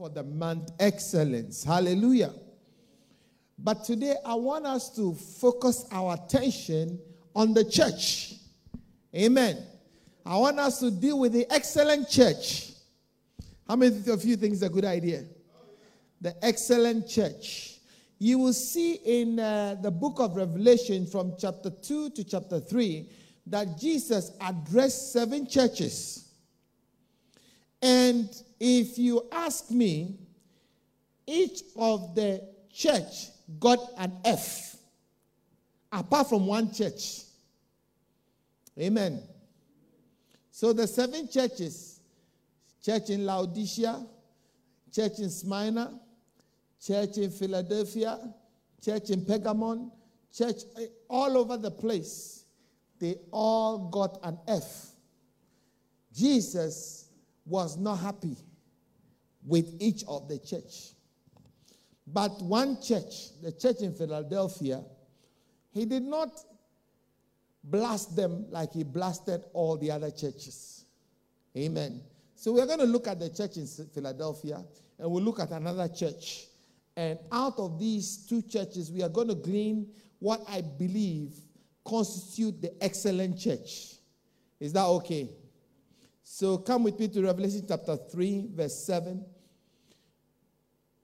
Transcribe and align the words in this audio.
for 0.00 0.08
the 0.08 0.22
month 0.22 0.70
excellence. 0.80 1.62
Hallelujah. 1.62 2.32
But 3.58 3.84
today 3.84 4.14
I 4.24 4.32
want 4.32 4.64
us 4.64 4.88
to 4.96 5.12
focus 5.12 5.84
our 5.92 6.14
attention 6.14 6.98
on 7.36 7.52
the 7.52 7.66
church. 7.66 8.36
Amen. 9.14 9.62
I 10.24 10.38
want 10.38 10.58
us 10.58 10.80
to 10.80 10.90
deal 10.90 11.18
with 11.18 11.34
the 11.34 11.44
excellent 11.52 12.08
church. 12.08 12.72
How 13.68 13.76
many 13.76 13.94
of 14.10 14.24
you 14.24 14.36
think 14.36 14.54
it's 14.54 14.62
a 14.62 14.70
good 14.70 14.86
idea? 14.86 15.24
The 16.22 16.34
excellent 16.42 17.06
church. 17.06 17.80
You 18.18 18.38
will 18.38 18.54
see 18.54 18.94
in 19.04 19.38
uh, 19.38 19.76
the 19.82 19.90
book 19.90 20.18
of 20.18 20.34
Revelation 20.34 21.04
from 21.04 21.34
chapter 21.38 21.68
2 21.68 22.08
to 22.12 22.24
chapter 22.24 22.58
3 22.58 23.06
that 23.48 23.78
Jesus 23.78 24.32
addressed 24.40 25.12
seven 25.12 25.46
churches. 25.46 26.29
And 27.82 28.28
if 28.58 28.98
you 28.98 29.26
ask 29.32 29.70
me, 29.70 30.18
each 31.26 31.62
of 31.76 32.14
the 32.14 32.42
church 32.72 33.28
got 33.58 33.78
an 33.96 34.12
F, 34.24 34.76
apart 35.90 36.28
from 36.28 36.46
one 36.46 36.72
church. 36.72 37.22
Amen. 38.78 39.22
So 40.50 40.72
the 40.72 40.86
seven 40.86 41.28
churches 41.28 42.00
church 42.84 43.10
in 43.10 43.26
Laodicea, 43.26 44.04
church 44.92 45.18
in 45.18 45.30
Smyrna, 45.30 45.98
church 46.84 47.18
in 47.18 47.30
Philadelphia, 47.30 48.18
church 48.84 49.10
in 49.10 49.22
Pergamon, 49.22 49.90
church 50.32 50.62
eh, 50.78 50.86
all 51.08 51.36
over 51.36 51.56
the 51.56 51.70
place, 51.70 52.44
they 52.98 53.16
all 53.30 53.88
got 53.90 54.18
an 54.22 54.38
F. 54.48 54.86
Jesus 56.12 56.99
was 57.50 57.76
not 57.76 57.96
happy 57.96 58.36
with 59.44 59.74
each 59.80 60.04
of 60.08 60.28
the 60.28 60.38
church. 60.38 60.94
But 62.06 62.40
one 62.40 62.80
church, 62.80 63.40
the 63.42 63.52
church 63.52 63.80
in 63.80 63.92
Philadelphia, 63.92 64.82
he 65.72 65.84
did 65.84 66.02
not 66.02 66.30
blast 67.64 68.16
them 68.16 68.46
like 68.50 68.72
he 68.72 68.84
blasted 68.84 69.44
all 69.52 69.76
the 69.76 69.90
other 69.90 70.10
churches. 70.10 70.84
Amen. 71.56 72.00
So 72.34 72.52
we're 72.52 72.66
going 72.66 72.78
to 72.78 72.86
look 72.86 73.06
at 73.06 73.20
the 73.20 73.28
church 73.28 73.56
in 73.56 73.66
Philadelphia 73.66 74.64
and 74.98 75.10
we'll 75.10 75.22
look 75.22 75.40
at 75.40 75.50
another 75.50 75.88
church. 75.88 76.46
And 76.96 77.18
out 77.30 77.58
of 77.58 77.78
these 77.78 78.26
two 78.28 78.42
churches, 78.42 78.90
we 78.90 79.02
are 79.02 79.08
going 79.08 79.28
to 79.28 79.34
glean 79.34 79.88
what 80.20 80.42
I 80.48 80.62
believe 80.62 81.34
constitute 81.84 82.60
the 82.60 82.72
excellent 82.82 83.38
church. 83.38 83.96
Is 84.58 84.72
that 84.72 84.84
okay? 84.84 85.28
So 86.32 86.58
come 86.58 86.84
with 86.84 86.96
me 87.00 87.08
to 87.08 87.24
Revelation 87.24 87.64
chapter 87.66 87.96
3, 87.96 88.50
verse 88.54 88.84
7. 88.84 89.24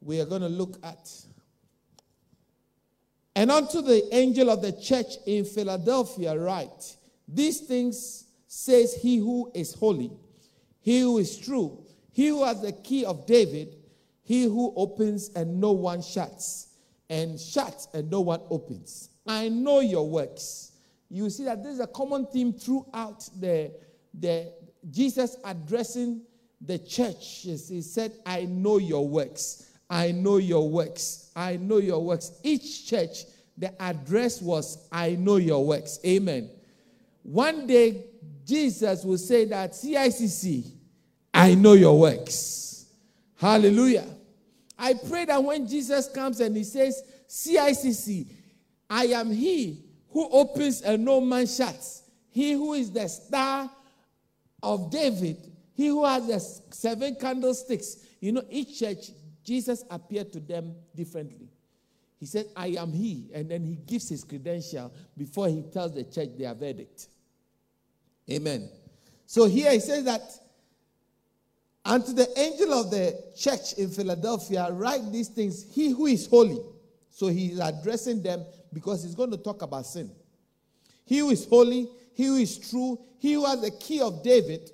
We 0.00 0.20
are 0.20 0.24
going 0.24 0.42
to 0.42 0.48
look 0.48 0.78
at. 0.84 1.10
And 3.34 3.50
unto 3.50 3.82
the 3.82 4.06
angel 4.14 4.48
of 4.50 4.62
the 4.62 4.70
church 4.70 5.16
in 5.26 5.44
Philadelphia, 5.44 6.38
write 6.38 6.96
These 7.26 7.62
things 7.62 8.26
says 8.46 8.94
he 8.94 9.16
who 9.16 9.50
is 9.52 9.74
holy, 9.74 10.12
he 10.80 11.00
who 11.00 11.18
is 11.18 11.36
true, 11.36 11.84
he 12.12 12.28
who 12.28 12.44
has 12.44 12.62
the 12.62 12.72
key 12.72 13.04
of 13.04 13.26
David, 13.26 13.74
he 14.22 14.44
who 14.44 14.72
opens 14.76 15.30
and 15.30 15.60
no 15.60 15.72
one 15.72 16.02
shuts, 16.02 16.68
and 17.10 17.38
shuts 17.38 17.88
and 17.92 18.08
no 18.08 18.20
one 18.20 18.42
opens. 18.48 19.10
I 19.26 19.48
know 19.48 19.80
your 19.80 20.08
works. 20.08 20.70
You 21.10 21.28
see 21.30 21.44
that 21.46 21.64
this 21.64 21.74
is 21.74 21.80
a 21.80 21.88
common 21.88 22.26
theme 22.26 22.52
throughout 22.52 23.28
the, 23.40 23.72
the, 24.14 24.52
Jesus 24.90 25.36
addressing 25.44 26.22
the 26.60 26.78
church, 26.78 27.42
he 27.42 27.82
said, 27.82 28.12
I 28.24 28.44
know 28.44 28.78
your 28.78 29.06
works. 29.06 29.70
I 29.88 30.12
know 30.12 30.38
your 30.38 30.68
works. 30.68 31.30
I 31.36 31.56
know 31.56 31.78
your 31.78 32.02
works. 32.02 32.32
Each 32.42 32.86
church, 32.86 33.24
the 33.56 33.80
address 33.80 34.40
was, 34.40 34.88
I 34.90 35.10
know 35.16 35.36
your 35.36 35.64
works. 35.64 35.98
Amen. 36.04 36.50
One 37.22 37.66
day, 37.66 38.04
Jesus 38.44 39.04
will 39.04 39.18
say 39.18 39.44
that 39.46 39.72
CICC, 39.72 40.70
I 41.34 41.54
know 41.54 41.72
your 41.72 41.98
works. 41.98 42.86
Hallelujah. 43.36 44.06
I 44.78 44.94
pray 44.94 45.24
that 45.24 45.42
when 45.42 45.66
Jesus 45.66 46.08
comes 46.08 46.40
and 46.40 46.56
he 46.56 46.64
says, 46.64 47.02
CICC, 47.28 48.28
I 48.88 49.06
am 49.06 49.30
he 49.30 49.84
who 50.10 50.28
opens 50.30 50.82
and 50.82 51.04
no 51.04 51.20
man 51.20 51.46
shuts, 51.46 52.02
he 52.30 52.52
who 52.52 52.74
is 52.74 52.90
the 52.90 53.08
star 53.08 53.70
of 54.66 54.90
David, 54.90 55.36
he 55.74 55.86
who 55.86 56.04
has 56.04 56.26
the 56.26 56.40
seven 56.74 57.14
candlesticks. 57.14 57.98
You 58.20 58.32
know, 58.32 58.42
each 58.50 58.80
church, 58.80 59.10
Jesus 59.44 59.84
appeared 59.90 60.32
to 60.32 60.40
them 60.40 60.74
differently. 60.94 61.48
He 62.18 62.26
said, 62.26 62.46
I 62.56 62.68
am 62.78 62.92
he. 62.92 63.30
And 63.32 63.48
then 63.48 63.64
he 63.64 63.76
gives 63.76 64.08
his 64.08 64.24
credential 64.24 64.92
before 65.16 65.48
he 65.48 65.62
tells 65.62 65.94
the 65.94 66.02
church 66.02 66.30
their 66.36 66.54
verdict. 66.54 67.06
Amen. 68.30 68.68
So 69.26 69.44
here 69.46 69.70
he 69.70 69.80
says 69.80 70.04
that, 70.04 70.22
unto 71.84 72.12
the 72.12 72.28
angel 72.36 72.72
of 72.74 72.90
the 72.90 73.16
church 73.36 73.74
in 73.74 73.90
Philadelphia, 73.90 74.68
write 74.72 75.12
these 75.12 75.28
things, 75.28 75.64
he 75.72 75.90
who 75.90 76.06
is 76.06 76.26
holy. 76.26 76.58
So 77.10 77.28
he's 77.28 77.60
addressing 77.60 78.22
them 78.22 78.44
because 78.72 79.04
he's 79.04 79.14
going 79.14 79.30
to 79.30 79.36
talk 79.36 79.62
about 79.62 79.86
sin. 79.86 80.10
He 81.04 81.18
who 81.18 81.30
is 81.30 81.46
holy, 81.46 81.88
he 82.16 82.24
who 82.24 82.36
is 82.36 82.56
true, 82.56 82.98
he 83.18 83.34
who 83.34 83.44
has 83.44 83.60
the 83.60 83.70
key 83.70 84.00
of 84.00 84.22
David, 84.22 84.70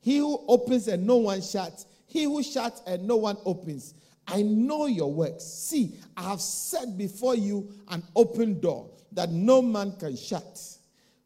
he 0.00 0.18
who 0.18 0.44
opens 0.48 0.88
and 0.88 1.06
no 1.06 1.18
one 1.18 1.40
shuts, 1.40 1.86
he 2.08 2.24
who 2.24 2.42
shuts 2.42 2.82
and 2.84 3.06
no 3.06 3.14
one 3.14 3.36
opens. 3.44 3.94
I 4.26 4.42
know 4.42 4.86
your 4.86 5.12
works. 5.12 5.44
See, 5.44 5.94
I 6.16 6.22
have 6.22 6.40
set 6.40 6.98
before 6.98 7.36
you 7.36 7.72
an 7.88 8.02
open 8.16 8.58
door 8.58 8.90
that 9.12 9.30
no 9.30 9.62
man 9.62 9.94
can 10.00 10.16
shut. 10.16 10.60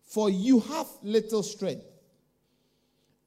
For 0.02 0.28
you 0.28 0.60
have 0.60 0.86
little 1.02 1.42
strength, 1.42 1.86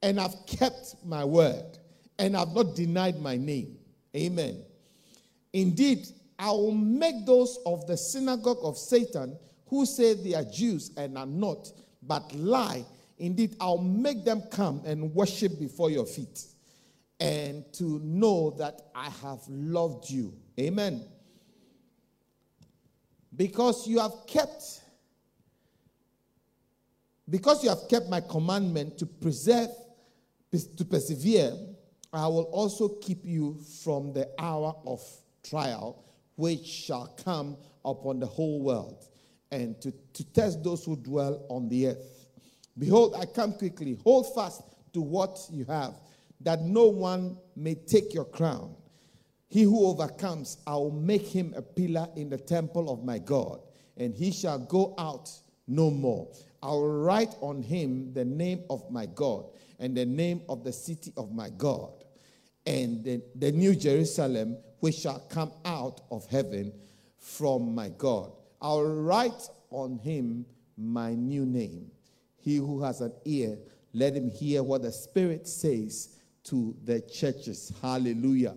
and 0.00 0.20
I've 0.20 0.46
kept 0.46 0.94
my 1.04 1.24
word, 1.24 1.76
and 2.20 2.36
I've 2.36 2.54
not 2.54 2.76
denied 2.76 3.20
my 3.20 3.36
name. 3.36 3.78
Amen. 4.14 4.62
Indeed, 5.52 6.06
I 6.38 6.52
will 6.52 6.70
make 6.70 7.26
those 7.26 7.58
of 7.66 7.84
the 7.88 7.96
synagogue 7.96 8.60
of 8.62 8.78
Satan 8.78 9.36
who 9.66 9.84
say 9.84 10.14
they 10.14 10.34
are 10.34 10.44
Jews 10.44 10.92
and 10.96 11.18
are 11.18 11.26
not, 11.26 11.72
but 12.02 12.34
lie. 12.34 12.84
Indeed, 13.18 13.56
I'll 13.60 13.78
make 13.78 14.24
them 14.24 14.42
come 14.50 14.82
and 14.84 15.14
worship 15.14 15.58
before 15.58 15.90
your 15.90 16.06
feet 16.06 16.44
and 17.20 17.64
to 17.74 18.00
know 18.02 18.50
that 18.58 18.82
I 18.94 19.10
have 19.22 19.40
loved 19.48 20.08
you. 20.08 20.34
Amen. 20.58 21.04
Because 23.34 23.86
you 23.86 23.98
have 23.98 24.12
kept 24.26 24.82
because 27.28 27.62
you 27.62 27.68
have 27.68 27.88
kept 27.90 28.08
my 28.08 28.20
commandment 28.22 28.96
to 28.98 29.06
preserve 29.06 29.68
to 30.50 30.84
persevere, 30.84 31.52
I 32.10 32.26
will 32.26 32.44
also 32.44 32.88
keep 32.88 33.24
you 33.24 33.58
from 33.84 34.14
the 34.14 34.30
hour 34.38 34.74
of 34.86 35.02
trial 35.42 36.04
which 36.36 36.64
shall 36.64 37.08
come 37.22 37.58
upon 37.84 38.20
the 38.20 38.26
whole 38.26 38.62
world 38.62 39.07
and 39.50 39.80
to, 39.80 39.92
to 40.12 40.24
test 40.32 40.62
those 40.62 40.84
who 40.84 40.96
dwell 40.96 41.44
on 41.48 41.68
the 41.68 41.88
earth. 41.88 42.26
Behold, 42.78 43.14
I 43.18 43.26
come 43.26 43.54
quickly. 43.54 43.98
Hold 44.04 44.34
fast 44.34 44.62
to 44.92 45.00
what 45.00 45.38
you 45.50 45.64
have, 45.64 45.94
that 46.40 46.62
no 46.62 46.86
one 46.86 47.36
may 47.56 47.74
take 47.74 48.14
your 48.14 48.24
crown. 48.24 48.74
He 49.48 49.62
who 49.62 49.86
overcomes, 49.86 50.58
I 50.66 50.74
will 50.74 50.90
make 50.92 51.26
him 51.26 51.54
a 51.56 51.62
pillar 51.62 52.08
in 52.16 52.28
the 52.28 52.38
temple 52.38 52.90
of 52.90 53.04
my 53.04 53.18
God, 53.18 53.60
and 53.96 54.14
he 54.14 54.30
shall 54.30 54.58
go 54.58 54.94
out 54.98 55.30
no 55.66 55.90
more. 55.90 56.28
I 56.62 56.68
will 56.68 57.00
write 57.00 57.34
on 57.40 57.62
him 57.62 58.12
the 58.12 58.24
name 58.24 58.64
of 58.68 58.90
my 58.90 59.06
God 59.06 59.46
and 59.78 59.96
the 59.96 60.04
name 60.04 60.42
of 60.48 60.64
the 60.64 60.72
city 60.72 61.12
of 61.16 61.32
my 61.32 61.50
God, 61.50 62.04
and 62.66 63.02
the, 63.04 63.22
the 63.36 63.52
new 63.52 63.74
Jerusalem, 63.74 64.58
which 64.80 64.96
shall 64.96 65.20
come 65.30 65.52
out 65.64 66.02
of 66.10 66.26
heaven 66.26 66.72
from 67.18 67.74
my 67.74 67.88
God 67.88 68.32
I'll 68.60 68.84
write 68.84 69.48
on 69.70 69.98
him 69.98 70.46
my 70.76 71.14
new 71.14 71.44
name. 71.44 71.90
He 72.36 72.56
who 72.56 72.82
has 72.82 73.00
an 73.00 73.12
ear, 73.24 73.58
let 73.92 74.14
him 74.14 74.30
hear 74.30 74.62
what 74.62 74.82
the 74.82 74.92
Spirit 74.92 75.46
says 75.46 76.16
to 76.44 76.76
the 76.84 77.00
churches. 77.00 77.72
Hallelujah. 77.82 78.56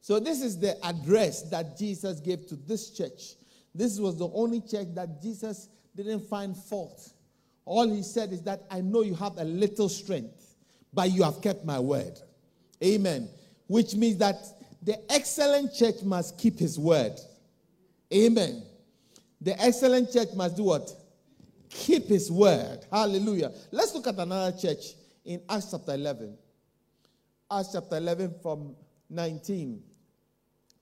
So, 0.00 0.18
this 0.18 0.42
is 0.42 0.58
the 0.58 0.84
address 0.84 1.42
that 1.50 1.78
Jesus 1.78 2.20
gave 2.20 2.46
to 2.48 2.56
this 2.56 2.90
church. 2.90 3.34
This 3.74 3.98
was 3.98 4.18
the 4.18 4.28
only 4.28 4.60
church 4.60 4.88
that 4.94 5.22
Jesus 5.22 5.68
didn't 5.94 6.28
find 6.28 6.56
fault. 6.56 7.12
All 7.64 7.88
he 7.88 8.02
said 8.02 8.32
is 8.32 8.42
that 8.42 8.64
I 8.70 8.80
know 8.80 9.02
you 9.02 9.14
have 9.14 9.38
a 9.38 9.44
little 9.44 9.88
strength, 9.88 10.56
but 10.92 11.10
you 11.12 11.22
have 11.22 11.40
kept 11.40 11.64
my 11.64 11.78
word. 11.78 12.18
Amen. 12.82 13.28
Which 13.68 13.94
means 13.94 14.18
that 14.18 14.36
the 14.82 14.98
excellent 15.12 15.72
church 15.74 16.02
must 16.02 16.36
keep 16.38 16.58
his 16.58 16.78
word. 16.78 17.18
Amen. 18.12 18.62
The 19.40 19.60
excellent 19.62 20.12
church 20.12 20.28
must 20.34 20.56
do 20.56 20.64
what? 20.64 20.90
Keep 21.70 22.08
his 22.08 22.30
word. 22.30 22.84
Hallelujah. 22.90 23.52
Let's 23.70 23.94
look 23.94 24.06
at 24.06 24.16
another 24.16 24.56
church 24.56 24.94
in 25.24 25.42
Acts 25.48 25.70
chapter 25.70 25.94
11. 25.94 26.36
Acts 27.50 27.70
chapter 27.72 27.96
11 27.96 28.34
from 28.42 28.76
19 29.08 29.82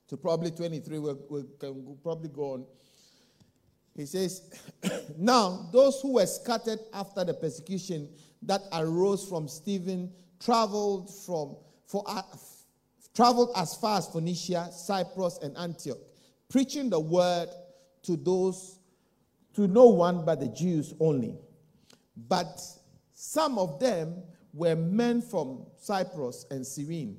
to 0.09 0.17
probably 0.17 0.51
23. 0.51 0.99
we 0.99 1.45
can 1.59 1.97
probably 2.03 2.29
go 2.29 2.55
on. 2.55 2.67
He 3.97 4.07
says, 4.07 4.53
Now, 5.17 5.69
those 5.73 6.01
who 6.01 6.15
were 6.15 6.27
scattered 6.27 6.81
after 6.93 7.25
the 7.25 7.35
persecution 7.35 8.09
that 8.43 8.63
arose 8.73 9.29
from 9.29 9.47
Stephen 9.49 10.13
traveled 10.41 11.13
from 11.27 11.57
for 11.87 12.05
uh, 12.07 12.23
traveled 13.15 13.51
as 13.57 13.75
far 13.75 13.99
as 13.99 14.09
Phoenicia, 14.09 14.71
Cyprus, 14.73 15.39
and 15.43 15.57
Antioch, 15.57 15.99
preaching 16.51 16.91
the 16.91 17.01
word 17.01 17.49
to 18.03 18.17
those 18.17 18.81
to 19.55 19.67
no 19.67 19.87
one 19.87 20.25
but 20.25 20.41
the 20.41 20.49
Jews 20.49 20.95
only. 21.01 21.39
But 22.29 22.61
some 23.13 23.59
of 23.59 23.81
them 23.81 24.23
were 24.53 24.77
men 24.77 25.23
from 25.23 25.67
Cyprus 25.77 26.47
and 26.51 26.67
Cyrene, 26.67 27.19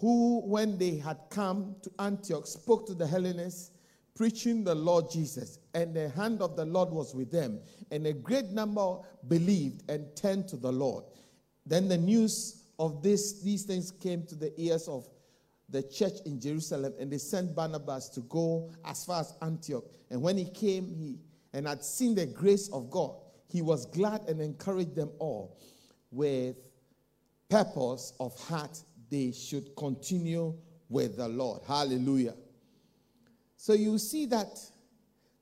who, 0.00 0.42
when 0.42 0.78
they 0.78 0.96
had 0.96 1.18
come 1.30 1.76
to 1.82 1.90
Antioch, 1.98 2.46
spoke 2.46 2.86
to 2.86 2.94
the 2.94 3.06
Hellenists, 3.06 3.70
preaching 4.14 4.64
the 4.64 4.74
Lord 4.74 5.10
Jesus. 5.10 5.58
And 5.74 5.94
the 5.94 6.10
hand 6.10 6.42
of 6.42 6.56
the 6.56 6.64
Lord 6.64 6.90
was 6.90 7.14
with 7.14 7.30
them. 7.30 7.60
And 7.90 8.06
a 8.06 8.12
great 8.12 8.46
number 8.46 8.98
believed 9.28 9.90
and 9.90 10.14
turned 10.16 10.48
to 10.48 10.56
the 10.56 10.72
Lord. 10.72 11.04
Then 11.64 11.88
the 11.88 11.98
news 11.98 12.64
of 12.78 13.02
this, 13.02 13.40
these 13.42 13.64
things 13.64 13.90
came 13.90 14.24
to 14.26 14.34
the 14.34 14.52
ears 14.60 14.88
of 14.88 15.06
the 15.68 15.82
church 15.82 16.14
in 16.24 16.40
Jerusalem, 16.40 16.94
and 16.98 17.10
they 17.10 17.18
sent 17.18 17.54
Barnabas 17.54 18.08
to 18.10 18.20
go 18.20 18.72
as 18.84 19.04
far 19.04 19.20
as 19.20 19.34
Antioch. 19.42 19.84
And 20.10 20.22
when 20.22 20.38
he 20.38 20.44
came, 20.44 20.94
he 20.94 21.18
and 21.52 21.66
had 21.66 21.82
seen 21.82 22.14
the 22.14 22.26
grace 22.26 22.68
of 22.68 22.90
God, 22.90 23.16
he 23.48 23.62
was 23.62 23.86
glad 23.86 24.22
and 24.28 24.40
encouraged 24.40 24.94
them 24.94 25.10
all 25.18 25.58
with 26.10 26.56
purpose 27.48 28.12
of 28.20 28.38
heart 28.38 28.78
they 29.10 29.32
should 29.32 29.74
continue 29.76 30.54
with 30.88 31.16
the 31.16 31.28
Lord. 31.28 31.62
Hallelujah. 31.66 32.34
So 33.56 33.72
you 33.72 33.98
see 33.98 34.26
that 34.26 34.58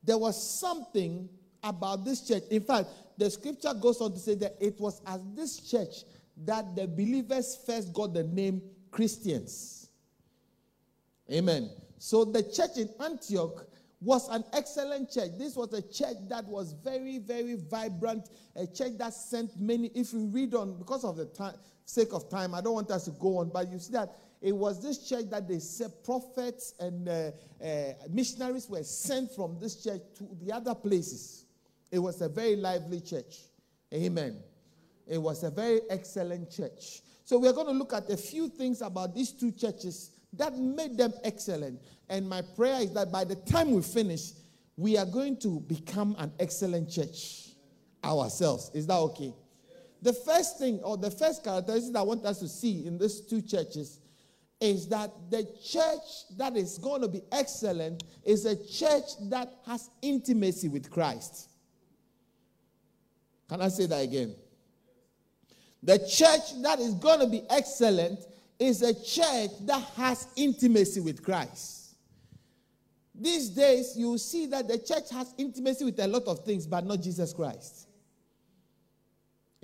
there 0.03 0.19
was 0.19 0.41
something 0.41 1.29
about 1.62 2.05
this 2.05 2.26
church. 2.26 2.43
In 2.50 2.62
fact, 2.62 2.88
the 3.17 3.31
scripture 3.31 3.73
goes 3.75 4.00
on 4.00 4.12
to 4.12 4.19
say 4.19 4.35
that 4.37 4.56
it 4.61 4.79
was 4.79 5.00
at 5.06 5.21
this 5.35 5.59
church 5.61 6.05
that 6.44 6.76
the 6.76 6.87
believers 6.87 7.59
first 7.67 7.93
got 7.93 8.12
the 8.12 8.25
name 8.25 8.61
Christians. 8.91 9.84
Amen. 11.32 11.71
So 11.99 12.25
the 12.25 12.43
church 12.43 12.76
in 12.76 12.88
Antioch 13.00 13.67
was 14.00 14.29
an 14.29 14.44
excellent 14.53 15.11
church. 15.11 15.31
This 15.38 15.56
was 15.56 15.73
a 15.73 15.81
church 15.81 16.17
that 16.29 16.44
was 16.44 16.73
very, 16.73 17.19
very 17.19 17.55
vibrant, 17.55 18.29
a 18.55 18.67
church 18.67 18.99
that 18.99 19.15
sent 19.15 19.59
many. 19.59 19.88
If 19.94 20.12
you 20.12 20.26
read 20.26 20.55
on, 20.55 20.76
because 20.76 21.05
of 21.05 21.17
the 21.17 21.25
time, 21.26 21.55
sake 21.87 22.12
of 22.12 22.29
time, 22.29 22.55
I 22.55 22.61
don't 22.61 22.75
want 22.75 22.91
us 22.91 23.06
to 23.06 23.12
go 23.12 23.38
on, 23.38 23.49
but 23.49 23.71
you 23.71 23.79
see 23.79 23.93
that 23.93 24.15
it 24.43 24.55
was 24.55 24.82
this 24.82 25.09
church 25.09 25.31
that 25.31 25.49
they 25.49 25.59
said 25.59 25.91
prophets 26.05 26.75
and 26.79 27.09
uh, 27.09 27.31
uh, 27.65 27.93
missionaries 28.11 28.69
were 28.69 28.82
sent 28.82 29.32
from 29.32 29.59
this 29.59 29.82
church 29.82 30.03
to 30.19 30.29
the 30.43 30.53
other 30.53 30.75
places. 30.75 31.47
It 31.91 31.99
was 31.99 32.21
a 32.21 32.29
very 32.29 32.56
lively 32.56 33.00
church. 33.00 33.38
Amen. 33.94 34.37
It 35.06 35.19
was 35.19 35.44
a 35.44 35.50
very 35.50 35.81
excellent 35.88 36.50
church. 36.50 37.00
So 37.25 37.38
we're 37.38 37.55
going 37.55 37.69
to 37.69 37.73
look 37.73 37.94
at 37.94 38.11
a 38.11 38.17
few 38.19 38.50
things 38.50 38.82
about 38.82 39.15
these 39.15 39.32
two 39.32 39.50
churches 39.50 40.11
that 40.39 40.57
made 40.57 40.97
them 40.97 41.13
excellent. 41.23 41.81
And 42.09 42.29
my 42.29 42.43
prayer 42.43 42.83
is 42.83 42.93
that 42.95 43.11
by 43.11 43.25
the 43.25 43.37
time 43.37 43.73
we 43.73 43.83
finish, 43.83 44.33
we 44.77 44.97
are 44.97 45.07
going 45.07 45.37
to 45.39 45.61
become 45.61 46.17
an 46.19 46.33
excellent 46.39 46.91
church 46.91 47.51
ourselves. 48.03 48.71
Is 48.75 48.87
that 48.87 48.97
okay? 48.97 49.33
The 50.03 50.13
first 50.13 50.59
thing, 50.59 50.81
or 50.81 50.97
the 50.97 51.11
first 51.11 51.43
characteristic 51.43 51.97
I 51.97 52.03
want 52.03 52.27
us 52.27 52.41
to 52.41 52.49
see 52.49 52.87
in 52.87 52.99
these 52.99 53.21
two 53.23 53.41
churches 53.41 54.01
is 54.61 54.89
that 54.89 55.11
the 55.31 55.45
church 55.65 56.37
that 56.37 56.57
is 56.57 56.79
going 56.79 57.03
to 57.03 57.09
be 57.09 57.23
excellent 57.33 58.05
is 58.25 58.45
a 58.45 58.57
church 58.57 59.05
that 59.31 59.51
has 59.67 59.91
intimacy 60.03 60.69
with 60.69 60.91
Christ. 60.91 61.51
Can 63.49 63.61
I 63.61 63.69
say 63.69 63.87
that 63.87 64.03
again? 64.03 64.35
The 65.83 65.99
church 65.99 66.63
that 66.63 66.81
is 66.81 66.95
going 66.95 67.21
to 67.21 67.27
be 67.27 67.43
excellent 67.51 68.21
is 68.64 68.82
a 68.82 68.94
church 68.94 69.50
that 69.62 69.82
has 69.96 70.28
intimacy 70.37 71.00
with 71.00 71.22
Christ. 71.22 71.96
These 73.14 73.50
days, 73.50 73.94
you 73.96 74.19
see 74.19 74.46
that 74.46 74.66
the 74.66 74.78
church 74.78 75.11
has 75.12 75.32
intimacy 75.38 75.84
with 75.84 76.00
a 76.00 76.06
lot 76.06 76.25
of 76.26 76.44
things, 76.44 76.66
but 76.66 76.84
not 76.84 77.00
Jesus 77.00 77.32
Christ. 77.32 77.87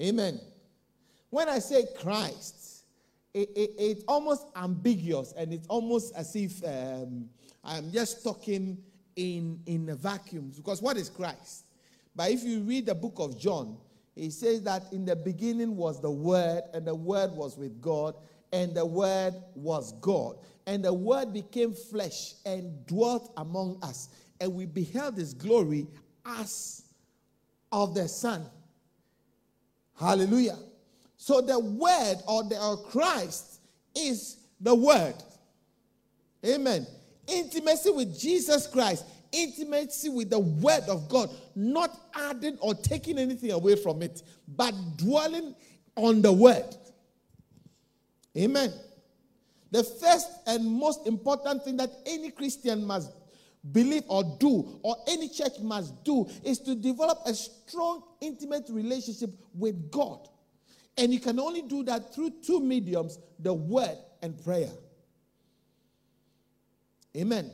Amen. 0.01 0.41
When 1.31 1.49
I 1.49 1.59
say 1.59 1.85
Christ, 2.01 2.85
it, 3.35 3.51
it, 3.55 3.71
it's 3.79 4.05
almost 4.07 4.47
ambiguous 4.57 5.35
and 5.37 5.53
it's 5.53 5.67
almost 5.67 6.15
as 6.17 6.35
if 6.37 6.65
um, 6.65 7.29
I'm 7.65 7.91
just 7.91 8.23
talking 8.23 8.79
in, 9.17 9.61
in 9.67 9.89
a 9.89 9.97
vacuum. 9.97 10.53
Because 10.57 10.81
what 10.81 10.97
is 10.97 11.09
Christ? 11.09 11.67
But 12.15 12.31
if 12.31 12.45
you 12.45 12.61
read 12.61 12.87
the 12.87 12.95
book 12.95 13.15
of 13.19 13.39
John, 13.39 13.77
he 14.15 14.31
says 14.31 14.63
that 14.63 14.85
in 14.93 15.05
the 15.05 15.17
beginning 15.17 15.77
was 15.77 16.01
the 16.01 16.11
Word, 16.11 16.63
and 16.75 16.87
the 16.87 16.95
Word 16.95 17.33
was 17.33 17.57
with 17.57 17.81
God, 17.81 18.15
and 18.53 18.75
the 18.75 18.85
Word 18.85 19.35
was 19.55 19.93
God. 20.01 20.37
And 20.67 20.85
the 20.85 20.93
Word 20.93 21.33
became 21.33 21.73
flesh 21.73 22.35
and 22.45 22.87
dwelt 22.87 23.33
among 23.37 23.79
us, 23.83 24.09
and 24.41 24.55
we 24.55 24.67
beheld 24.67 25.17
His 25.17 25.35
glory 25.35 25.87
as 26.25 26.83
of 27.73 27.95
the 27.95 28.09
Son. 28.09 28.45
Hallelujah. 29.99 30.59
So 31.17 31.41
the 31.41 31.59
Word 31.59 32.17
or 32.27 32.45
the 32.45 32.61
or 32.61 32.79
Christ 32.85 33.61
is 33.95 34.39
the 34.61 34.75
Word. 34.75 35.15
Amen. 36.45 36.87
Intimacy 37.27 37.91
with 37.91 38.19
Jesus 38.19 38.67
Christ, 38.67 39.05
intimacy 39.33 40.09
with 40.09 40.31
the 40.31 40.39
Word 40.39 40.85
of 40.89 41.09
God, 41.09 41.31
not 41.55 41.99
adding 42.15 42.57
or 42.61 42.75
taking 42.75 43.19
anything 43.19 43.51
away 43.51 43.77
from 43.77 44.03
it, 44.03 44.23
but 44.49 44.75
dwelling 44.97 45.55
on 45.97 46.23
the 46.23 46.33
Word. 46.33 46.77
Amen. 48.37 48.73
The 49.71 49.85
first 49.85 50.29
and 50.47 50.67
most 50.67 51.07
important 51.07 51.65
thing 51.65 51.77
that 51.77 51.91
any 52.07 52.31
Christian 52.31 52.85
must 52.85 53.13
believe 53.73 54.05
or 54.09 54.25
do, 54.41 54.81
or 54.83 54.97
any 55.07 55.29
church 55.29 55.61
must 55.61 56.03
do, 56.05 56.27
is 56.45 56.59
to 56.61 56.75
develop 56.75 57.19
a 57.27 57.35
strong, 57.35 58.03
intimate 58.21 58.65
relationship 58.71 59.31
with 59.55 59.91
God. 59.91 60.29
And 60.97 61.13
you 61.13 61.21
can 61.21 61.39
only 61.39 61.63
do 61.63 61.85
that 61.85 62.15
through 62.15 62.31
two 62.45 62.61
mediums 62.61 63.19
the 63.39 63.55
word 63.55 63.97
and 64.23 64.43
prayer. 64.45 64.71
Amen. 67.17 67.51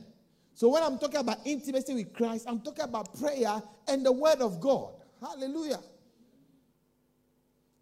So 0.54 0.68
when 0.68 0.82
I'm 0.82 0.98
talking 0.98 1.20
about 1.20 1.38
intimacy 1.44 1.94
with 1.94 2.14
Christ, 2.14 2.46
I'm 2.48 2.60
talking 2.60 2.84
about 2.84 3.18
prayer 3.18 3.62
and 3.88 4.04
the 4.04 4.12
word 4.12 4.40
of 4.40 4.60
God. 4.60 4.94
Hallelujah. 5.20 5.80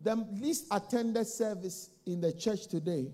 The 0.00 0.16
least 0.16 0.66
attended 0.70 1.26
service 1.26 1.90
in 2.06 2.20
the 2.20 2.32
church 2.32 2.66
today 2.66 3.12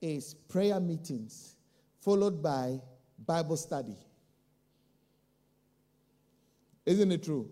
is 0.00 0.34
prayer 0.34 0.78
meetings, 0.78 1.56
followed 2.00 2.42
by 2.42 2.80
Bible 3.24 3.56
study. 3.56 3.96
Isn't 6.84 7.10
it 7.10 7.24
true? 7.24 7.50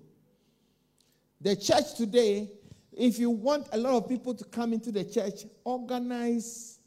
The 1.41 1.57
church 1.57 1.95
today, 1.97 2.49
if 2.93 3.19
you 3.19 3.31
want 3.31 3.69
a 3.73 3.79
lot 3.79 3.95
of 3.95 4.09
people 4.09 4.35
to 4.35 4.45
come 4.45 4.73
into 4.73 4.93
the 4.93 5.05
church, 5.05 5.45
organize 5.65 6.79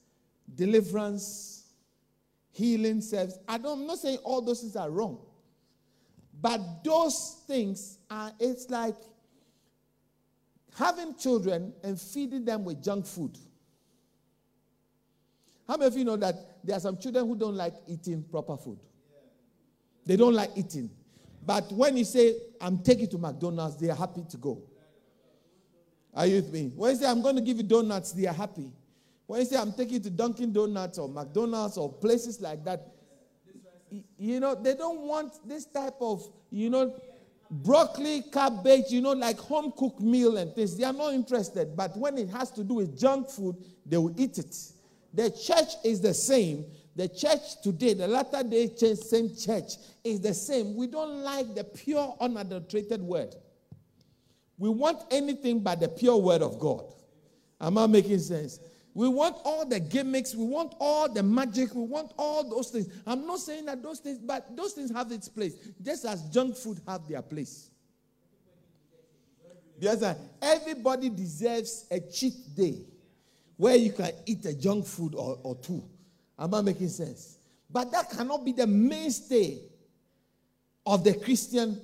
deliverance, 0.56 1.66
healing 2.52 3.02
service. 3.02 3.38
I 3.48 3.58
don't, 3.58 3.82
I'm 3.82 3.88
not 3.88 4.00
saying 4.00 4.20
all 4.24 4.42
those 4.42 4.62
things 4.62 4.76
are 4.76 4.90
wrong. 4.90 5.20
But 6.40 6.84
those 6.84 7.42
things 7.48 8.00
are, 8.10 8.32
it's 8.40 8.70
like 8.70 8.96
having 10.78 11.16
children 11.16 11.74
and 11.84 12.00
feeding 12.00 12.46
them 12.46 12.64
with 12.64 12.84
junk 12.84 13.06
food. 13.06 13.38
How 15.68 15.76
many 15.76 15.88
of 15.88 15.98
you 15.98 16.06
know 16.06 16.18
that 16.18 16.36
there 16.64 16.78
are 16.78 16.80
some 16.80 16.98
children 16.98 17.28
who 17.28 17.36
don't 17.36 17.56
like 17.56 17.74
eating 17.88 18.24
proper 18.24 18.56
food? 18.56 18.78
They 20.06 20.16
don't 20.16 20.34
like 20.34 20.52
eating. 20.56 20.90
But 21.46 21.72
when 21.72 21.98
you 21.98 22.06
say, 22.06 22.36
I'm 22.62 22.80
taking 22.80 23.10
to 23.10 23.18
McDonald's, 23.18 23.78
they 23.78 23.90
are 23.90 23.96
happy 23.96 24.24
to 24.30 24.38
go. 24.38 24.62
Are 26.14 26.26
you 26.26 26.36
with 26.36 26.54
me? 26.54 26.72
When 26.76 26.92
you 26.92 26.98
say, 26.98 27.08
I'm 27.08 27.22
going 27.22 27.36
to 27.36 27.42
give 27.42 27.58
you 27.58 27.64
donuts, 27.64 28.12
they 28.12 28.28
are 28.28 28.34
happy. 28.34 28.72
When 29.26 29.40
you 29.40 29.46
say, 29.46 29.58
I'm 29.58 29.74
taking 29.74 30.02
to 30.04 30.10
Dunkin' 30.10 30.54
Donuts 30.54 30.98
or 30.98 31.10
McDonald's 31.10 31.78
or 31.78 31.92
places 31.92 32.40
like 32.40 32.64
that, 32.66 32.88
you 34.18 34.40
know, 34.40 34.56
they 34.56 34.76
don't 34.76 35.02
want 35.02 35.34
this 35.48 35.66
type 35.66 35.96
of, 36.00 36.24
you 36.50 36.70
know, 36.70 36.94
broccoli, 37.50 38.24
cabbage, 38.32 38.86
you 38.90 39.02
know, 39.02 39.14
like 39.14 39.40
home 39.40 39.74
cooked 39.78 40.02
meal 40.02 40.38
and 40.38 40.54
things. 40.54 40.78
They 40.78 40.84
are 40.84 40.94
not 40.94 41.14
interested. 41.14 41.76
But 41.76 41.96
when 41.98 42.18
it 42.18 42.30
has 42.30 42.52
to 42.52 42.64
do 42.64 42.76
with 42.76 42.98
junk 42.98 43.30
food, 43.30 43.56
they 43.86 43.98
will 43.98 44.14
eat 44.20 44.38
it. 44.38 44.56
The 45.14 45.30
church 45.32 45.74
is 45.84 46.02
the 46.02 46.14
same. 46.14 46.66
The 46.96 47.08
church 47.08 47.62
today, 47.62 47.94
the 47.94 48.08
latter 48.08 48.44
day 48.44 48.68
church, 48.70 48.98
same 48.98 49.36
church, 49.36 49.74
is 50.04 50.20
the 50.20 50.34
same. 50.34 50.76
We 50.76 50.88
don't 50.88 51.24
like 51.24 51.54
the 51.54 51.64
pure, 51.64 52.16
unadulterated 52.20 53.02
word. 53.02 53.36
We 54.58 54.70
want 54.70 55.04
anything 55.12 55.60
but 55.60 55.80
the 55.80 55.90
pure 55.90 56.18
word 56.18 56.42
of 56.42 56.60
God. 56.60 56.86
Am 57.62 57.78
I 57.78 57.88
making 57.88 58.20
sense? 58.20 58.60
We 58.98 59.08
want 59.08 59.36
all 59.46 59.64
the 59.64 59.80
gimmicks. 59.80 60.34
We 60.34 60.44
want 60.44 60.74
all 60.80 61.08
the 61.08 61.22
magic. 61.22 61.76
We 61.76 61.84
want 61.84 62.14
all 62.18 62.50
those 62.50 62.72
things. 62.72 62.88
I'm 63.06 63.28
not 63.28 63.38
saying 63.38 63.66
that 63.66 63.84
those 63.84 64.00
things, 64.00 64.18
but 64.18 64.58
those 64.58 64.74
things 64.74 64.90
have 64.90 65.12
its 65.12 65.30
place, 65.30 65.54
just 65.84 66.04
as 66.04 66.24
junk 66.32 66.58
food 66.58 66.82
have 66.88 67.08
their 67.08 67.22
place. 67.22 67.70
Yes, 69.80 70.00
sir. 70.00 70.08
Uh, 70.08 70.16
everybody 70.42 71.10
deserves 71.10 71.86
a 71.92 72.00
cheat 72.00 72.34
day 72.56 72.80
where 73.56 73.76
you 73.76 73.92
can 73.92 74.14
eat 74.26 74.44
a 74.46 74.56
junk 74.56 74.88
food 74.88 75.14
or, 75.14 75.38
or 75.44 75.54
two. 75.58 75.84
Am 76.40 76.56
I 76.56 76.62
making 76.62 76.90
sense? 76.90 77.38
But 77.70 77.92
that 77.92 78.10
cannot 78.10 78.44
be 78.44 78.52
the 78.52 78.66
mainstay 78.66 79.60
of 80.88 81.04
the 81.04 81.14
Christian 81.14 81.80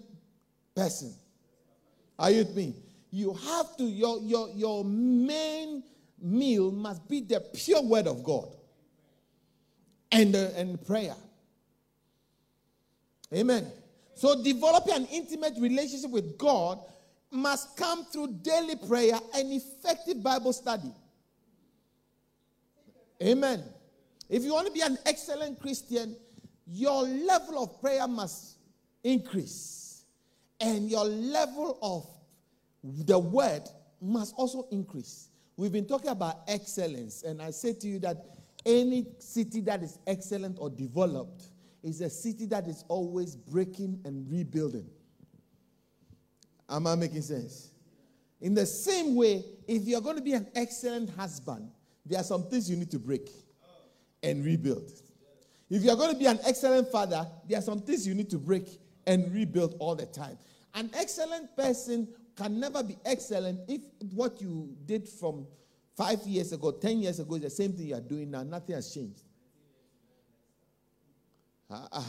person. 0.76 1.14
Are 2.18 2.32
you 2.32 2.40
with 2.40 2.56
me? 2.56 2.74
You 3.12 3.34
have 3.34 3.78
to, 3.78 3.84
your, 3.84 4.20
your, 4.22 4.50
your 4.56 4.84
main 4.84 5.84
meal 6.24 6.72
must 6.72 7.08
be 7.08 7.22
the 7.22 7.40
pure 7.54 7.82
word 7.82 8.08
of 8.08 8.24
God 8.24 8.48
and, 10.12 10.36
uh, 10.36 10.50
and 10.56 10.84
prayer. 10.86 11.16
Amen. 13.34 13.68
So 14.16 14.42
developing 14.44 14.94
an 14.94 15.06
intimate 15.12 15.54
relationship 15.60 16.12
with 16.12 16.38
God 16.38 16.80
must 17.32 17.76
come 17.76 18.06
through 18.06 18.40
daily 18.42 18.76
prayer 18.76 19.20
and 19.36 19.52
effective 19.52 20.22
Bible 20.22 20.54
study. 20.54 20.94
Amen. 23.22 23.64
If 24.30 24.44
you 24.44 24.54
want 24.54 24.68
to 24.68 24.74
be 24.74 24.82
an 24.82 24.98
excellent 25.06 25.60
Christian, 25.60 26.16
your 26.68 27.04
level 27.04 27.64
of 27.64 27.82
prayer 27.82 28.08
must 28.08 28.58
increase, 29.04 30.06
and 30.60 30.90
your 30.90 31.06
level 31.06 31.78
of 31.82 32.08
the 33.06 33.18
word 33.18 33.64
must 34.02 34.34
also 34.38 34.68
increase. 34.72 35.30
We've 35.56 35.72
been 35.72 35.86
talking 35.86 36.10
about 36.10 36.42
excellence, 36.48 37.24
and 37.24 37.42
I 37.42 37.52
say 37.52 37.74
to 37.74 37.88
you 37.88 38.00
that 38.00 38.26
any 38.66 39.06
city 39.20 39.62
that 39.62 39.84
is 39.84 40.00
excellent 40.08 40.58
or 40.60 40.70
developed 40.70 41.44
is 41.84 42.02
a 42.02 42.10
city 42.10 42.46
that 42.48 42.68
is 42.68 42.84
always 42.88 43.36
breaking 43.36 44.00
and 44.06 44.30
rebuilding. 44.32 44.88
Am 46.70 46.88
I 46.88 46.96
making 46.96 47.22
sense? 47.22 47.72
In 48.42 48.54
the 48.54 48.66
same 48.66 49.16
way, 49.16 49.46
if 49.68 49.84
you're 49.84 50.02
going 50.02 50.16
to 50.16 50.22
be 50.22 50.34
an 50.34 50.48
excellent 50.56 51.10
husband, 51.12 51.70
there 52.06 52.20
are 52.20 52.24
some 52.24 52.44
things 52.44 52.70
you 52.70 52.76
need 52.76 52.92
to 52.92 53.00
break 53.00 53.30
and 54.22 54.44
rebuild. 54.44 54.92
If 55.70 55.84
you're 55.84 55.96
going 55.96 56.12
to 56.12 56.18
be 56.18 56.26
an 56.26 56.40
excellent 56.46 56.90
father, 56.90 57.28
there 57.48 57.60
are 57.60 57.62
some 57.62 57.82
things 57.82 58.08
you 58.08 58.16
need 58.16 58.30
to 58.32 58.38
break 58.38 58.80
and 59.06 59.32
rebuild 59.34 59.76
all 59.80 59.96
the 59.96 60.06
time. 60.06 60.38
An 60.74 60.90
excellent 60.96 61.56
person 61.56 62.08
can 62.36 62.60
never 62.60 62.84
be 62.84 62.98
excellent 63.06 63.62
if 63.68 63.82
what 64.14 64.42
you 64.42 64.76
did 64.86 65.08
from 65.08 65.46
five 65.96 66.20
years 66.26 66.52
ago, 66.52 66.72
10 66.72 67.00
years 67.00 67.20
ago 67.20 67.36
is 67.36 67.42
the 67.42 67.50
same 67.50 67.74
thing 67.74 67.88
you 67.88 67.96
are 67.96 68.02
doing 68.02 68.32
now. 68.32 68.44
Nothing 68.44 68.76
has 68.76 68.94
changed. 68.94 69.22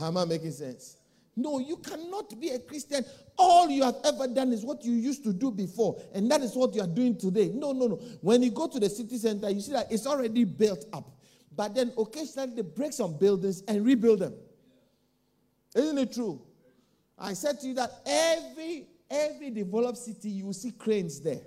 Am 0.01 0.17
I 0.17 0.25
making 0.25 0.53
sense? 0.53 0.97
No, 1.37 1.59
you 1.59 1.79
cannot 1.79 2.39
be 2.39 2.51
a 2.51 2.59
Christian. 2.59 3.05
All 3.37 3.69
you 3.69 3.83
have 3.83 3.97
ever 4.05 4.29
done 4.29 4.53
is 4.53 4.65
what 4.65 4.85
you 4.85 4.93
used 4.93 5.25
to 5.25 5.33
do 5.33 5.51
before, 5.51 6.01
and 6.15 6.31
that 6.31 6.43
is 6.43 6.55
what 6.55 6.75
you 6.75 6.83
are 6.83 6.87
doing 6.87 7.17
today. 7.19 7.51
No, 7.53 7.73
no, 7.73 7.89
no. 7.89 7.97
When 8.21 8.43
you 8.43 8.51
go 8.51 8.69
to 8.69 8.79
the 8.79 8.89
city 8.89 9.19
center, 9.19 9.51
you 9.51 9.61
see 9.61 9.73
that 9.73 9.91
it's 9.91 10.07
already 10.07 10.45
built 10.45 10.85
up. 10.93 11.11
But 11.57 11.75
then 11.75 11.93
occasionally 11.99 12.55
they 12.57 12.63
break 12.63 12.93
some 12.93 13.17
buildings 13.19 13.63
and 13.67 13.85
rebuild 13.85 14.21
them. 14.21 14.35
Isn't 15.75 15.99
it 15.99 16.13
true? 16.13 16.41
I 17.19 17.33
said 17.33 17.61
to 17.61 17.69
you 17.69 17.75
that 17.75 17.91
every 18.07 18.87
every 19.11 19.51
developed 19.51 19.99
city 19.99 20.29
you 20.31 20.47
will 20.47 20.53
see 20.53 20.71
cranes 20.71 21.21
there. 21.21 21.43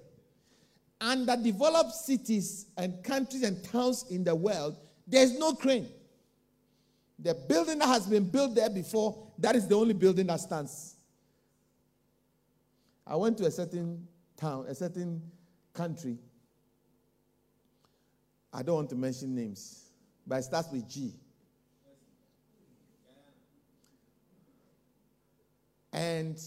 And 0.99 1.27
the 1.27 1.35
developed 1.35 1.93
cities 1.93 2.67
and 2.75 3.03
countries 3.03 3.43
and 3.43 3.63
towns 3.63 4.05
in 4.09 4.23
the 4.23 4.33
world, 4.33 4.77
there's 5.05 5.37
no 5.37 5.53
crane. 5.53 5.89
The 7.19 7.33
building 7.33 7.79
that 7.79 7.87
has 7.87 8.07
been 8.07 8.29
built 8.29 8.55
there 8.55 8.69
before, 8.69 9.31
that 9.39 9.55
is 9.55 9.67
the 9.67 9.75
only 9.75 9.93
building 9.93 10.27
that 10.27 10.39
stands. 10.39 10.95
I 13.05 13.15
went 13.15 13.37
to 13.37 13.45
a 13.45 13.51
certain 13.51 14.07
town, 14.35 14.65
a 14.67 14.75
certain 14.75 15.21
country. 15.73 16.17
I 18.51 18.63
don't 18.63 18.75
want 18.75 18.89
to 18.89 18.95
mention 18.95 19.35
names, 19.35 19.89
but 20.25 20.37
it 20.37 20.43
starts 20.43 20.69
with 20.71 20.87
G. 20.89 21.13
And 25.93 26.39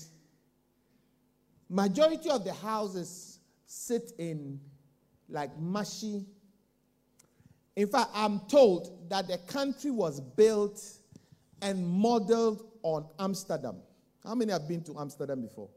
majority 1.70 2.28
of 2.28 2.44
the 2.44 2.52
houses 2.52 3.38
sit 3.66 4.12
in 4.18 4.60
like 5.28 5.56
mushy 5.58 6.26
in 7.76 7.86
fact, 7.86 8.10
I'm 8.12 8.40
told 8.40 9.08
that 9.08 9.28
the 9.28 9.38
country 9.38 9.90
was 9.90 10.20
built 10.20 10.82
and 11.62 11.86
modeled 11.86 12.66
on 12.82 13.06
Amsterdam. 13.18 13.76
How 14.22 14.34
many 14.34 14.52
have 14.52 14.68
been 14.68 14.82
to 14.84 14.98
Amsterdam 14.98 15.40
before? 15.40 15.70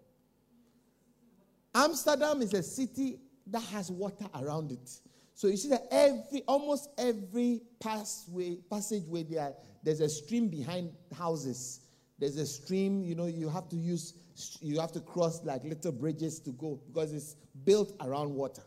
Amsterdam 1.73 2.41
is 2.41 2.53
a 2.53 2.61
city 2.61 3.19
that 3.47 3.63
has 3.63 3.89
water 3.89 4.25
around 4.35 4.73
it. 4.73 4.99
So 5.33 5.47
you 5.47 5.55
see 5.55 5.69
that 5.69 5.87
every 5.91 6.43
almost 6.45 6.89
every 6.97 7.61
passway 7.79 8.57
passageway 8.69 9.23
there 9.23 9.53
there's 9.81 10.01
a 10.01 10.09
stream 10.09 10.49
behind 10.49 10.91
houses. 11.17 11.81
There's 12.19 12.37
a 12.37 12.45
stream, 12.45 13.03
you 13.03 13.15
know, 13.15 13.25
you 13.25 13.49
have 13.49 13.69
to 13.69 13.75
use 13.75 14.13
you 14.61 14.79
have 14.79 14.91
to 14.93 14.99
cross 14.99 15.43
like 15.43 15.63
little 15.63 15.91
bridges 15.91 16.39
to 16.39 16.51
go 16.51 16.79
because 16.87 17.13
it's 17.13 17.35
built 17.65 17.93
around 18.01 18.33
water. 18.33 18.63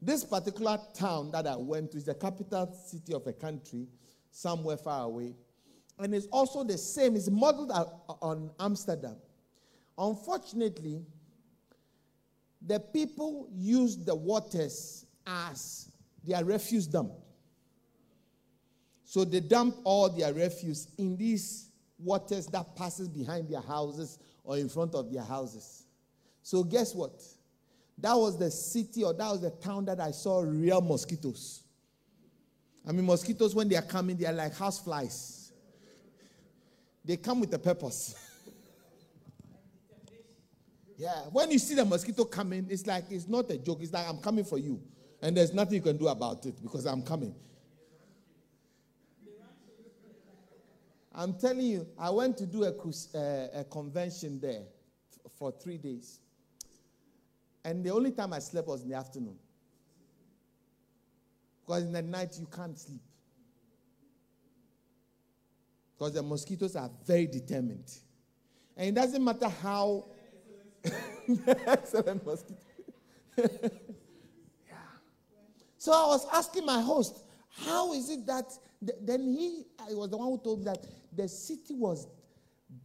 This 0.00 0.24
particular 0.24 0.78
town 0.94 1.32
that 1.32 1.46
I 1.46 1.56
went 1.56 1.92
to 1.92 1.98
is 1.98 2.04
the 2.04 2.14
capital 2.14 2.72
city 2.86 3.12
of 3.14 3.26
a 3.26 3.32
country, 3.32 3.88
somewhere 4.30 4.76
far 4.76 5.04
away. 5.04 5.34
And 5.98 6.14
it's 6.14 6.26
also 6.26 6.62
the 6.62 6.78
same, 6.78 7.16
it's 7.16 7.28
modeled 7.28 7.72
on 8.22 8.50
Amsterdam. 8.60 9.16
Unfortunately, 9.96 11.04
the 12.64 12.78
people 12.78 13.48
use 13.52 13.96
the 13.96 14.14
waters 14.14 15.04
as 15.26 15.90
their 16.24 16.44
refuse 16.44 16.86
dump. 16.86 17.12
So 19.04 19.24
they 19.24 19.40
dump 19.40 19.76
all 19.82 20.08
their 20.10 20.32
refuse 20.32 20.88
in 20.98 21.16
these 21.16 21.67
waters 21.98 22.46
that 22.48 22.76
passes 22.76 23.08
behind 23.08 23.48
their 23.48 23.60
houses 23.60 24.18
or 24.44 24.56
in 24.56 24.68
front 24.68 24.94
of 24.94 25.12
their 25.12 25.22
houses. 25.22 25.84
So 26.42 26.62
guess 26.62 26.94
what? 26.94 27.22
That 27.98 28.14
was 28.14 28.38
the 28.38 28.50
city 28.50 29.04
or 29.04 29.12
that 29.12 29.30
was 29.30 29.40
the 29.40 29.50
town 29.50 29.84
that 29.86 30.00
I 30.00 30.12
saw 30.12 30.40
real 30.40 30.80
mosquitoes. 30.80 31.62
I 32.86 32.92
mean, 32.92 33.04
mosquitoes, 33.04 33.54
when 33.54 33.68
they 33.68 33.76
are 33.76 33.82
coming, 33.82 34.16
they 34.16 34.26
are 34.26 34.32
like 34.32 34.56
house 34.56 34.78
flies. 34.78 35.52
They 37.04 37.16
come 37.16 37.40
with 37.40 37.52
a 37.52 37.58
purpose. 37.58 38.14
yeah, 40.96 41.24
when 41.32 41.50
you 41.50 41.58
see 41.58 41.74
the 41.74 41.84
mosquito 41.84 42.24
coming, 42.24 42.66
it's 42.70 42.86
like 42.86 43.04
it's 43.10 43.28
not 43.28 43.50
a 43.50 43.58
joke. 43.58 43.80
It's 43.82 43.92
like 43.92 44.08
I'm 44.08 44.18
coming 44.18 44.44
for 44.44 44.58
you. 44.58 44.80
And 45.20 45.36
there's 45.36 45.52
nothing 45.52 45.74
you 45.74 45.82
can 45.82 45.96
do 45.96 46.08
about 46.08 46.46
it 46.46 46.62
because 46.62 46.86
I'm 46.86 47.02
coming. 47.02 47.34
I'm 51.18 51.34
telling 51.34 51.66
you, 51.66 51.84
I 51.98 52.10
went 52.10 52.36
to 52.36 52.46
do 52.46 52.62
a, 52.62 52.70
uh, 52.70 53.48
a 53.52 53.64
convention 53.64 54.38
there 54.38 54.62
for 55.36 55.50
three 55.50 55.76
days. 55.76 56.20
And 57.64 57.84
the 57.84 57.90
only 57.90 58.12
time 58.12 58.32
I 58.32 58.38
slept 58.38 58.68
was 58.68 58.82
in 58.82 58.90
the 58.90 58.94
afternoon. 58.94 59.34
Because 61.66 61.82
in 61.82 61.92
the 61.92 62.02
night 62.02 62.36
you 62.38 62.46
can't 62.46 62.78
sleep. 62.78 63.00
Because 65.98 66.14
the 66.14 66.22
mosquitoes 66.22 66.76
are 66.76 66.88
very 67.04 67.26
determined. 67.26 67.90
And 68.76 68.90
it 68.90 68.94
doesn't 68.94 69.22
matter 69.22 69.48
how. 69.48 70.04
Excellent 71.66 72.24
mosquito. 72.24 72.60
yeah. 73.36 74.76
So 75.78 75.90
I 75.90 76.06
was 76.06 76.28
asking 76.32 76.64
my 76.64 76.80
host, 76.80 77.24
how 77.66 77.92
is 77.92 78.08
it 78.08 78.24
that. 78.26 78.52
Th- 78.86 78.98
then 79.02 79.32
he 79.32 79.64
I 79.80 79.92
was 79.94 80.10
the 80.10 80.16
one 80.16 80.28
who 80.28 80.38
told 80.38 80.60
me 80.60 80.66
that 80.66 80.78
the 81.16 81.28
city 81.28 81.74
was 81.74 82.06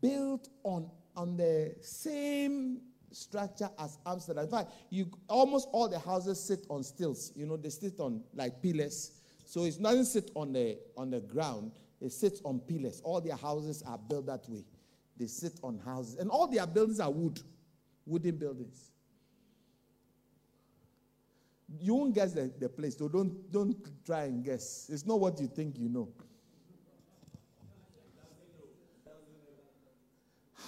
built 0.02 0.50
on, 0.64 0.90
on 1.16 1.38
the 1.38 1.76
same 1.82 2.82
structure 3.12 3.70
as 3.80 3.98
Amsterdam. 4.06 4.46
In 4.46 4.50
fact, 4.50 4.72
you 4.90 5.10
almost 5.28 5.68
all 5.72 5.88
the 5.88 6.00
houses 6.00 6.40
sit 6.40 6.66
on 6.70 6.84
stilts. 6.84 7.32
You 7.36 7.46
know, 7.46 7.58
they 7.58 7.70
sit 7.70 8.00
on 8.00 8.24
like 8.34 8.62
pillars. 8.62 9.12
So 9.46 9.66
it 9.66 9.82
doesn't 9.82 10.06
sit 10.06 10.32
on 10.36 10.54
the 10.54 10.78
on 10.98 11.12
the 11.12 11.20
ground. 11.20 11.72
It 12.02 12.12
sits 12.12 12.42
on 12.44 12.60
pillars. 12.60 13.02
All 13.04 13.22
their 13.22 13.36
houses 13.36 13.84
are 13.86 13.98
built 13.98 14.26
that 14.26 14.50
way. 14.50 14.64
They 15.18 15.28
sit 15.28 15.60
on 15.64 15.80
houses, 15.86 16.16
and 16.18 16.30
all 16.30 16.48
their 16.48 16.66
buildings 16.66 17.00
are 17.00 17.12
wood, 17.12 17.40
wooden 18.06 18.36
buildings. 18.36 18.90
You 21.80 21.94
won't 21.96 22.14
guess 22.14 22.34
the, 22.34 22.52
the 22.60 22.68
place, 22.68 22.98
so 22.98 23.08
don't 23.08 23.52
don't 23.52 23.76
try 24.06 24.24
and 24.24 24.44
guess. 24.44 24.90
It's 24.92 25.06
not 25.06 25.20
what 25.20 25.40
you 25.40 25.48
think 25.48 25.78
you 25.78 25.90
know. 25.90 26.10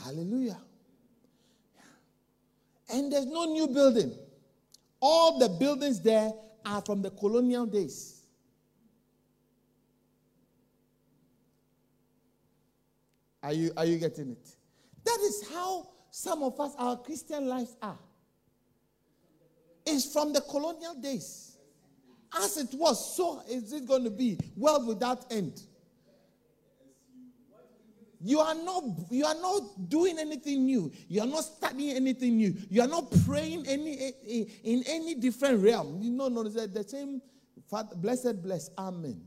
Hallelujah. 0.05 0.59
And 2.93 3.11
there's 3.11 3.25
no 3.25 3.45
new 3.45 3.67
building. 3.67 4.13
All 5.01 5.39
the 5.39 5.49
buildings 5.49 5.99
there 5.99 6.31
are 6.63 6.81
from 6.81 7.01
the 7.01 7.09
colonial 7.09 7.65
days. 7.65 8.21
Are 13.41 13.53
you, 13.53 13.71
are 13.75 13.85
you 13.85 13.97
getting 13.97 14.31
it? 14.31 14.49
That 15.05 15.19
is 15.23 15.49
how 15.51 15.87
some 16.11 16.43
of 16.43 16.59
us, 16.59 16.73
our 16.77 16.97
Christian 16.97 17.47
lives 17.47 17.75
are. 17.81 17.97
It's 19.85 20.11
from 20.13 20.33
the 20.33 20.41
colonial 20.41 20.95
days. 20.95 21.57
As 22.35 22.57
it 22.57 22.69
was, 22.73 23.15
so 23.15 23.41
is 23.49 23.73
it 23.73 23.87
going 23.87 24.03
to 24.03 24.09
be. 24.09 24.37
World 24.55 24.87
without 24.87 25.31
end. 25.31 25.61
You 28.21 28.39
are 28.39 28.55
not 28.55 28.83
you 29.09 29.25
are 29.25 29.35
not 29.35 29.89
doing 29.89 30.17
anything 30.19 30.65
new. 30.65 30.91
You 31.07 31.21
are 31.21 31.27
not 31.27 31.43
studying 31.43 31.95
anything 31.95 32.37
new. 32.37 32.55
You 32.69 32.81
are 32.81 32.87
not 32.87 33.11
praying 33.25 33.67
any 33.67 33.99
eh, 33.99 34.11
eh, 34.27 34.43
in 34.63 34.83
any 34.87 35.15
different 35.15 35.63
realm. 35.63 36.01
You 36.01 36.11
know, 36.11 36.27
no, 36.27 36.43
the 36.43 36.85
same 36.87 37.21
Father, 37.67 37.95
blessed, 37.95 38.41
bless, 38.43 38.69
amen. 38.77 39.21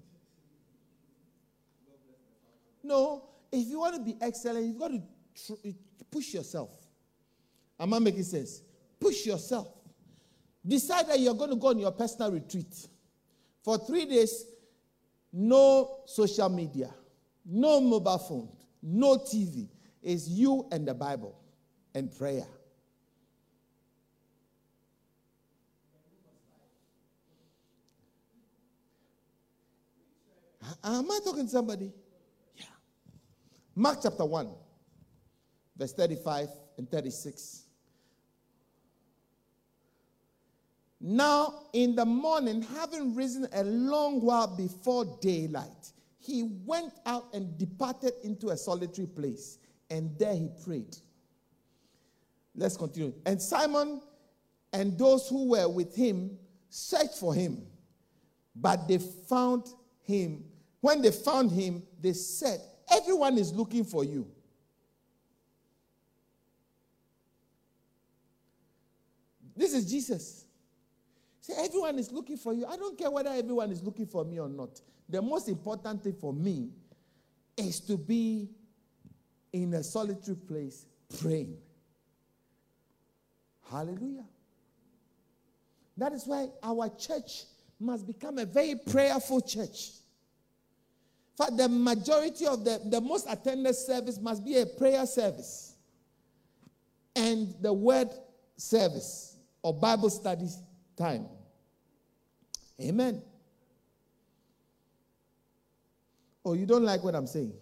No, 2.83 3.25
if 3.50 3.66
you 3.68 3.80
want 3.80 3.97
to 3.97 4.00
be 4.00 4.16
excellent, 4.21 4.64
you've 4.66 4.78
got 4.78 4.88
to 4.88 5.02
tr- 5.47 5.66
eh, 5.66 5.73
push 6.11 6.35
yourself. 6.35 6.71
Am 7.78 7.92
I 7.92 7.99
making 7.99 8.23
sense? 8.23 8.62
Push 9.00 9.26
yourself. 9.26 9.68
Decide 10.66 11.09
that 11.09 11.21
you're 11.21 11.35
going 11.35 11.50
to 11.50 11.57
go 11.57 11.68
on 11.68 11.78
your 11.78 11.92
personal 11.92 12.30
retreat. 12.33 12.75
For 13.62 13.78
three 13.78 14.07
days, 14.07 14.45
no 15.33 16.00
social 16.07 16.49
media, 16.49 16.90
no 17.45 17.80
mobile 17.80 18.18
phone, 18.18 18.49
no 18.82 19.16
TV. 19.16 19.68
It's 20.02 20.28
you 20.28 20.66
and 20.70 20.87
the 20.87 20.94
Bible 20.94 21.38
and 21.94 22.16
prayer. 22.16 22.47
Am 30.85 31.11
I 31.11 31.18
talking 31.25 31.44
to 31.44 31.50
somebody? 31.50 31.92
Yeah. 32.56 32.64
Mark 33.75 33.99
chapter 34.02 34.25
1, 34.25 34.49
verse 35.76 35.92
35 35.92 36.49
and 36.76 36.90
36. 36.90 37.64
Now, 41.00 41.66
in 41.73 41.94
the 41.94 42.04
morning, 42.04 42.62
having 42.62 43.14
risen 43.14 43.47
a 43.52 43.62
long 43.62 44.20
while 44.20 44.49
before 44.56 45.18
daylight, 45.20 45.92
he 46.28 46.42
went 46.42 46.92
out 47.06 47.28
and 47.32 47.56
departed 47.56 48.12
into 48.23 48.50
a 48.50 48.56
solitary 48.56 49.06
place, 49.06 49.58
and 49.88 50.16
there 50.18 50.35
he 50.35 50.50
prayed. 50.62 50.94
Let's 52.54 52.76
continue. 52.76 53.14
And 53.25 53.40
Simon 53.40 54.02
and 54.75 54.99
those 54.99 55.26
who 55.28 55.50
were 55.50 55.68
with 55.68 55.97
him 55.97 56.37
searched 56.68 57.14
for 57.14 57.35
him, 57.35 57.62
but 58.54 58.87
they 58.87 58.99
found 58.99 59.68
him. 60.02 60.44
When 60.80 61.00
they 61.00 61.12
found 61.12 61.50
him, 61.50 61.82
they 61.99 62.12
said, 62.12 62.61
Everyone 62.90 63.38
is 63.38 63.52
looking 63.54 63.85
for 63.85 64.04
you. 64.04 64.26
This 69.56 69.73
is 69.73 69.90
Jesus. 69.90 70.44
Say, 71.40 71.54
everyone 71.64 71.99
is 71.99 72.12
looking 72.12 72.37
for 72.37 72.52
you. 72.52 72.66
I 72.66 72.76
don't 72.76 72.99
care 72.99 73.11
whether 73.11 73.30
everyone 73.30 73.70
is 73.73 73.82
looking 73.82 74.06
for 74.06 74.25
me 74.25 74.38
or 74.38 74.49
not. 74.49 74.80
The 75.08 75.22
most 75.22 75.48
important 75.48 76.02
thing 76.02 76.14
for 76.20 76.32
me 76.32 76.70
is 77.56 77.80
to 77.80 77.96
be 77.96 78.48
in 79.52 79.74
a 79.74 79.82
solitary 79.82 80.36
place 80.36 80.84
praying. 81.20 81.56
Hallelujah. 83.70 84.24
That 85.96 86.12
is 86.12 86.26
why 86.26 86.48
our 86.62 86.88
church 86.90 87.44
must 87.80 88.06
become 88.06 88.38
a 88.38 88.44
very 88.44 88.74
prayerful 88.74 89.40
church. 89.40 89.90
For 91.36 91.46
the 91.50 91.68
majority 91.68 92.46
of 92.46 92.64
the, 92.64 92.80
the 92.84 93.00
most 93.00 93.26
attended 93.28 93.74
service 93.76 94.18
must 94.20 94.44
be 94.44 94.58
a 94.58 94.66
prayer 94.66 95.06
service 95.06 95.75
and 97.14 97.54
the 97.60 97.73
word 97.73 98.08
service 98.56 99.36
or 99.62 99.73
Bible 99.75 100.10
studies 100.10 100.58
time. 100.97 101.26
Amen. 102.80 103.23
Oh, 106.49 106.54
you 106.54 106.65
don't 106.65 106.84
like 106.84 107.04
what 107.04 107.15
I'm 107.15 107.26
saying? 107.26 107.52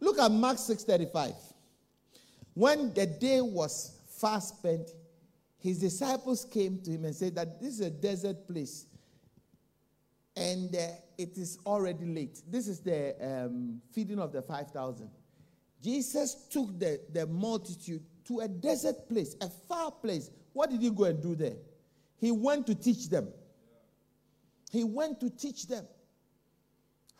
Look 0.00 0.18
at 0.18 0.30
Mark 0.30 0.58
6:35. 0.58 1.34
When 2.52 2.92
the 2.92 3.06
day 3.06 3.40
was 3.40 3.92
fast 4.20 4.58
spent, 4.58 4.90
his 5.56 5.78
disciples 5.78 6.44
came 6.44 6.78
to 6.82 6.90
him 6.90 7.06
and 7.06 7.16
said 7.16 7.34
that 7.36 7.58
this 7.58 7.74
is 7.74 7.80
a 7.80 7.90
desert 7.90 8.46
place 8.46 8.84
and 10.36 10.76
uh, 10.76 10.88
it 11.16 11.38
is 11.38 11.58
already 11.64 12.04
late. 12.04 12.42
This 12.46 12.68
is 12.68 12.80
the 12.80 13.14
um, 13.18 13.80
feeding 13.92 14.18
of 14.18 14.30
the 14.30 14.42
5,000. 14.42 15.08
Jesus 15.82 16.34
took 16.50 16.78
the, 16.78 17.00
the 17.14 17.26
multitude 17.26 18.02
to 18.26 18.40
a 18.40 18.48
desert 18.48 19.08
place, 19.08 19.36
a 19.40 19.48
far 19.48 19.90
place. 19.90 20.30
What 20.52 20.68
did 20.68 20.82
he 20.82 20.90
go 20.90 21.04
and 21.04 21.22
do 21.22 21.34
there? 21.34 21.56
He 22.18 22.30
went 22.30 22.66
to 22.66 22.74
teach 22.74 23.08
them. 23.08 23.28
He 24.70 24.84
went 24.84 25.18
to 25.20 25.30
teach 25.30 25.66
them. 25.66 25.86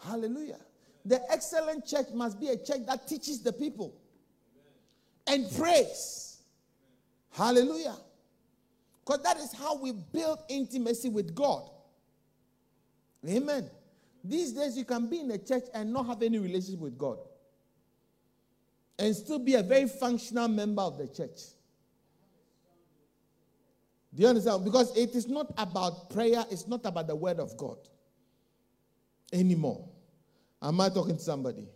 Hallelujah. 0.04 0.60
The 1.04 1.20
excellent 1.30 1.86
church 1.86 2.06
must 2.14 2.40
be 2.40 2.48
a 2.48 2.56
church 2.56 2.86
that 2.86 3.06
teaches 3.06 3.42
the 3.42 3.52
people 3.52 3.94
and 5.26 5.46
prays. 5.56 6.38
Hallelujah. 7.32 7.96
Because 9.04 9.22
that 9.22 9.36
is 9.36 9.52
how 9.52 9.76
we 9.76 9.92
build 9.92 10.38
intimacy 10.48 11.10
with 11.10 11.34
God. 11.34 11.68
Amen. 13.28 13.68
These 14.22 14.52
days, 14.52 14.78
you 14.78 14.84
can 14.84 15.08
be 15.08 15.20
in 15.20 15.30
a 15.30 15.38
church 15.38 15.64
and 15.74 15.92
not 15.92 16.06
have 16.06 16.22
any 16.22 16.38
relationship 16.38 16.80
with 16.80 16.96
God, 16.96 17.18
and 18.98 19.14
still 19.14 19.38
be 19.38 19.54
a 19.54 19.62
very 19.62 19.86
functional 19.86 20.48
member 20.48 20.80
of 20.80 20.96
the 20.96 21.06
church. 21.06 21.40
Do 24.14 24.22
you 24.22 24.28
understand? 24.28 24.64
Because 24.64 24.96
it 24.96 25.14
is 25.14 25.26
not 25.28 25.52
about 25.58 26.08
prayer, 26.08 26.44
it's 26.50 26.66
not 26.66 26.86
about 26.86 27.06
the 27.08 27.16
word 27.16 27.40
of 27.40 27.54
God 27.58 27.76
anymore. 29.32 29.86
Am 30.64 30.80
I 30.80 30.88
talking 30.88 31.16
to 31.16 31.22
somebody? 31.22 31.68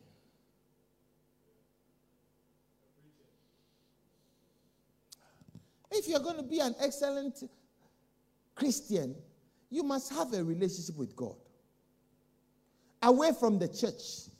If 5.90 6.08
you're 6.08 6.20
going 6.20 6.38
to 6.38 6.42
be 6.42 6.60
an 6.60 6.74
excellent 6.80 7.42
Christian, 8.54 9.14
you 9.68 9.82
must 9.82 10.10
have 10.14 10.32
a 10.32 10.42
relationship 10.42 10.96
with 10.96 11.14
God. 11.14 11.36
Away 13.02 13.32
from 13.38 13.58
the 13.58 13.68
church. 13.68 14.30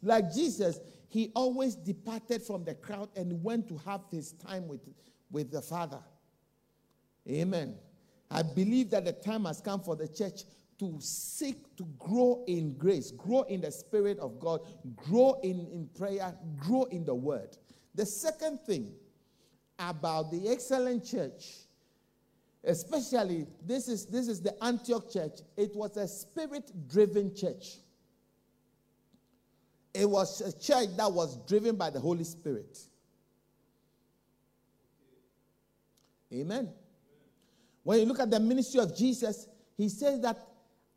Like 0.00 0.32
Jesus, 0.32 0.78
he 1.08 1.32
always 1.34 1.74
departed 1.74 2.42
from 2.42 2.62
the 2.62 2.74
crowd 2.74 3.08
and 3.16 3.42
went 3.42 3.68
to 3.68 3.78
have 3.78 4.02
his 4.12 4.32
time 4.32 4.68
with, 4.68 4.80
with 5.32 5.50
the 5.50 5.60
Father. 5.60 6.00
Amen. 7.28 7.74
I 8.30 8.42
believe 8.42 8.90
that 8.90 9.04
the 9.04 9.12
time 9.12 9.44
has 9.46 9.60
come 9.60 9.80
for 9.80 9.96
the 9.96 10.06
church 10.06 10.42
to 10.78 10.96
seek 11.00 11.76
to 11.76 11.84
grow 11.98 12.44
in 12.46 12.74
grace, 12.76 13.10
grow 13.10 13.42
in 13.42 13.60
the 13.60 13.70
Spirit 13.70 14.18
of 14.18 14.38
God, 14.38 14.60
grow 14.94 15.38
in, 15.42 15.66
in 15.72 15.88
prayer, 15.96 16.34
grow 16.56 16.84
in 16.84 17.04
the 17.04 17.14
Word. 17.14 17.56
The 17.94 18.06
second 18.06 18.60
thing 18.60 18.92
about 19.78 20.30
the 20.30 20.48
excellent 20.48 21.04
church, 21.04 21.56
especially 22.64 23.46
this 23.66 23.88
is, 23.88 24.06
this 24.06 24.28
is 24.28 24.40
the 24.40 24.54
Antioch 24.62 25.10
church, 25.12 25.40
it 25.56 25.74
was 25.74 25.96
a 25.96 26.06
spirit 26.06 26.70
driven 26.88 27.34
church. 27.34 27.78
It 29.94 30.08
was 30.08 30.40
a 30.40 30.52
church 30.52 30.96
that 30.96 31.10
was 31.10 31.38
driven 31.46 31.76
by 31.76 31.90
the 31.90 31.98
Holy 31.98 32.24
Spirit. 32.24 32.78
Amen. 36.32 36.70
When 37.82 38.00
you 38.00 38.06
look 38.06 38.20
at 38.20 38.30
the 38.30 38.38
ministry 38.38 38.80
of 38.80 38.96
Jesus, 38.96 39.48
he 39.76 39.88
says 39.88 40.20
that 40.20 40.36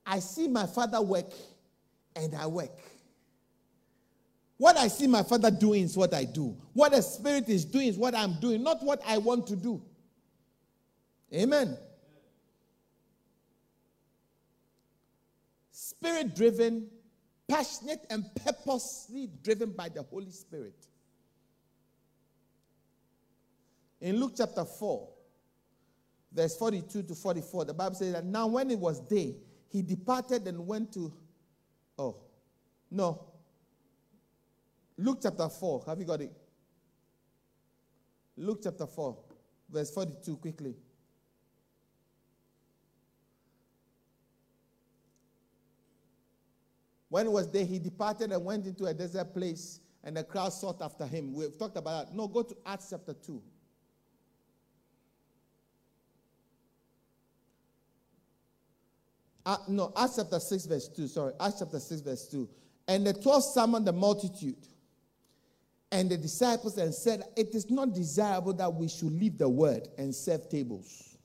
I 0.06 0.20
see 0.20 0.48
my 0.48 0.66
father 0.66 1.02
work 1.02 1.32
and 2.16 2.36
I 2.36 2.48
work. 2.48 2.78
What 4.58 4.78
I 4.78 4.90
see 4.90 5.08
my 5.08 5.24
father 5.24 5.50
doing 5.50 5.84
is 5.84 5.98
what 5.98 6.14
I 6.14 6.24
do. 6.24 6.56
What 6.74 6.92
the 6.92 7.02
Spirit 7.02 7.50
is 7.50 7.66
doing 7.66 7.88
is 7.88 7.98
what 7.98 8.14
I'm 8.14 8.40
doing, 8.40 8.62
not 8.62 8.84
what 8.84 9.02
I 9.08 9.18
want 9.18 9.48
to 9.48 9.56
do. 9.56 9.82
Amen. 11.34 11.78
Spirit 15.72 16.36
driven, 16.36 16.88
passionate, 17.48 18.06
and 18.10 18.26
purposely 18.44 19.30
driven 19.44 19.72
by 19.72 19.90
the 19.90 20.04
Holy 20.04 20.32
Spirit. 20.32 20.76
In 24.00 24.20
Luke 24.20 24.34
chapter 24.36 24.66
4, 24.66 25.10
verse 26.34 26.58
42 26.58 27.04
to 27.04 27.16
44, 27.16 27.66
the 27.66 27.74
Bible 27.74 27.96
says 27.96 28.14
that 28.14 28.26
now 28.26 28.48
when 28.48 28.72
it 28.72 28.80
was 28.80 29.00
day, 29.00 29.36
he 29.72 29.82
departed 29.82 30.48
and 30.48 30.68
went 30.68 30.92
to, 30.94 31.14
oh, 31.98 32.18
no. 32.90 33.26
Luke 34.98 35.20
chapter 35.24 35.48
4, 35.48 35.86
have 35.88 35.98
you 35.98 36.06
got 36.06 36.22
it? 36.22 36.34
Luke 38.36 38.60
chapter 38.62 38.86
4, 38.86 39.18
verse 39.70 39.92
42, 39.92 40.36
quickly. 40.38 40.76
When 47.08 47.28
it 47.28 47.32
was 47.32 47.48
day, 47.48 47.66
he 47.66 47.80
departed 47.80 48.32
and 48.32 48.44
went 48.44 48.66
into 48.66 48.86
a 48.86 48.94
desert 48.94 49.34
place, 49.34 49.80
and 50.04 50.18
the 50.18 50.24
crowd 50.24 50.52
sought 50.52 50.82
after 50.82 51.06
him. 51.06 51.34
We've 51.34 51.58
talked 51.58 51.78
about 51.78 52.08
that. 52.08 52.16
No, 52.16 52.28
go 52.28 52.42
to 52.44 52.56
Acts 52.66 52.88
chapter 52.90 53.14
2. 53.14 53.42
Uh, 59.52 59.58
no, 59.68 59.92
Acts 59.98 60.16
chapter 60.16 60.40
6, 60.40 60.66
verse 60.66 60.88
2. 60.88 61.08
Sorry, 61.08 61.34
Acts 61.38 61.60
chapter 61.60 61.78
6, 61.78 62.00
verse 62.00 62.26
2. 62.30 62.48
And 62.88 63.06
the 63.06 63.12
12 63.12 63.44
summoned 63.44 63.86
the 63.86 63.92
multitude 63.92 64.66
and 65.92 66.10
the 66.10 66.16
disciples 66.16 66.78
and 66.78 66.94
said, 66.94 67.24
It 67.36 67.54
is 67.54 67.70
not 67.70 67.94
desirable 67.94 68.54
that 68.54 68.74
we 68.74 68.88
should 68.88 69.12
leave 69.12 69.38
the 69.38 69.50
word 69.50 69.90
and 69.98 70.16
serve 70.16 70.48
tables. 70.48 71.18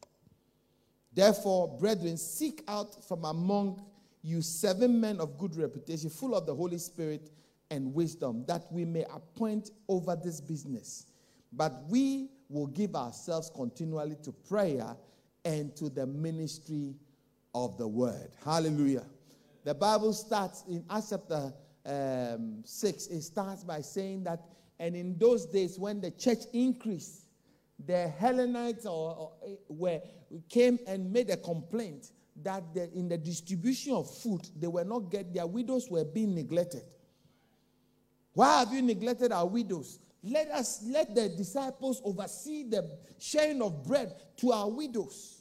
Therefore, 1.14 1.78
brethren, 1.78 2.16
seek 2.16 2.64
out 2.66 3.06
from 3.06 3.24
among 3.24 3.80
you 4.22 4.42
seven 4.42 5.00
men 5.00 5.20
of 5.20 5.38
good 5.38 5.54
reputation, 5.54 6.10
full 6.10 6.34
of 6.34 6.46
the 6.46 6.54
Holy 6.54 6.78
Spirit 6.78 7.30
and 7.70 7.94
wisdom, 7.94 8.44
that 8.48 8.64
we 8.72 8.84
may 8.84 9.04
appoint 9.14 9.70
over 9.88 10.16
this 10.16 10.40
business. 10.40 11.06
But 11.52 11.84
we 11.88 12.30
will 12.48 12.66
give 12.66 12.96
ourselves 12.96 13.52
continually 13.54 14.16
to 14.24 14.32
prayer 14.32 14.96
and 15.44 15.76
to 15.76 15.88
the 15.88 16.08
ministry 16.08 16.96
of 17.64 17.78
the 17.78 17.88
word. 17.88 18.28
Hallelujah. 18.44 19.06
The 19.64 19.74
Bible 19.74 20.12
starts 20.12 20.62
in 20.68 20.84
Acts 20.90 21.10
chapter 21.10 21.52
um, 21.86 22.62
6, 22.64 23.06
it 23.06 23.22
starts 23.22 23.64
by 23.64 23.80
saying 23.80 24.24
that, 24.24 24.40
and 24.78 24.94
in 24.94 25.16
those 25.16 25.46
days 25.46 25.78
when 25.78 26.00
the 26.00 26.10
church 26.10 26.40
increased, 26.52 27.22
the 27.86 28.12
Hellenites 28.20 28.84
or, 28.84 29.16
or, 29.16 29.32
eh, 29.46 29.54
were, 29.68 30.00
came 30.48 30.78
and 30.86 31.10
made 31.12 31.30
a 31.30 31.36
complaint 31.36 32.12
that 32.42 32.62
the, 32.74 32.92
in 32.92 33.08
the 33.08 33.16
distribution 33.16 33.92
of 33.94 34.10
food, 34.18 34.42
they 34.58 34.66
were 34.66 34.84
not 34.84 35.10
getting, 35.10 35.32
their 35.32 35.46
widows 35.46 35.88
were 35.90 36.04
being 36.04 36.34
neglected. 36.34 36.82
Why 38.34 38.58
have 38.58 38.72
you 38.72 38.82
neglected 38.82 39.32
our 39.32 39.46
widows? 39.46 39.98
Let 40.22 40.50
us 40.50 40.84
let 40.86 41.14
the 41.14 41.30
disciples 41.30 42.02
oversee 42.04 42.64
the 42.64 42.98
sharing 43.18 43.62
of 43.62 43.86
bread 43.86 44.12
to 44.38 44.52
our 44.52 44.68
widows 44.68 45.35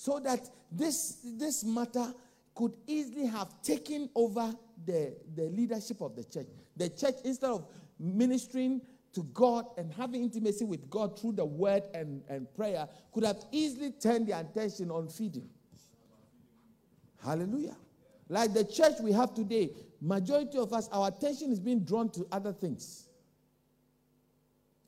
so 0.00 0.18
that 0.18 0.48
this, 0.72 1.18
this 1.22 1.62
matter 1.62 2.14
could 2.54 2.74
easily 2.86 3.26
have 3.26 3.60
taken 3.60 4.08
over 4.14 4.50
the, 4.86 5.14
the 5.36 5.42
leadership 5.50 6.00
of 6.00 6.16
the 6.16 6.24
church. 6.24 6.46
The 6.74 6.88
church, 6.88 7.16
instead 7.22 7.50
of 7.50 7.66
ministering 7.98 8.80
to 9.12 9.22
God 9.34 9.66
and 9.76 9.92
having 9.92 10.22
intimacy 10.22 10.64
with 10.64 10.88
God 10.88 11.20
through 11.20 11.32
the 11.32 11.44
word 11.44 11.82
and, 11.92 12.22
and 12.30 12.46
prayer, 12.54 12.88
could 13.12 13.24
have 13.24 13.44
easily 13.52 13.92
turned 13.92 14.28
their 14.28 14.40
attention 14.40 14.90
on 14.90 15.06
feeding. 15.08 15.50
Hallelujah. 17.22 17.76
Like 18.30 18.54
the 18.54 18.64
church 18.64 18.94
we 19.02 19.12
have 19.12 19.34
today, 19.34 19.68
majority 20.00 20.56
of 20.56 20.72
us, 20.72 20.88
our 20.92 21.08
attention 21.08 21.52
is 21.52 21.60
being 21.60 21.80
drawn 21.80 22.08
to 22.12 22.26
other 22.32 22.54
things. 22.54 23.06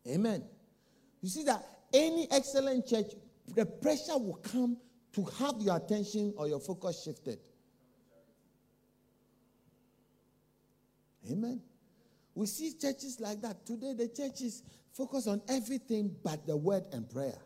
Amen. 0.09 0.43
You 1.21 1.29
see 1.29 1.45
that 1.45 1.67
any 1.93 2.29
excellent 2.31 2.87
church, 2.87 3.09
the 3.55 3.67
pressure 3.67 4.17
will 4.17 4.41
come 4.43 4.79
to 5.13 5.25
have 5.39 5.61
your 5.61 5.77
attention 5.77 6.33
or 6.37 6.49
your 6.49 6.61
focus 6.61 7.03
shifted. 7.05 7.39
Amen. 11.31 11.61
We 12.35 12.47
see 12.47 12.73
churches 12.73 13.21
like 13.21 13.41
that. 13.43 13.65
Today, 13.67 13.93
the 13.93 14.09
churches 14.09 14.63
focus 14.93 15.27
on 15.27 15.43
everything 15.49 16.15
but 16.23 16.47
the 16.47 16.57
word 16.57 16.85
and 16.93 17.09
prayer. 17.09 17.39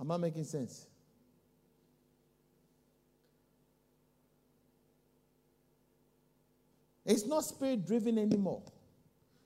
Am 0.00 0.10
I 0.10 0.16
making 0.16 0.44
sense? 0.44 0.86
It's 7.04 7.26
not 7.26 7.44
spirit 7.44 7.86
driven 7.86 8.18
anymore. 8.18 8.62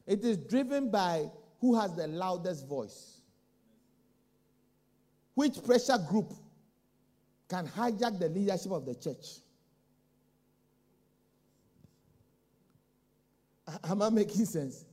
It 0.06 0.22
is 0.24 0.36
driven 0.36 0.90
by 0.90 1.30
who 1.60 1.78
has 1.78 1.96
the 1.96 2.06
loudest 2.06 2.68
voice. 2.68 3.13
Which 5.34 5.62
pressure 5.64 5.98
group 6.08 6.32
can 7.48 7.66
hijack 7.66 8.18
the 8.18 8.28
leadership 8.28 8.72
of 8.72 8.84
the 8.86 8.94
church? 8.94 9.26
Am 13.84 14.02
I 14.02 14.10
making 14.10 14.44
sense? 14.44 14.84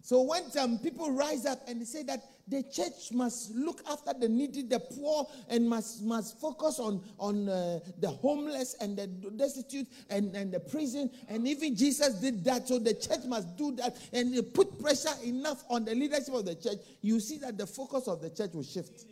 So 0.00 0.22
when 0.22 0.50
some 0.50 0.78
people 0.78 1.12
rise 1.12 1.46
up 1.46 1.60
and 1.68 1.86
say 1.86 2.02
that 2.04 2.20
the 2.48 2.62
church 2.64 3.12
must 3.12 3.54
look 3.54 3.82
after 3.88 4.12
the 4.18 4.28
needy, 4.28 4.62
the 4.62 4.80
poor, 4.80 5.26
and 5.48 5.68
must, 5.68 6.02
must 6.02 6.40
focus 6.40 6.78
on, 6.78 7.02
on 7.18 7.48
uh, 7.48 7.78
the 8.00 8.08
homeless 8.08 8.74
and 8.80 8.96
the 8.96 9.06
destitute 9.06 9.86
and, 10.10 10.34
and 10.34 10.52
the 10.52 10.60
prison, 10.60 11.10
and 11.28 11.46
even 11.46 11.76
Jesus 11.76 12.14
did 12.14 12.44
that, 12.44 12.68
so 12.68 12.78
the 12.78 12.94
church 12.94 13.24
must 13.26 13.56
do 13.56 13.72
that, 13.76 13.96
and 14.12 14.34
put 14.52 14.80
pressure 14.80 15.14
enough 15.24 15.64
on 15.70 15.84
the 15.84 15.94
leadership 15.94 16.34
of 16.34 16.44
the 16.44 16.54
church, 16.54 16.78
you 17.00 17.20
see 17.20 17.38
that 17.38 17.56
the 17.56 17.66
focus 17.66 18.08
of 18.08 18.20
the 18.20 18.30
church 18.30 18.52
will 18.52 18.64
shift. 18.64 19.04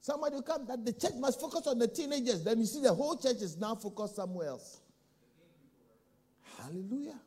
Somebody 0.00 0.34
will 0.34 0.42
come 0.42 0.66
that 0.66 0.84
the 0.84 0.92
church 0.92 1.14
must 1.18 1.40
focus 1.40 1.66
on 1.66 1.78
the 1.78 1.88
teenagers. 1.88 2.44
Then 2.44 2.58
you 2.58 2.66
see 2.66 2.82
the 2.82 2.92
whole 2.92 3.16
church 3.16 3.40
is 3.40 3.56
now 3.56 3.74
focused 3.74 4.16
somewhere 4.16 4.48
else. 4.48 4.80
Hallelujah. 6.58 7.18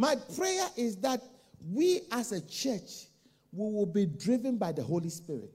My 0.00 0.16
prayer 0.34 0.66
is 0.78 0.96
that 1.02 1.20
we 1.70 2.00
as 2.10 2.32
a 2.32 2.40
church 2.40 3.08
we 3.52 3.70
will 3.70 3.84
be 3.84 4.06
driven 4.06 4.56
by 4.56 4.72
the 4.72 4.82
Holy 4.82 5.10
Spirit. 5.10 5.50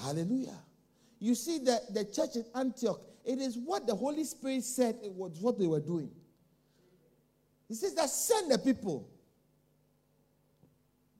Hallelujah. 0.00 0.54
You 1.18 1.34
see 1.34 1.58
that 1.64 1.92
the 1.92 2.04
church 2.04 2.36
in 2.36 2.44
Antioch, 2.54 3.00
it 3.24 3.40
is 3.40 3.58
what 3.58 3.88
the 3.88 3.96
Holy 3.96 4.22
Spirit 4.22 4.62
said 4.62 4.94
it 5.02 5.10
was 5.10 5.40
what 5.40 5.58
they 5.58 5.66
were 5.66 5.80
doing. 5.80 6.08
He 7.66 7.74
says 7.74 7.96
that 7.96 8.08
send 8.08 8.52
the 8.52 8.58
people. 8.58 9.10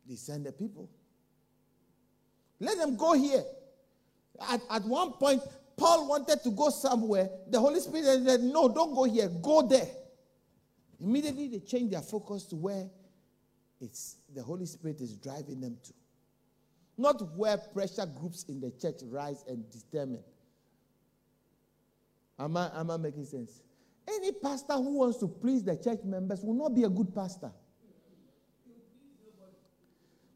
They 0.08 0.14
send 0.14 0.46
the 0.46 0.52
people. 0.52 0.88
Let 2.60 2.78
them 2.78 2.96
go 2.96 3.14
here. 3.14 3.42
At, 4.48 4.60
at 4.70 4.84
one 4.84 5.14
point, 5.14 5.42
Paul 5.76 6.08
wanted 6.08 6.44
to 6.44 6.50
go 6.52 6.70
somewhere. 6.70 7.30
The 7.48 7.58
Holy 7.58 7.80
Spirit 7.80 8.24
said, 8.24 8.42
No, 8.42 8.68
don't 8.68 8.94
go 8.94 9.02
here, 9.02 9.28
go 9.42 9.66
there. 9.66 9.88
Immediately 11.00 11.48
they 11.48 11.60
change 11.60 11.90
their 11.90 12.02
focus 12.02 12.44
to 12.44 12.56
where 12.56 12.88
it's 13.80 14.16
the 14.34 14.42
Holy 14.42 14.66
Spirit 14.66 15.00
is 15.00 15.14
driving 15.16 15.60
them 15.60 15.76
to. 15.84 15.92
Not 16.98 17.34
where 17.36 17.56
pressure 17.56 18.06
groups 18.06 18.44
in 18.48 18.60
the 18.60 18.70
church 18.70 19.00
rise 19.04 19.42
and 19.48 19.64
determine. 19.70 20.22
Am 22.38 22.56
I, 22.56 22.70
am 22.74 22.90
I 22.90 22.96
making 22.98 23.24
sense? 23.24 23.62
Any 24.06 24.32
pastor 24.32 24.74
who 24.74 24.98
wants 24.98 25.18
to 25.18 25.28
please 25.28 25.62
the 25.62 25.76
church 25.76 26.00
members 26.04 26.42
will 26.42 26.54
not 26.54 26.74
be 26.74 26.84
a 26.84 26.88
good 26.88 27.14
pastor. 27.14 27.50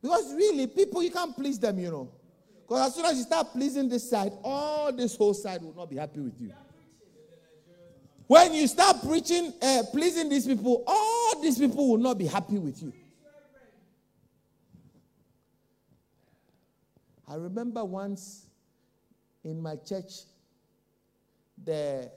Because 0.00 0.34
really, 0.34 0.66
people, 0.66 1.02
you 1.02 1.10
can't 1.10 1.34
please 1.34 1.58
them, 1.58 1.78
you 1.78 1.90
know. 1.90 2.10
Because 2.62 2.88
as 2.88 2.94
soon 2.94 3.06
as 3.06 3.16
you 3.16 3.22
start 3.22 3.52
pleasing 3.52 3.88
this 3.88 4.08
side, 4.08 4.32
all 4.42 4.92
this 4.92 5.16
whole 5.16 5.34
side 5.34 5.62
will 5.62 5.74
not 5.74 5.90
be 5.90 5.96
happy 5.96 6.20
with 6.20 6.40
you. 6.40 6.52
When 8.34 8.52
you 8.52 8.66
start 8.66 8.96
preaching, 9.06 9.52
uh, 9.62 9.84
pleasing 9.92 10.28
these 10.28 10.44
people, 10.44 10.82
all 10.88 11.40
these 11.40 11.56
people 11.56 11.88
will 11.88 11.98
not 11.98 12.18
be 12.18 12.26
happy 12.26 12.58
with 12.58 12.82
you. 12.82 12.92
I 17.28 17.36
remember 17.36 17.84
once 17.84 18.46
in 19.44 19.62
my 19.62 19.76
church, 19.76 20.22
the 21.62 22.10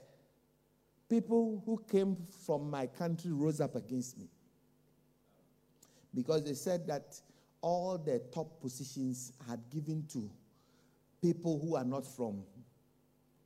people 1.08 1.62
who 1.64 1.80
came 1.88 2.16
from 2.44 2.68
my 2.68 2.88
country 2.88 3.30
rose 3.30 3.60
up 3.60 3.76
against 3.76 4.18
me 4.18 4.26
because 6.12 6.42
they 6.42 6.54
said 6.54 6.84
that 6.88 7.14
all 7.60 7.96
the 7.96 8.20
top 8.34 8.60
positions 8.60 9.34
had 9.48 9.60
given 9.70 10.04
to 10.14 10.28
people 11.22 11.60
who 11.60 11.76
are 11.76 11.84
not 11.84 12.04
from 12.04 12.42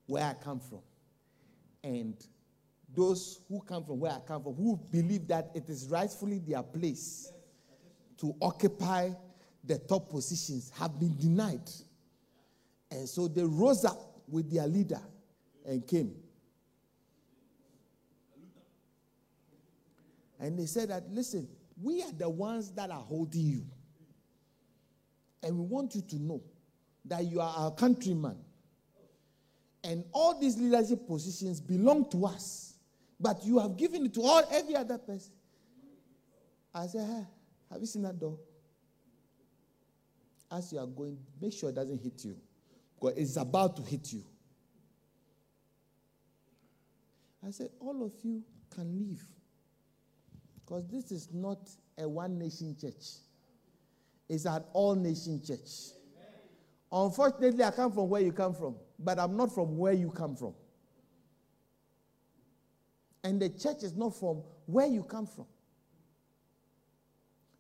where 0.07 0.25
I 0.25 0.33
come 0.43 0.59
from. 0.59 0.81
And 1.85 2.17
those 2.95 3.41
who 3.49 3.61
come 3.63 3.85
from 3.85 4.01
where 4.01 4.13
I 4.13 4.21
come 4.27 4.43
from, 4.43 4.55
who 4.55 4.79
believe 4.91 5.27
that 5.29 5.51
it 5.55 5.69
is 5.69 5.89
rightfully 5.89 6.39
their 6.39 6.63
place 6.63 7.33
to 8.19 8.35
occupy 8.41 9.11
the 9.65 9.79
top 9.79 10.11
positions, 10.11 10.71
have 10.79 10.99
been 10.99 11.17
denied. 11.17 11.71
And 12.91 13.09
so 13.09 13.29
they 13.29 13.45
rose 13.45 13.85
up 13.85 14.23
with 14.29 14.51
their 14.51 14.67
leader 14.67 15.01
and 15.65 15.87
came. 15.87 16.15
And 20.39 20.59
they 20.59 20.67
said 20.67 20.91
that, 20.91 21.05
listen, 21.11 21.49
we 21.81 22.03
are 22.03 22.13
the 22.13 22.29
ones 22.29 22.73
that 22.73 22.91
are 22.91 23.01
holding 23.01 23.47
you. 23.47 23.65
And 25.43 25.57
we 25.57 25.65
want 25.65 25.95
you 25.95 26.03
to 26.03 26.17
know 26.17 26.43
that 27.05 27.25
you 27.25 27.41
are 27.41 27.55
our 27.57 27.71
countryman. 27.71 28.37
And 29.85 30.05
all 30.13 30.39
these 30.39 30.59
leadership 30.59 31.07
positions 31.07 31.61
belong 31.61 32.09
to 32.11 32.27
us. 32.27 32.72
But 33.23 33.45
you 33.45 33.59
have 33.61 33.77
given 33.77 34.05
it 34.05 34.15
to 34.15 34.23
all 34.23 34.43
every 34.51 34.77
other 34.77 34.99
person. 34.99 35.33
I 36.75 36.87
said, 36.87 37.07
hey, 37.07 37.23
ah, 37.23 37.27
have 37.73 37.81
you 37.81 37.87
seen 37.87 38.03
that 38.03 38.19
door? 38.19 38.39
as 40.53 40.73
you 40.73 40.79
are 40.79 40.87
going, 40.87 41.19
make 41.41 41.53
sure 41.53 41.71
it 41.71 41.75
doesn't 41.75 42.01
hit 42.01 42.25
you. 42.25 42.37
Because 42.95 43.17
it's 43.17 43.37
about 43.37 43.77
to 43.77 43.83
hit 43.83 44.13
you. 44.13 44.23
I 47.45 47.51
said, 47.51 47.71
All 47.81 48.05
of 48.05 48.13
you 48.23 48.43
can 48.71 48.97
leave. 48.97 49.23
Because 50.61 50.87
this 50.89 51.11
is 51.11 51.29
not 51.33 51.59
a 51.99 52.09
one 52.09 52.39
nation 52.39 52.77
church, 52.81 53.05
it's 54.29 54.45
an 54.45 54.63
all 54.73 54.95
nation 54.95 55.43
church. 55.45 55.97
Unfortunately, 56.95 57.65
I 57.65 57.71
come 57.71 57.91
from 57.91 58.11
where 58.11 58.21
you 58.21 58.33
come 58.33 58.55
from, 58.55 58.77
but 58.99 59.19
I'm 59.19 59.35
not 59.35 59.53
from 59.55 59.79
where 59.79 59.95
you 59.95 60.11
come 60.11 60.37
from. 60.37 60.55
And 63.25 63.41
the 63.41 63.49
church 63.49 63.83
is 63.83 63.95
not 63.95 64.19
from 64.19 64.43
where 64.67 64.87
you 64.87 65.03
come 65.05 65.27
from. 65.27 65.47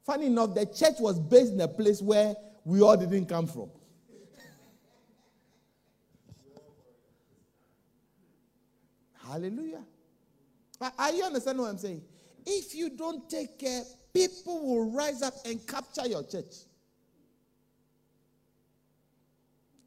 Funny 0.05 0.27
enough, 0.27 0.55
the 0.55 0.66
church 0.66 0.96
was 0.98 1.20
based 1.20 1.53
in 1.53 1.61
a 1.61 1.68
place 1.68 2.03
where 2.03 2.35
we 2.64 2.81
all 2.81 2.96
didn't 2.96 3.27
come 3.27 3.46
from. 3.46 3.70
Hallelujah. 9.29 9.85
Are 10.98 11.12
you 11.12 11.22
understanding 11.22 11.62
what 11.62 11.70
I'm 11.70 11.79
saying? 11.79 12.03
If 12.44 12.75
you 12.75 12.90
don't 12.90 13.31
take 13.31 13.59
care, 13.59 13.83
people 14.12 14.66
will 14.66 14.90
rise 14.90 15.22
up 15.22 15.35
and 15.44 15.64
capture 15.66 16.09
your 16.09 16.25
church. 16.25 16.53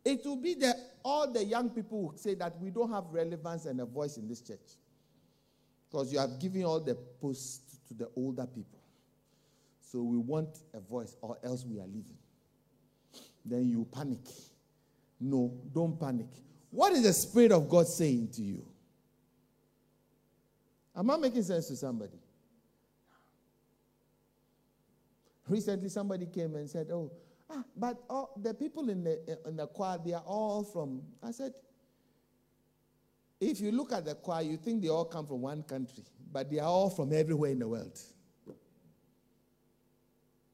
It 0.06 0.22
will 0.24 0.38
be 0.38 0.54
that 0.56 0.78
all 1.04 1.30
the 1.32 1.44
young 1.44 1.70
people 1.72 2.04
will 2.04 2.18
say 2.18 2.36
that 2.36 2.58
we 2.62 2.70
don't 2.70 2.92
have 2.92 3.06
relevance 3.12 3.66
and 3.66 3.82
a 3.82 3.86
voice 3.86 4.18
in 4.18 4.28
this 4.30 4.40
church. 4.40 4.78
Because 5.96 6.12
you 6.12 6.20
have 6.20 6.40
given 6.42 6.66
all 6.66 6.82
the 6.82 6.94
posts 7.22 7.78
to 7.88 7.94
the 7.94 8.10
older 8.18 8.46
people. 8.46 8.82
So 9.80 10.04
we 10.04 10.18
want 10.18 10.50
a 10.74 10.82
voice, 10.82 11.16
or 11.22 11.38
else 11.42 11.64
we 11.64 11.80
are 11.80 11.88
leaving. 11.88 12.18
Then 13.46 13.70
you 13.70 13.88
panic. 13.94 14.20
No, 15.22 15.54
don't 15.74 15.98
panic. 15.98 16.28
What 16.70 16.92
is 16.92 17.04
the 17.04 17.14
Spirit 17.14 17.54
of 17.54 17.70
God 17.70 17.88
saying 17.88 18.28
to 18.34 18.42
you? 18.42 18.66
Am 20.98 21.10
I 21.10 21.16
making 21.16 21.44
sense 21.44 21.70
to 21.70 21.78
somebody? 21.78 22.20
Recently, 25.48 25.88
somebody 25.88 26.26
came 26.26 26.56
and 26.56 26.70
said, 26.70 26.88
Oh, 26.92 27.10
ah, 27.50 27.64
but 27.78 28.04
all, 28.10 28.38
the 28.44 28.54
people 28.54 28.90
in 28.90 29.02
the, 29.02 29.40
in 29.48 29.56
the 29.56 29.68
choir, 29.68 29.98
they 30.06 30.12
are 30.12 30.24
all 30.26 30.62
from. 30.62 31.04
I 31.24 31.32
said, 31.32 31.54
If 33.40 33.60
you 33.60 33.72
look 33.72 33.92
at 33.92 34.06
the 34.06 34.16
choir, 34.16 34.44
you 34.44 34.58
think 34.58 34.82
they 34.82 34.90
all 34.90 35.06
come 35.06 35.28
from 35.28 35.42
one 35.42 35.64
country, 35.64 36.04
but 36.32 36.50
they 36.50 36.60
are 36.60 36.68
all 36.68 36.90
from 36.90 37.12
everywhere 37.14 37.52
in 37.52 37.60
the 37.60 37.68
world. 37.68 38.00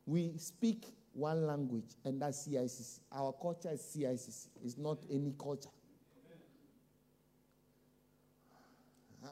We 0.06 0.34
speak 0.38 0.86
one 1.13 1.46
language, 1.46 1.96
and 2.04 2.22
that's 2.22 2.48
CICC. 2.48 3.00
Our 3.12 3.34
culture 3.34 3.70
is 3.72 3.82
CICC, 3.82 4.48
it's 4.63 4.78
not 4.78 4.98
any 5.12 5.34
culture. 5.38 5.70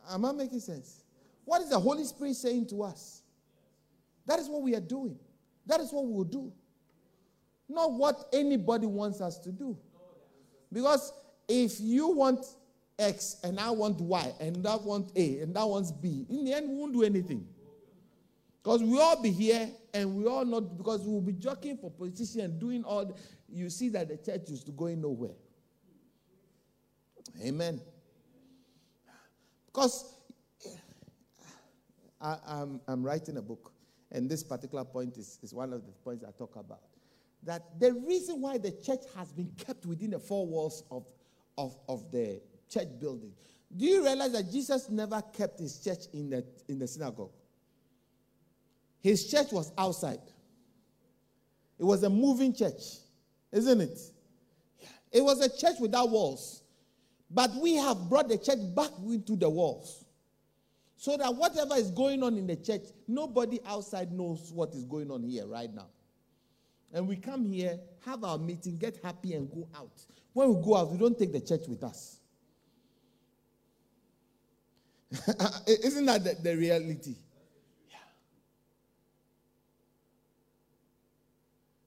Am 0.09 0.25
I 0.25 0.31
making 0.31 0.59
sense? 0.59 1.03
What 1.45 1.61
is 1.61 1.69
the 1.69 1.79
Holy 1.79 2.03
Spirit 2.03 2.35
saying 2.35 2.67
to 2.67 2.83
us? 2.83 3.23
That 4.27 4.39
is 4.39 4.47
what 4.47 4.61
we 4.61 4.75
are 4.75 4.81
doing. 4.81 5.17
That 5.65 5.79
is 5.79 5.91
what 5.91 6.05
we 6.05 6.13
will 6.13 6.23
do. 6.23 6.51
Not 7.67 7.93
what 7.93 8.27
anybody 8.31 8.85
wants 8.85 9.21
us 9.21 9.39
to 9.39 9.51
do. 9.51 9.77
Because 10.71 11.11
if 11.47 11.79
you 11.79 12.09
want 12.09 12.45
X 12.99 13.37
and 13.43 13.59
I 13.59 13.71
want 13.71 13.99
Y 13.99 14.33
and 14.39 14.57
that 14.63 14.81
want 14.81 15.11
A 15.15 15.39
and 15.39 15.55
that 15.55 15.67
wants 15.67 15.91
B, 15.91 16.25
in 16.29 16.45
the 16.45 16.53
end, 16.53 16.69
we 16.69 16.75
won't 16.75 16.93
do 16.93 17.03
anything. 17.03 17.47
Because 18.61 18.83
we 18.83 18.99
all 18.99 19.21
be 19.21 19.31
here 19.31 19.69
and 19.93 20.15
we 20.15 20.27
all 20.27 20.45
not, 20.45 20.77
because 20.77 21.01
we 21.03 21.13
will 21.13 21.21
be 21.21 21.33
joking 21.33 21.77
for 21.77 21.89
position 21.89 22.41
and 22.41 22.59
doing 22.59 22.83
all, 22.83 23.05
the, 23.05 23.13
you 23.47 23.69
see 23.69 23.89
that 23.89 24.09
the 24.09 24.17
church 24.17 24.49
is 24.49 24.63
going 24.63 25.01
nowhere. 25.01 25.35
Amen. 27.41 27.79
Because 29.67 30.13
eh, 30.65 30.69
I, 32.19 32.33
am 32.33 32.39
I'm, 32.47 32.81
I'm 32.87 33.03
writing 33.03 33.37
a 33.37 33.41
book, 33.41 33.71
and 34.11 34.29
this 34.29 34.43
particular 34.43 34.83
point 34.83 35.17
is, 35.17 35.39
is 35.41 35.53
one 35.53 35.71
of 35.71 35.85
the 35.85 35.91
points 36.03 36.25
I 36.27 36.31
talk 36.37 36.55
about. 36.57 36.81
That 37.43 37.79
the 37.79 37.93
reason 37.93 38.41
why 38.41 38.57
the 38.57 38.71
church 38.71 39.03
has 39.15 39.31
been 39.31 39.51
kept 39.57 39.85
within 39.85 40.11
the 40.11 40.19
four 40.19 40.45
walls 40.45 40.83
of, 40.91 41.05
of, 41.57 41.77
of 41.87 42.11
the 42.11 42.41
church 42.69 42.87
building. 42.99 43.31
Do 43.75 43.85
you 43.85 44.03
realize 44.03 44.31
that 44.33 44.51
Jesus 44.51 44.89
never 44.89 45.21
kept 45.33 45.59
his 45.59 45.79
church 45.79 46.05
in 46.13 46.29
the, 46.29 46.45
in 46.67 46.79
the 46.79 46.87
synagogue? 46.87 47.31
His 49.01 49.29
church 49.29 49.51
was 49.51 49.71
outside. 49.77 50.19
It 51.77 51.83
was 51.85 52.03
a 52.03 52.09
moving 52.09 52.53
church, 52.53 52.81
isn't 53.51 53.81
it? 53.81 53.99
It 55.11 55.23
was 55.23 55.39
a 55.41 55.49
church 55.49 55.79
without 55.79 56.09
walls. 56.09 56.63
But 57.31 57.51
we 57.55 57.75
have 57.75 58.09
brought 58.09 58.27
the 58.27 58.37
church 58.37 58.59
back 58.75 58.91
into 59.07 59.35
the 59.35 59.49
walls. 59.49 60.03
So 60.97 61.15
that 61.15 61.33
whatever 61.33 61.75
is 61.75 61.91
going 61.91 62.23
on 62.23 62.37
in 62.37 62.47
the 62.47 62.57
church, 62.57 62.81
nobody 63.07 63.59
outside 63.65 64.11
knows 64.11 64.51
what 64.53 64.73
is 64.73 64.83
going 64.83 65.09
on 65.11 65.23
here 65.23 65.45
right 65.45 65.73
now. 65.73 65.87
And 66.91 67.07
we 67.07 67.15
come 67.15 67.45
here, 67.45 67.79
have 68.05 68.23
our 68.23 68.37
meeting, 68.37 68.77
get 68.77 68.97
happy, 69.01 69.33
and 69.33 69.49
go 69.49 69.67
out. 69.77 70.01
When 70.33 70.53
we 70.53 70.61
go 70.61 70.75
out, 70.75 70.91
we 70.91 70.97
don't 70.97 71.17
take 71.17 71.31
the 71.31 71.39
church 71.39 71.67
with 71.67 71.83
us. 71.83 72.18
Isn't 75.67 76.05
that 76.05 76.23
the, 76.23 76.35
the 76.41 76.55
reality? 76.55 77.15
Yeah. 77.89 77.97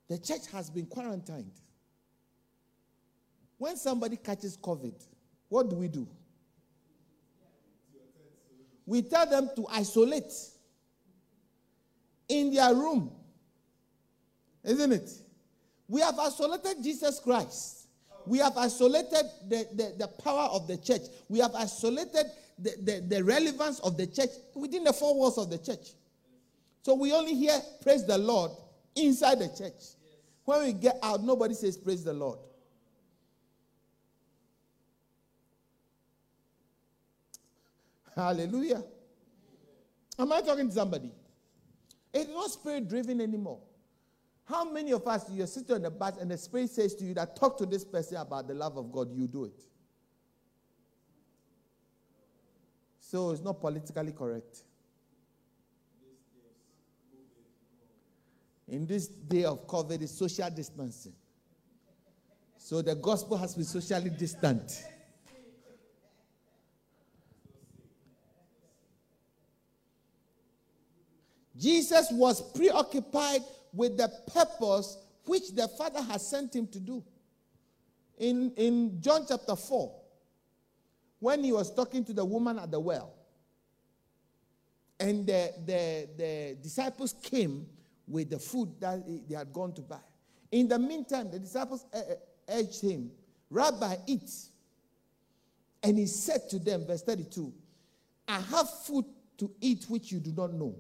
The 0.09 0.19
church 0.19 0.51
has 0.53 0.71
been 0.71 0.87
quarantined. 0.87 1.53
When 3.59 3.77
somebody 3.77 4.17
catches 4.17 4.57
COVID, 4.57 4.95
what 5.49 5.71
do 5.71 5.77
we 5.77 5.89
do? 5.89 6.09
we 8.87 9.03
tell 9.03 9.27
them 9.27 9.49
to 9.57 9.67
isolate 9.71 10.33
in 12.29 12.53
their 12.53 12.75
room. 12.75 13.11
Isn't 14.65 14.93
it? 14.93 15.11
We 15.89 16.01
have 16.01 16.19
isolated 16.19 16.83
Jesus 16.83 17.19
Christ. 17.19 17.87
We 18.27 18.39
have 18.39 18.57
isolated 18.57 19.25
the, 19.49 19.67
the, 19.75 19.95
the 19.99 20.09
power 20.09 20.49
of 20.53 20.69
the 20.69 20.77
church. 20.77 21.03
We 21.29 21.41
have 21.41 21.55
isolated 21.55 22.27
the, 22.59 22.75
the, 22.83 23.17
the 23.17 23.25
relevance 23.25 23.81
of 23.81 23.97
the 23.97 24.07
church 24.07 24.31
within 24.55 24.85
the 24.85 24.93
four 24.93 25.15
walls 25.15 25.39
of 25.39 25.51
the 25.51 25.59
church. 25.59 25.91
So 26.83 26.95
we 26.95 27.13
only 27.13 27.35
hear 27.35 27.59
praise 27.83 28.07
the 28.07 28.19
Lord 28.19 28.51
inside 28.97 29.39
the 29.39 29.49
church. 29.49 29.83
When 30.45 30.65
we 30.65 30.73
get 30.73 30.99
out, 31.03 31.23
nobody 31.23 31.55
says 31.55 31.77
praise 31.77 32.05
the 32.05 32.13
Lord. 32.13 32.39
Hallelujah. 38.15 38.83
Am 40.19 40.33
I 40.33 40.41
talking 40.43 40.69
to 40.69 40.75
somebody? 40.75 41.11
It's 42.13 42.29
not 42.29 42.51
spirit 42.51 42.89
driven 42.89 43.21
anymore. 43.21 43.61
How 44.45 44.71
many 44.71 44.93
of 44.93 45.07
us, 45.07 45.31
you're 45.31 45.47
sitting 45.47 45.77
on 45.77 45.83
the 45.83 45.91
bus 45.91 46.19
and 46.21 46.31
the 46.31 46.37
spirit 46.37 46.69
says 46.69 46.95
to 46.97 47.05
you 47.05 47.15
that 47.15 47.37
talk 47.37 47.57
to 47.59 47.67
this 47.67 47.85
person 47.85 48.19
about 48.19 48.49
the 48.49 48.55
love 48.55 48.77
of 48.77 48.93
God, 48.93 49.11
you 49.15 49.27
do 49.27 49.45
it? 49.45 49.63
So 53.13 53.31
it's 53.33 53.43
not 53.43 53.61
politically 53.61 54.13
correct. 54.13 54.63
In 58.67 58.87
this 58.87 59.07
day 59.07 59.45
of 59.45 59.67
COVID, 59.67 60.01
it's 60.01 60.13
social 60.13 60.49
distancing. 60.49 61.13
So 62.57 62.81
the 62.81 62.95
gospel 62.95 63.37
has 63.37 63.55
been 63.55 63.67
socially 63.67 64.09
distant. 64.09 64.83
Jesus 71.55 72.09
was 72.13 72.41
preoccupied 72.57 73.43
with 73.75 73.99
the 73.99 74.11
purpose 74.33 74.97
which 75.27 75.51
the 75.55 75.69
Father 75.69 76.01
has 76.01 76.27
sent 76.27 76.57
him 76.57 76.67
to 76.69 76.81
do. 76.81 77.05
In, 78.17 78.55
in 78.57 79.03
John 79.03 79.27
chapter 79.29 79.55
4, 79.55 80.02
when 81.23 81.45
he 81.45 81.53
was 81.53 81.73
talking 81.73 82.05
to 82.05 82.13
the 82.13 82.25
woman 82.25 82.59
at 82.59 82.73
the 82.73 82.81
well, 82.81 83.15
and 84.99 85.25
the, 85.25 85.53
the, 85.65 86.09
the 86.17 86.57
disciples 86.61 87.15
came 87.23 87.65
with 88.09 88.29
the 88.29 88.41
food 88.41 88.69
that 88.81 89.07
they 89.29 89.37
had 89.37 89.53
gone 89.53 89.73
to 89.73 89.83
buy. 89.83 90.01
In 90.51 90.67
the 90.67 90.81
meantime, 90.81 91.31
the 91.31 91.39
disciples 91.39 91.87
eh, 91.93 92.01
eh, 92.09 92.15
urged 92.59 92.83
him, 92.83 93.13
Rabbi, 93.51 93.95
eat. 94.09 94.33
And 95.85 95.97
he 95.97 96.07
said 96.07 96.51
to 96.51 96.59
them, 96.59 96.87
verse 96.89 97.03
32, 97.03 97.53
I 98.27 98.41
have 98.41 98.69
food 98.85 99.05
to 99.39 99.49
eat 99.61 99.85
which 99.89 100.11
you 100.11 100.19
do 100.19 100.33
not 100.33 100.53
know. 100.53 100.75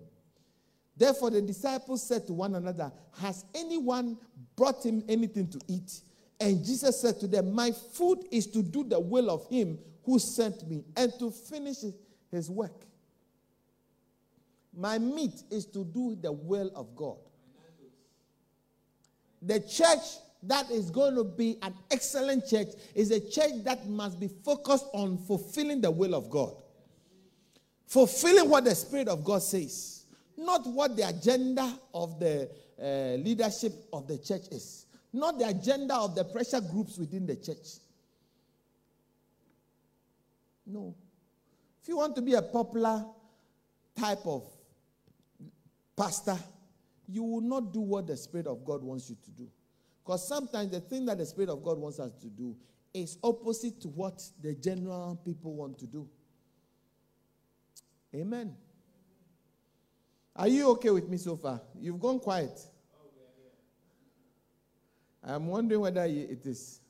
Therefore, 0.96 1.30
the 1.30 1.40
disciples 1.40 2.02
said 2.02 2.26
to 2.26 2.32
one 2.32 2.56
another, 2.56 2.90
Has 3.20 3.44
anyone 3.54 4.18
brought 4.56 4.84
him 4.84 5.04
anything 5.08 5.46
to 5.50 5.60
eat? 5.68 6.00
And 6.40 6.64
Jesus 6.64 7.00
said 7.00 7.20
to 7.20 7.28
them, 7.28 7.54
My 7.54 7.70
food 7.70 8.24
is 8.32 8.48
to 8.48 8.62
do 8.64 8.82
the 8.82 8.98
will 8.98 9.30
of 9.30 9.48
him 9.48 9.78
who 10.04 10.18
sent 10.18 10.68
me 10.68 10.84
and 10.96 11.12
to 11.18 11.30
finish 11.30 11.78
his 12.30 12.50
work. 12.50 12.84
My 14.76 14.98
meat 14.98 15.42
is 15.50 15.66
to 15.66 15.84
do 15.84 16.16
the 16.20 16.32
will 16.32 16.70
of 16.74 16.96
God. 16.96 17.18
The 19.42 19.60
church 19.60 20.18
that 20.44 20.70
is 20.70 20.90
going 20.90 21.14
to 21.14 21.24
be 21.24 21.58
an 21.62 21.74
excellent 21.90 22.48
church 22.48 22.68
is 22.94 23.10
a 23.10 23.20
church 23.20 23.62
that 23.64 23.88
must 23.88 24.18
be 24.18 24.28
focused 24.28 24.86
on 24.92 25.18
fulfilling 25.18 25.80
the 25.80 25.90
will 25.90 26.14
of 26.14 26.30
God. 26.30 26.54
Fulfilling 27.86 28.48
what 28.48 28.64
the 28.64 28.74
Spirit 28.74 29.08
of 29.08 29.24
God 29.24 29.42
says, 29.42 30.06
not 30.36 30.66
what 30.66 30.96
the 30.96 31.06
agenda 31.08 31.78
of 31.92 32.18
the 32.18 32.48
uh, 32.80 33.16
leadership 33.22 33.72
of 33.92 34.08
the 34.08 34.18
church 34.18 34.48
is, 34.50 34.86
not 35.12 35.38
the 35.38 35.46
agenda 35.46 35.94
of 35.94 36.14
the 36.14 36.24
pressure 36.24 36.60
groups 36.60 36.96
within 36.96 37.26
the 37.26 37.36
church. 37.36 37.78
No. 40.72 40.94
If 41.82 41.88
you 41.88 41.96
want 41.96 42.16
to 42.16 42.22
be 42.22 42.34
a 42.34 42.42
popular 42.42 43.04
type 43.98 44.24
of 44.24 44.44
pastor, 45.96 46.38
you 47.08 47.22
will 47.22 47.40
not 47.40 47.72
do 47.72 47.80
what 47.80 48.06
the 48.06 48.16
Spirit 48.16 48.46
of 48.46 48.64
God 48.64 48.82
wants 48.82 49.10
you 49.10 49.16
to 49.22 49.30
do. 49.30 49.48
Because 50.02 50.26
sometimes 50.26 50.70
the 50.70 50.80
thing 50.80 51.04
that 51.06 51.18
the 51.18 51.26
Spirit 51.26 51.50
of 51.50 51.62
God 51.62 51.78
wants 51.78 52.00
us 52.00 52.12
to 52.22 52.26
do 52.26 52.56
is 52.94 53.18
opposite 53.22 53.80
to 53.82 53.88
what 53.88 54.22
the 54.40 54.54
general 54.54 55.20
people 55.24 55.54
want 55.54 55.78
to 55.78 55.86
do. 55.86 56.08
Amen. 58.14 58.54
Are 60.34 60.48
you 60.48 60.70
okay 60.70 60.90
with 60.90 61.08
me 61.08 61.18
so 61.18 61.36
far? 61.36 61.60
You've 61.78 62.00
gone 62.00 62.18
quiet. 62.18 62.58
I'm 65.24 65.46
wondering 65.46 65.80
whether 65.80 66.04
it 66.04 66.44
is, 66.46 66.80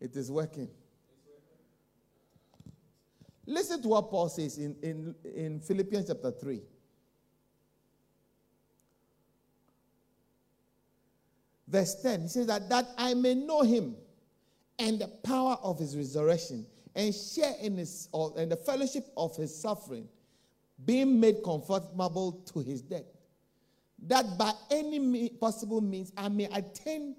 it 0.00 0.14
is 0.14 0.30
working. 0.30 0.68
Listen 3.46 3.80
to 3.82 3.88
what 3.88 4.10
Paul 4.10 4.28
says 4.28 4.58
in, 4.58 4.76
in, 4.82 5.14
in 5.24 5.60
Philippians 5.60 6.08
chapter 6.08 6.32
3. 6.32 6.60
Verse 11.68 12.00
10, 12.02 12.22
he 12.22 12.28
says 12.28 12.46
that, 12.46 12.68
that 12.68 12.86
I 12.96 13.14
may 13.14 13.34
know 13.34 13.62
him 13.62 13.96
and 14.78 14.98
the 15.00 15.08
power 15.08 15.58
of 15.62 15.78
his 15.78 15.96
resurrection 15.96 16.66
and 16.94 17.14
share 17.14 17.54
in, 17.60 17.76
his, 17.76 18.08
or, 18.12 18.32
in 18.38 18.48
the 18.48 18.56
fellowship 18.56 19.06
of 19.16 19.36
his 19.36 19.54
suffering, 19.54 20.08
being 20.84 21.18
made 21.18 21.42
conformable 21.42 22.42
to 22.52 22.60
his 22.60 22.82
death, 22.82 23.04
that 24.06 24.38
by 24.38 24.52
any 24.70 25.28
possible 25.30 25.80
means 25.80 26.12
I 26.16 26.28
may 26.28 26.44
attain 26.44 27.16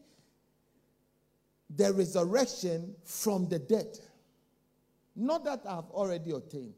the 1.76 1.94
resurrection 1.94 2.96
from 3.04 3.48
the 3.50 3.60
dead. 3.60 4.00
Not 5.20 5.44
that 5.46 5.64
I 5.68 5.76
have 5.76 5.90
already 5.90 6.30
obtained. 6.32 6.76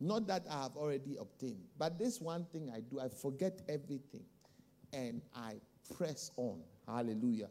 Not 0.00 0.28
that 0.28 0.44
I 0.48 0.62
have 0.62 0.76
already 0.76 1.16
obtained. 1.20 1.64
But 1.76 1.98
this 1.98 2.20
one 2.20 2.46
thing 2.52 2.70
I 2.72 2.78
do, 2.78 3.00
I 3.00 3.08
forget 3.08 3.60
everything 3.68 4.22
and 4.92 5.20
I 5.34 5.54
press 5.96 6.30
on. 6.36 6.60
Hallelujah. 6.86 7.48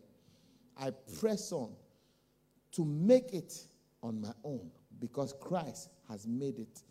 I 0.77 0.91
press 1.19 1.51
on 1.51 1.73
to 2.71 2.85
make 2.85 3.33
it 3.33 3.53
on 4.01 4.21
my 4.21 4.31
own 4.45 4.71
because 5.01 5.33
Christ 5.41 5.89
has 6.07 6.25
made 6.25 6.59
it, 6.59 6.81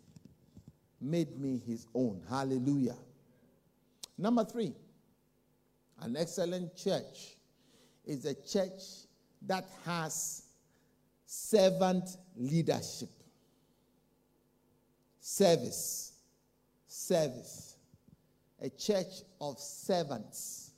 made 1.01 1.39
me 1.39 1.59
his 1.65 1.87
own. 1.95 2.21
Hallelujah. 2.29 2.97
Number 4.19 4.45
three, 4.45 4.75
an 6.01 6.15
excellent 6.15 6.75
church 6.75 7.37
is 8.05 8.25
a 8.25 8.35
church 8.35 9.07
that 9.47 9.67
has 9.83 10.43
servant 11.27 12.09
leadership, 12.37 13.09
service, 15.19 16.13
service, 16.87 17.75
a 18.61 18.69
church 18.69 19.23
of 19.41 19.59
servants, 19.59 20.71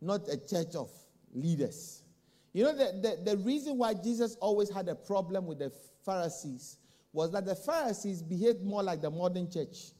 not 0.00 0.26
a 0.28 0.36
church 0.38 0.74
of 0.74 0.90
leaders. 1.34 2.02
You 2.54 2.64
know, 2.64 2.72
the, 2.72 3.18
the, 3.24 3.32
the 3.32 3.36
reason 3.38 3.76
why 3.76 3.92
Jesus 3.92 4.34
always 4.40 4.70
had 4.70 4.88
a 4.88 4.94
problem 4.94 5.46
with 5.46 5.58
the 5.58 5.70
Pharisees 6.04 6.78
was 7.12 7.30
that 7.32 7.44
the 7.44 7.54
Pharisees 7.54 8.22
behaved 8.22 8.64
more 8.64 8.82
like 8.82 9.02
the 9.02 9.10
modern 9.10 9.50
church. 9.50 9.90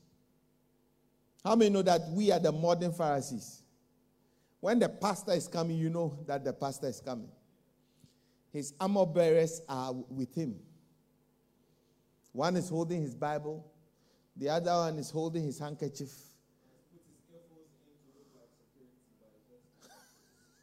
How 1.44 1.54
many 1.54 1.68
know 1.68 1.82
that 1.82 2.00
we 2.12 2.32
are 2.32 2.40
the 2.40 2.52
modern 2.52 2.92
Pharisees? 2.92 3.62
When 4.60 4.78
the 4.78 4.88
pastor 4.88 5.32
is 5.32 5.48
coming, 5.48 5.76
you 5.76 5.90
know 5.90 6.18
that 6.26 6.44
the 6.44 6.52
pastor 6.54 6.86
is 6.86 7.00
coming. 7.00 7.28
His 8.52 8.74
armor 8.78 9.06
bearers 9.06 9.62
are 9.68 9.92
with 9.92 10.34
him. 10.34 10.56
One 12.32 12.56
is 12.56 12.68
holding 12.68 13.00
his 13.02 13.14
Bible, 13.14 13.64
the 14.36 14.48
other 14.50 14.72
one 14.72 14.98
is 14.98 15.10
holding 15.10 15.44
his 15.44 15.58
handkerchief. 15.58 16.12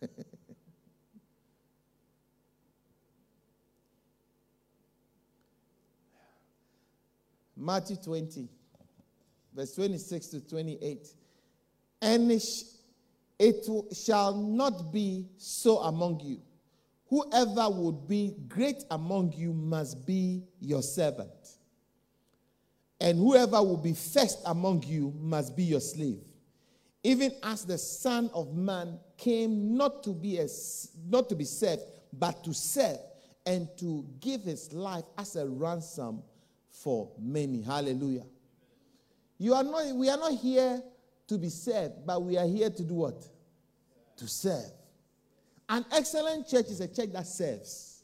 Matthew 7.56 7.97
20, 7.97 8.47
verse 9.54 9.75
26 9.75 10.28
to 10.28 10.41
28. 10.41 11.08
And 12.02 12.32
it, 12.32 12.43
it 13.38 13.67
shall 13.95 14.34
not 14.36 14.91
be 14.91 15.28
so 15.38 15.80
among 15.80 16.19
you 16.21 16.41
Whoever 17.10 17.69
would 17.69 18.08
be 18.08 18.36
great 18.48 18.84
among 18.91 19.34
you 19.34 19.52
must 19.52 20.06
be 20.06 20.43
your 20.60 20.84
servant. 20.84 21.32
And 23.02 23.17
whoever 23.17 23.63
will 23.63 23.78
be 23.78 23.93
first 23.93 24.39
among 24.45 24.84
you 24.84 25.13
must 25.19 25.56
be 25.56 25.63
your 25.63 25.80
slave. 25.80 26.19
Even 27.04 27.32
as 27.43 27.65
the 27.65 27.78
Son 27.78 28.30
of 28.34 28.54
Man 28.54 29.00
came 29.17 29.76
not 29.76 30.04
to 30.04 30.13
be 30.13 30.38
a, 30.38 30.48
not 31.08 31.30
to 31.30 31.36
be 31.36 31.45
served, 31.45 31.82
but 32.13 32.43
to 32.43 32.54
serve 32.54 32.98
and 33.45 33.67
to 33.78 34.06
give 34.19 34.43
his 34.43 34.72
life 34.74 35.06
as 35.17 35.36
a 35.36 35.48
ransom 35.48 36.22
for 36.69 37.10
many. 37.17 37.62
Hallelujah. 37.62 38.26
You 39.38 39.54
are 39.54 39.63
not, 39.63 39.95
we 39.95 40.10
are 40.10 40.17
not 40.17 40.34
here 40.34 40.84
to 41.28 41.38
be 41.38 41.50
served, 41.50 42.06
but 42.06 42.22
we 42.22 42.38
are 42.38 42.48
here 42.48 42.69
to 42.69 42.84
do 42.84 42.93
what? 42.93 43.26
To 44.17 44.28
serve. 44.28 44.72
An 45.69 45.86
excellent 45.91 46.47
church 46.47 46.65
is 46.65 46.82
a 46.82 46.88
church 46.88 47.12
that 47.13 47.27
serves, 47.27 48.03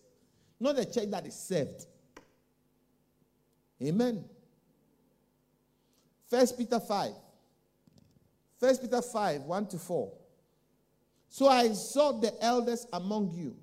not 0.60 0.78
a 0.78 0.86
church 0.86 1.10
that 1.10 1.26
is 1.26 1.34
served. 1.34 1.88
Amen. 3.82 4.24
First 6.30 6.58
Peter 6.58 6.80
5. 6.80 7.12
First 8.60 8.82
Peter 8.82 9.02
5, 9.02 9.42
1 9.42 9.68
to 9.68 9.80
4. 9.80 10.14
So 11.28 11.48
I 11.48 11.64
exhort 11.64 12.22
the 12.22 12.34
elders 12.44 12.86
among 12.94 13.32
you 13.32 13.56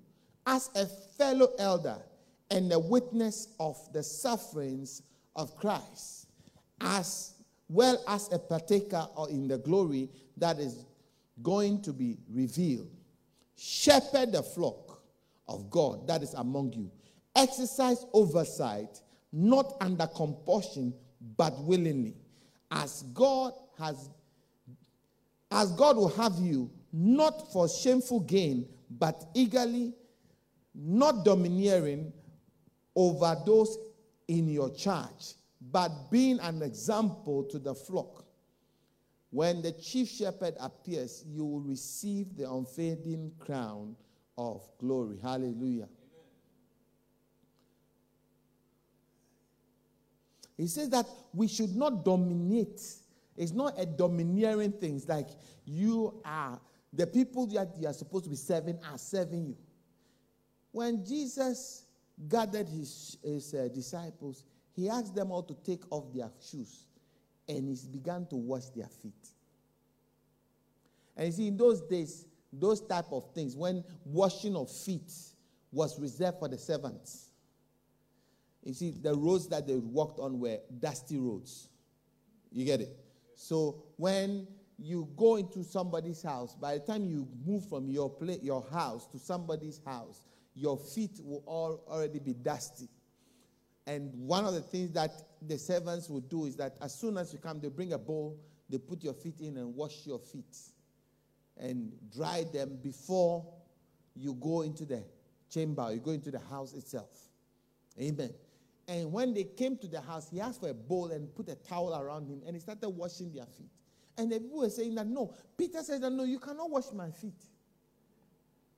as 0.46 0.68
a 0.74 0.84
fellow 1.16 1.48
elder 1.58 1.98
and 2.50 2.72
a 2.72 2.78
witness 2.78 3.48
of 3.58 3.78
the 3.92 4.02
sufferings 4.02 5.02
of 5.36 5.56
Christ, 5.56 6.26
as 6.80 7.34
well 7.68 8.02
as 8.08 8.30
a 8.32 8.38
partaker 8.38 9.06
in 9.30 9.48
the 9.48 9.58
glory 9.58 10.10
that 10.36 10.58
is 10.58 10.84
going 11.42 11.80
to 11.82 11.92
be 11.92 12.18
revealed. 12.28 12.90
Shepherd 13.56 14.32
the 14.32 14.42
flock 14.42 15.02
of 15.48 15.70
God 15.70 16.06
that 16.06 16.22
is 16.22 16.34
among 16.34 16.72
you. 16.72 16.90
Exercise 17.34 18.04
oversight, 18.12 19.00
not 19.32 19.76
under 19.80 20.06
compulsion, 20.06 20.92
but 21.36 21.58
willingly. 21.62 22.16
As 22.70 23.02
God 23.14 23.52
has, 23.78 24.10
as 25.50 25.72
God 25.72 25.96
will 25.96 26.08
have 26.08 26.34
you, 26.38 26.70
not 26.92 27.52
for 27.52 27.68
shameful 27.68 28.20
gain, 28.20 28.68
but 28.90 29.24
eagerly, 29.34 29.94
not 30.74 31.24
domineering 31.24 32.12
over 32.94 33.36
those 33.46 33.78
in 34.28 34.48
your 34.48 34.70
charge, 34.70 35.34
but 35.70 35.90
being 36.10 36.38
an 36.40 36.62
example 36.62 37.44
to 37.44 37.58
the 37.58 37.74
flock. 37.74 38.24
When 39.32 39.62
the 39.62 39.72
chief 39.72 40.08
shepherd 40.10 40.56
appears, 40.60 41.24
you 41.26 41.46
will 41.46 41.60
receive 41.60 42.36
the 42.36 42.50
unfading 42.52 43.32
crown 43.38 43.96
of 44.36 44.60
glory. 44.78 45.16
Hallelujah. 45.22 45.88
Amen. 45.88 45.88
He 50.58 50.66
says 50.66 50.90
that 50.90 51.06
we 51.32 51.48
should 51.48 51.74
not 51.74 52.04
dominate. 52.04 52.82
It's 53.34 53.52
not 53.52 53.72
a 53.78 53.86
domineering 53.86 54.72
thing. 54.72 54.96
It's 54.96 55.08
like 55.08 55.28
you 55.64 56.20
are, 56.26 56.60
the 56.92 57.06
people 57.06 57.46
that 57.46 57.68
you 57.80 57.86
are 57.88 57.94
supposed 57.94 58.24
to 58.24 58.30
be 58.30 58.36
serving 58.36 58.78
are 58.84 58.98
serving 58.98 59.46
you. 59.46 59.56
When 60.72 61.02
Jesus 61.06 61.86
gathered 62.28 62.68
his, 62.68 63.16
his 63.24 63.54
uh, 63.54 63.68
disciples, 63.72 64.44
he 64.76 64.90
asked 64.90 65.14
them 65.14 65.30
all 65.30 65.42
to 65.44 65.54
take 65.64 65.90
off 65.90 66.12
their 66.12 66.30
shoes 66.38 66.84
and 67.56 67.68
he 67.68 67.88
began 67.88 68.26
to 68.26 68.36
wash 68.36 68.66
their 68.76 68.88
feet. 68.88 69.28
And 71.16 71.26
you 71.26 71.32
see, 71.32 71.48
in 71.48 71.56
those 71.56 71.82
days, 71.82 72.26
those 72.52 72.80
type 72.80 73.06
of 73.12 73.32
things, 73.34 73.56
when 73.56 73.84
washing 74.04 74.56
of 74.56 74.70
feet 74.70 75.10
was 75.72 75.98
reserved 75.98 76.38
for 76.38 76.48
the 76.48 76.58
servants. 76.58 77.30
You 78.62 78.74
see, 78.74 78.90
the 78.90 79.14
roads 79.14 79.48
that 79.48 79.66
they 79.66 79.76
walked 79.76 80.20
on 80.20 80.38
were 80.38 80.58
dusty 80.78 81.18
roads. 81.18 81.68
You 82.52 82.64
get 82.64 82.80
it? 82.80 82.96
So 83.34 83.82
when 83.96 84.46
you 84.78 85.08
go 85.16 85.36
into 85.36 85.64
somebody's 85.64 86.22
house, 86.22 86.54
by 86.54 86.74
the 86.74 86.80
time 86.80 87.06
you 87.06 87.26
move 87.44 87.68
from 87.68 87.90
your 87.90 88.10
play, 88.10 88.38
your 88.42 88.64
house 88.70 89.06
to 89.08 89.18
somebody's 89.18 89.80
house, 89.84 90.22
your 90.54 90.76
feet 90.76 91.18
will 91.24 91.42
all 91.46 91.82
already 91.88 92.18
be 92.18 92.34
dusty. 92.34 92.88
And 93.86 94.12
one 94.14 94.44
of 94.44 94.54
the 94.54 94.60
things 94.60 94.92
that 94.92 95.10
the 95.46 95.58
servants 95.58 96.08
would 96.08 96.28
do 96.28 96.46
is 96.46 96.56
that 96.56 96.76
as 96.80 96.94
soon 96.94 97.16
as 97.16 97.32
you 97.32 97.38
come, 97.38 97.60
they 97.60 97.68
bring 97.68 97.92
a 97.92 97.98
bowl, 97.98 98.38
they 98.68 98.78
put 98.78 99.02
your 99.02 99.14
feet 99.14 99.40
in 99.40 99.56
and 99.56 99.74
wash 99.74 100.06
your 100.06 100.18
feet 100.18 100.56
and 101.58 101.92
dry 102.14 102.44
them 102.52 102.78
before 102.82 103.46
you 104.14 104.34
go 104.34 104.62
into 104.62 104.84
the 104.84 105.04
chamber, 105.50 105.92
you 105.92 106.00
go 106.00 106.12
into 106.12 106.30
the 106.30 106.38
house 106.38 106.72
itself. 106.74 107.10
Amen. 108.00 108.32
And 108.88 109.12
when 109.12 109.34
they 109.34 109.44
came 109.44 109.76
to 109.78 109.86
the 109.86 110.00
house, 110.00 110.28
he 110.30 110.40
asked 110.40 110.60
for 110.60 110.68
a 110.68 110.74
bowl 110.74 111.10
and 111.10 111.32
put 111.34 111.48
a 111.48 111.54
towel 111.54 111.94
around 111.94 112.26
him 112.26 112.42
and 112.46 112.56
he 112.56 112.60
started 112.60 112.88
washing 112.88 113.32
their 113.32 113.46
feet. 113.46 113.70
And 114.18 114.30
the 114.30 114.40
people 114.40 114.58
were 114.58 114.70
saying 114.70 114.94
that 114.96 115.06
no. 115.06 115.34
Peter 115.56 115.82
said 115.82 116.02
that 116.02 116.10
no, 116.10 116.24
you 116.24 116.38
cannot 116.38 116.70
wash 116.70 116.92
my 116.92 117.10
feet. 117.10 117.42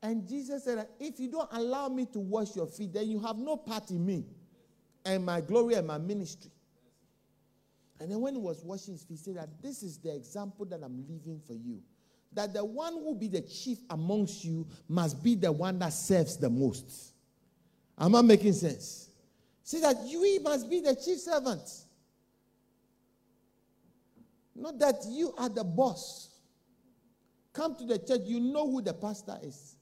And 0.03 0.29
Jesus 0.29 0.65
said 0.65 0.87
if 1.01 1.19
you 1.19 1.31
don't 1.31 1.49
allow 1.53 1.89
me 1.89 2.07
to 2.07 2.21
wash 2.21 2.55
your 2.55 2.67
feet, 2.67 2.93
then 2.93 3.09
you 3.09 3.19
have 3.21 3.37
no 3.37 3.57
part 3.57 3.91
in 3.91 4.05
me 4.05 4.25
and 5.05 5.25
my 5.25 5.41
glory 5.41 5.75
and 5.75 5.87
my 5.87 5.99
ministry. 5.99 6.51
And 8.01 8.11
then 8.11 8.21
when 8.21 8.35
he 8.35 8.41
was 8.41 8.65
washing 8.65 8.95
his 8.95 9.05
feet, 9.05 9.19
he 9.19 9.25
said 9.25 9.37
that 9.37 9.63
this 9.63 9.83
is 9.83 9.99
the 9.99 10.15
example 10.15 10.67
that 10.67 10.81
I'm 10.83 11.05
leaving 11.09 11.41
for 11.47 11.55
you. 11.55 11.81
That 12.33 12.53
the 12.53 12.65
one 12.65 12.95
who 12.95 13.15
be 13.15 13.29
the 13.29 13.43
chief 13.43 13.79
amongst 13.91 14.45
you 14.45 14.67
must 14.89 15.23
be 15.23 15.37
the 15.37 15.53
one 15.53 15.79
that 15.79 15.93
serves 15.93 16.37
the 16.37 16.51
most. 16.51 17.13
Am 17.97 18.15
I 18.17 18.23
making 18.23 18.55
sense? 18.55 19.11
See 19.63 19.81
that 19.81 19.97
you 20.07 20.41
must 20.43 20.69
be 20.69 20.81
the 20.81 20.97
chief 20.97 21.19
servant. 21.19 21.63
Not 24.55 24.79
that 24.81 24.97
you 25.09 25.33
are 25.39 25.49
the 25.49 25.65
boss. 25.65 26.31
Come 27.53 27.77
to 27.77 27.85
the 27.85 27.99
church, 27.99 28.23
you 28.25 28.41
know 28.41 28.69
who 28.71 28.83
the 28.83 28.93
pastor 28.93 29.39
is. 29.43 29.77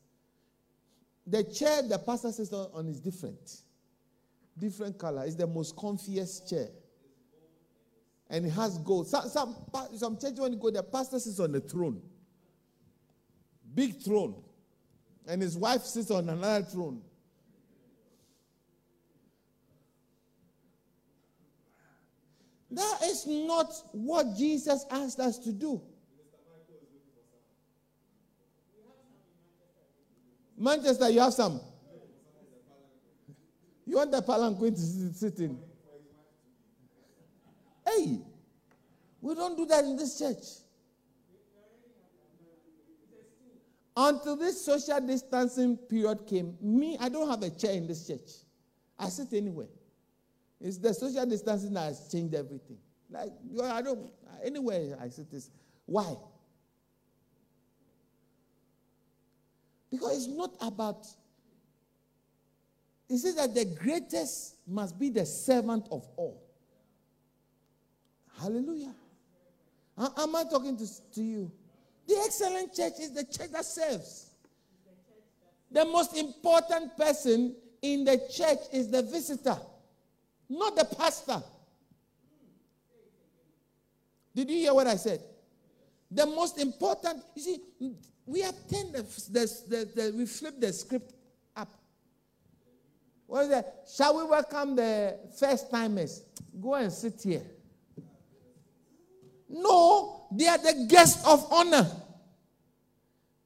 The 1.26 1.44
chair 1.44 1.82
the 1.82 1.98
pastor 1.98 2.32
sits 2.32 2.52
on 2.52 2.86
is 2.88 3.00
different. 3.00 3.62
Different 4.58 4.98
color. 4.98 5.24
It's 5.24 5.36
the 5.36 5.46
most 5.46 5.76
comfiest 5.76 6.50
chair. 6.50 6.68
And 8.32 8.46
it 8.46 8.50
has 8.52 8.78
gold. 8.78 9.06
Some, 9.08 9.28
some, 9.28 9.54
some 9.94 10.18
church, 10.18 10.38
when 10.38 10.54
you 10.54 10.58
go, 10.58 10.70
the 10.70 10.82
pastor 10.82 11.20
sits 11.20 11.38
on 11.38 11.52
the 11.52 11.60
throne. 11.60 12.00
Big 13.74 14.00
throne. 14.00 14.42
And 15.28 15.42
his 15.42 15.54
wife 15.56 15.82
sits 15.82 16.10
on 16.10 16.30
another 16.30 16.64
throne. 16.64 17.02
That 22.70 23.00
is 23.04 23.26
not 23.26 23.70
what 23.92 24.34
Jesus 24.34 24.86
asked 24.90 25.20
us 25.20 25.38
to 25.40 25.52
do. 25.52 25.82
Manchester, 30.56 31.10
you 31.10 31.20
have 31.20 31.34
some. 31.34 31.60
You 33.84 33.96
want 33.96 34.10
the 34.10 34.22
palanquin 34.22 34.74
to 34.74 34.80
sit 35.12 35.38
in? 35.40 35.58
Hey, 37.96 38.18
we 39.20 39.34
don't 39.34 39.56
do 39.56 39.66
that 39.66 39.84
in 39.84 39.96
this 39.96 40.18
church. 40.18 40.44
Until 43.94 44.36
this 44.36 44.64
social 44.64 45.00
distancing 45.00 45.76
period 45.76 46.26
came, 46.26 46.56
me, 46.60 46.96
I 46.98 47.08
don't 47.08 47.28
have 47.28 47.42
a 47.42 47.50
chair 47.50 47.72
in 47.72 47.86
this 47.86 48.06
church. 48.06 48.30
I 48.98 49.08
sit 49.08 49.32
anywhere. 49.32 49.66
It's 50.60 50.78
the 50.78 50.94
social 50.94 51.26
distancing 51.26 51.74
that 51.74 51.84
has 51.84 52.08
changed 52.10 52.34
everything. 52.34 52.78
Like, 53.10 53.32
I 53.62 53.82
don't, 53.82 54.10
anywhere 54.42 54.96
I 55.00 55.08
sit 55.08 55.30
this. 55.30 55.50
Why? 55.84 56.14
Because 59.90 60.24
it's 60.26 60.34
not 60.34 60.54
about, 60.62 61.06
it 63.10 63.18
says 63.18 63.34
that 63.34 63.54
the 63.54 63.66
greatest 63.66 64.56
must 64.66 64.98
be 64.98 65.10
the 65.10 65.26
servant 65.26 65.86
of 65.90 66.08
all. 66.16 66.41
Hallelujah. 68.42 68.94
Am 70.18 70.36
I 70.36 70.44
talking 70.50 70.76
to, 70.76 71.12
to 71.14 71.22
you? 71.22 71.52
The 72.08 72.16
excellent 72.26 72.74
church 72.74 72.94
is 73.00 73.12
the 73.14 73.24
church 73.24 73.52
that 73.52 73.64
serves. 73.64 74.30
The 75.70 75.84
most 75.84 76.16
important 76.16 76.96
person 76.96 77.54
in 77.80 78.04
the 78.04 78.20
church 78.30 78.58
is 78.72 78.90
the 78.90 79.02
visitor 79.02 79.56
not 80.52 80.76
the 80.76 80.84
pastor. 80.84 81.42
Did 84.34 84.50
you 84.50 84.56
hear 84.56 84.74
what 84.74 84.86
I 84.86 84.96
said? 84.96 85.20
The 86.10 86.26
most 86.26 86.58
important, 86.58 87.22
you 87.34 87.42
see, 87.42 87.58
we 88.26 88.40
have 88.40 88.54
turned 88.68 88.94
the, 88.94 89.02
the, 89.30 89.62
the, 89.68 89.90
the 89.94 90.14
we 90.16 90.26
flip 90.26 90.60
the 90.60 90.72
script 90.72 91.12
up. 91.56 91.68
What 93.26 93.44
is 93.44 93.48
that? 93.48 93.84
Shall 93.94 94.16
we 94.16 94.24
welcome 94.24 94.76
the 94.76 95.18
first 95.38 95.70
timers? 95.70 96.22
Go 96.60 96.74
and 96.74 96.92
sit 96.92 97.20
here. 97.22 97.42
No, 99.52 100.26
they 100.32 100.48
are 100.48 100.58
the 100.58 100.86
guests 100.88 101.24
of 101.26 101.46
honor. 101.52 101.86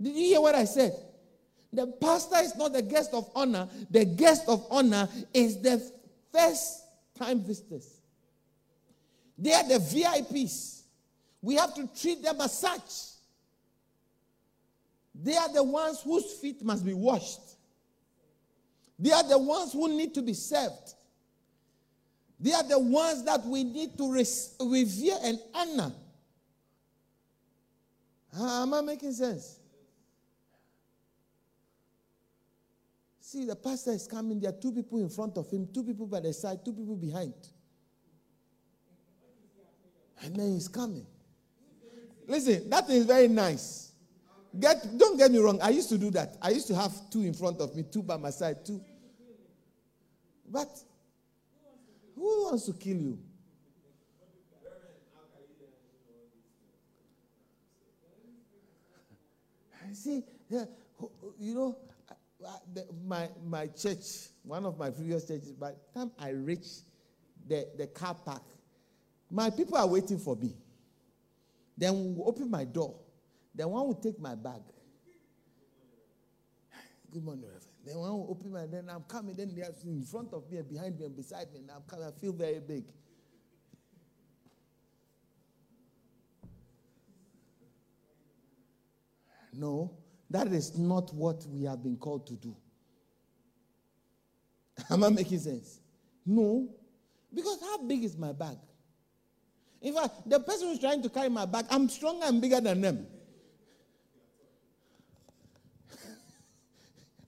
Did 0.00 0.14
you 0.14 0.24
hear 0.26 0.40
what 0.40 0.54
I 0.54 0.64
said? 0.64 0.92
The 1.72 1.86
pastor 1.86 2.36
is 2.36 2.54
not 2.56 2.72
the 2.72 2.82
guest 2.82 3.10
of 3.12 3.28
honor. 3.34 3.68
The 3.90 4.04
guest 4.04 4.44
of 4.48 4.64
honor 4.70 5.08
is 5.34 5.60
the 5.60 5.82
first 6.32 6.84
time 7.18 7.40
visitors. 7.40 8.00
They 9.36 9.52
are 9.52 9.66
the 9.66 9.78
VIPs. 9.78 10.82
We 11.42 11.56
have 11.56 11.74
to 11.74 11.88
treat 12.00 12.22
them 12.22 12.40
as 12.40 12.56
such. 12.58 13.16
They 15.14 15.36
are 15.36 15.52
the 15.52 15.62
ones 15.62 16.02
whose 16.02 16.32
feet 16.34 16.62
must 16.62 16.84
be 16.84 16.94
washed. 16.94 17.40
They 18.98 19.10
are 19.10 19.28
the 19.28 19.38
ones 19.38 19.72
who 19.72 19.88
need 19.88 20.14
to 20.14 20.22
be 20.22 20.34
served. 20.34 20.94
They 22.38 22.52
are 22.52 22.62
the 22.62 22.78
ones 22.78 23.24
that 23.24 23.44
we 23.44 23.64
need 23.64 23.96
to 23.96 24.12
revere 24.12 25.16
and 25.22 25.38
honor. 25.54 25.92
Am 28.38 28.74
I 28.74 28.80
making 28.82 29.12
sense? 29.12 29.58
See, 33.20 33.44
the 33.44 33.56
pastor 33.56 33.92
is 33.92 34.06
coming. 34.06 34.38
There 34.38 34.50
are 34.50 34.60
two 34.60 34.70
people 34.70 34.98
in 34.98 35.08
front 35.08 35.36
of 35.36 35.50
him, 35.50 35.68
two 35.72 35.82
people 35.82 36.06
by 36.06 36.20
the 36.20 36.32
side, 36.32 36.64
two 36.64 36.72
people 36.72 36.96
behind. 36.96 37.34
And 40.22 40.36
then 40.36 40.52
he's 40.52 40.68
coming. 40.68 41.06
Listen, 42.26 42.68
that 42.70 42.88
is 42.90 43.06
very 43.06 43.28
nice. 43.28 43.92
Get, 44.58 44.96
don't 44.96 45.16
get 45.18 45.30
me 45.30 45.38
wrong. 45.38 45.58
I 45.60 45.70
used 45.70 45.88
to 45.90 45.98
do 45.98 46.10
that. 46.12 46.36
I 46.40 46.50
used 46.50 46.66
to 46.68 46.74
have 46.74 46.92
two 47.10 47.22
in 47.22 47.34
front 47.34 47.60
of 47.60 47.74
me, 47.74 47.84
two 47.90 48.02
by 48.02 48.16
my 48.16 48.30
side, 48.30 48.64
two. 48.64 48.80
But 50.48 50.68
who 52.16 52.44
wants 52.44 52.64
to 52.66 52.72
kill 52.72 52.96
you? 52.96 53.18
See, 59.92 60.24
you 61.38 61.54
know, 61.54 61.78
my, 63.04 63.28
my 63.46 63.66
church, 63.68 64.28
one 64.42 64.66
of 64.66 64.78
my 64.78 64.90
previous 64.90 65.26
churches, 65.26 65.52
by 65.52 65.70
the 65.70 65.98
time 65.98 66.10
I 66.18 66.30
reach 66.30 66.66
the, 67.48 67.66
the 67.78 67.86
car 67.86 68.14
park, 68.14 68.42
my 69.30 69.50
people 69.50 69.76
are 69.76 69.86
waiting 69.86 70.18
for 70.18 70.36
me. 70.36 70.54
Then 71.78 72.16
we'll 72.16 72.28
open 72.28 72.50
my 72.50 72.64
door. 72.64 72.94
Then 73.54 73.70
one 73.70 73.86
will 73.86 73.94
take 73.94 74.18
my 74.20 74.34
bag. 74.34 74.60
Good 77.12 77.24
morning, 77.24 77.44
Reverend. 77.44 77.75
Then 77.86 77.98
one 77.98 78.10
will 78.10 78.26
open 78.30 78.50
my 78.52 78.66
then 78.66 78.90
I'm 78.90 79.04
coming, 79.04 79.36
then 79.36 79.54
they 79.54 79.62
are 79.62 79.72
in 79.84 80.02
front 80.02 80.32
of 80.32 80.50
me 80.50 80.58
and 80.58 80.68
behind 80.68 80.98
me 80.98 81.06
and 81.06 81.14
beside 81.14 81.52
me, 81.52 81.60
and 81.60 81.70
I'm 81.70 81.82
coming, 81.86 82.04
I 82.04 82.10
feel 82.20 82.32
very 82.32 82.58
big. 82.58 82.84
No, 89.52 89.96
that 90.28 90.48
is 90.48 90.76
not 90.76 91.14
what 91.14 91.46
we 91.48 91.64
have 91.64 91.82
been 91.82 91.96
called 91.96 92.26
to 92.26 92.34
do. 92.34 92.56
Am 94.90 95.04
I 95.04 95.08
making 95.08 95.38
sense? 95.38 95.78
No. 96.26 96.68
Because 97.32 97.60
how 97.60 97.78
big 97.78 98.02
is 98.02 98.16
my 98.16 98.32
bag? 98.32 98.56
In 99.80 99.94
fact, 99.94 100.28
the 100.28 100.40
person 100.40 100.68
who's 100.68 100.80
trying 100.80 101.02
to 101.02 101.08
carry 101.08 101.28
my 101.28 101.46
bag, 101.46 101.66
I'm 101.70 101.88
stronger 101.88 102.26
and 102.26 102.40
bigger 102.40 102.60
than 102.60 102.80
them. 102.80 103.06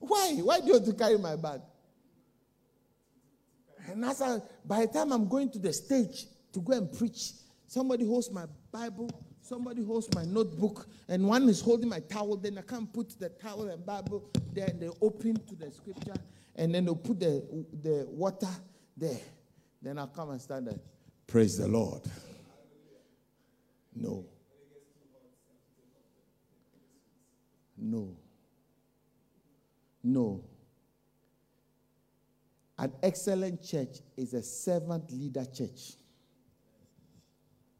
Why? 0.08 0.34
Why 0.42 0.60
do 0.60 0.66
you 0.66 0.74
have 0.74 0.84
to 0.84 0.92
carry 0.92 1.18
my 1.18 1.36
bag? 1.36 1.60
And 3.90 4.04
as 4.04 4.20
I, 4.20 4.38
by 4.64 4.86
the 4.86 4.92
time 4.92 5.12
I'm 5.12 5.28
going 5.28 5.50
to 5.50 5.58
the 5.58 5.72
stage 5.72 6.26
to 6.52 6.60
go 6.60 6.72
and 6.72 6.92
preach, 6.92 7.32
somebody 7.66 8.04
holds 8.04 8.30
my 8.30 8.46
Bible 8.70 9.10
Somebody 9.48 9.82
holds 9.82 10.14
my 10.14 10.26
notebook 10.26 10.86
and 11.08 11.26
one 11.26 11.48
is 11.48 11.62
holding 11.62 11.88
my 11.88 12.00
towel. 12.00 12.36
Then 12.36 12.58
I 12.58 12.60
can't 12.60 12.92
put 12.92 13.18
the 13.18 13.30
towel 13.30 13.68
and 13.68 13.84
Bible 13.86 14.28
there. 14.52 14.66
And 14.66 14.78
they 14.78 14.90
open 15.00 15.36
to 15.46 15.54
the 15.54 15.72
scripture 15.72 16.16
and 16.54 16.74
then 16.74 16.84
they'll 16.84 16.94
put 16.94 17.18
the, 17.18 17.64
the 17.82 18.06
water 18.10 18.50
there. 18.94 19.18
Then 19.80 19.96
I'll 19.96 20.08
come 20.08 20.30
and 20.30 20.42
stand 20.42 20.66
there. 20.66 20.78
Praise 21.26 21.56
the 21.56 21.66
Lord. 21.66 22.02
No. 23.94 24.26
No. 27.78 28.18
No. 30.02 30.44
An 32.78 32.92
excellent 33.02 33.62
church 33.62 33.98
is 34.16 34.34
a 34.34 34.42
servant 34.42 35.10
leader 35.10 35.44
church. 35.44 35.94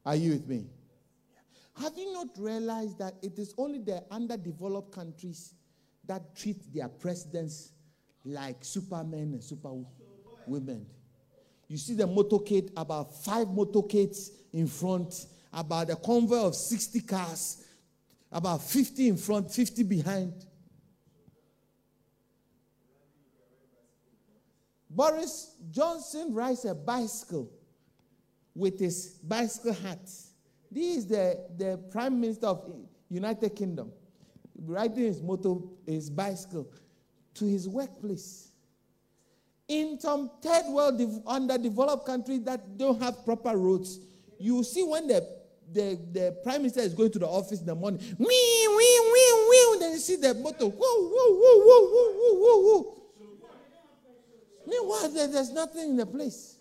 Are 0.05 0.17
you 0.17 0.33
with 0.33 0.49
me? 0.49 0.67
Have 1.81 1.97
you 1.97 2.13
not 2.13 2.29
realized 2.37 2.99
that 2.99 3.15
it 3.23 3.39
is 3.39 3.55
only 3.57 3.79
the 3.79 4.03
underdeveloped 4.11 4.93
countries 4.93 5.55
that 6.07 6.35
treat 6.35 6.57
their 6.75 6.89
presidents 6.89 7.71
like 8.25 8.65
supermen 8.65 9.35
and 9.35 9.45
superwomen? 9.45 10.87
You 11.69 11.77
see 11.77 11.95
the 11.95 12.09
motorcade, 12.09 12.71
about 12.77 13.15
five 13.23 13.47
motorcades 13.49 14.31
in 14.53 14.67
front, 14.67 15.27
about 15.53 15.91
a 15.91 15.97
convoy 15.97 16.47
of 16.47 16.55
60 16.57 17.01
cars, 17.03 17.65
about 18.33 18.63
50 18.63 19.09
in 19.09 19.17
front, 19.17 19.53
50 19.53 19.83
behind. 19.85 20.33
Boris 24.91 25.57
Johnson 25.71 26.33
rides 26.33 26.65
a 26.65 26.75
bicycle 26.75 27.51
with 28.55 28.81
his 28.81 29.19
bicycle 29.23 29.73
hat. 29.73 30.01
This 30.71 30.97
is 30.97 31.07
the, 31.07 31.39
the 31.57 31.79
Prime 31.91 32.21
Minister 32.21 32.47
of 32.47 32.71
United 33.09 33.55
Kingdom 33.55 33.93
riding 34.65 35.05
his 35.05 35.23
motor, 35.23 35.55
his 35.87 36.11
bicycle 36.11 36.67
to 37.35 37.45
his 37.45 37.69
workplace. 37.69 38.49
In 39.69 40.01
some 40.01 40.31
third 40.43 40.65
world 40.69 41.01
underdeveloped 41.27 42.07
countries 42.07 42.43
that 42.45 42.77
don't 42.77 43.01
have 43.01 43.25
proper 43.25 43.57
roads, 43.57 44.01
you 44.39 44.65
see 44.65 44.83
when 44.83 45.07
the, 45.07 45.27
the, 45.73 45.99
the 46.13 46.37
prime 46.43 46.63
minister 46.63 46.81
is 46.81 46.95
going 46.95 47.13
to 47.13 47.19
the 47.19 47.27
office 47.27 47.61
in 47.61 47.67
the 47.67 47.75
morning, 47.75 48.01
wee, 48.19 48.69
wee, 48.77 49.01
wee, 49.13 49.49
wee, 49.51 49.77
then 49.79 49.93
you 49.93 49.99
see 49.99 50.17
the 50.17 50.35
motor, 50.35 50.65
whoa, 50.65 50.71
whoa, 50.71 51.11
whoa, 51.11 51.59
whoa, 51.65 51.91
whoa, 51.91 52.13
whoa, 52.15 52.35
whoa, 52.35 52.83
whoa. 52.83 52.98
Meanwhile, 54.69 55.09
there, 55.13 55.29
there's 55.29 55.51
nothing 55.51 55.91
in 55.91 55.97
the 55.97 56.05
place. 56.05 56.57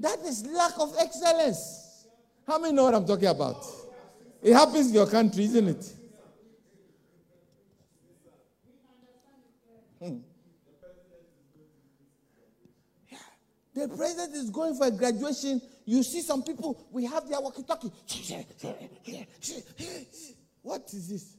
That 0.00 0.18
is 0.20 0.44
lack 0.46 0.72
of 0.80 0.94
excellence. 0.98 2.06
How 2.46 2.58
many 2.58 2.72
know 2.74 2.84
what 2.84 2.94
I'm 2.94 3.06
talking 3.06 3.28
about? 3.28 3.64
It 4.42 4.54
happens 4.54 4.88
in 4.88 4.94
your 4.94 5.06
country, 5.06 5.44
isn't 5.44 5.68
it? 5.68 5.92
Hmm. 10.02 10.16
The 13.74 13.88
president 13.88 14.34
is 14.34 14.50
going 14.50 14.74
for 14.74 14.86
a 14.86 14.90
graduation. 14.90 15.60
You 15.84 16.02
see 16.02 16.22
some 16.22 16.42
people, 16.42 16.84
we 16.90 17.04
have 17.04 17.28
their 17.28 17.40
walkie 17.40 17.62
talkie. 17.62 17.92
What 20.62 20.92
is 20.94 21.08
this? 21.08 21.36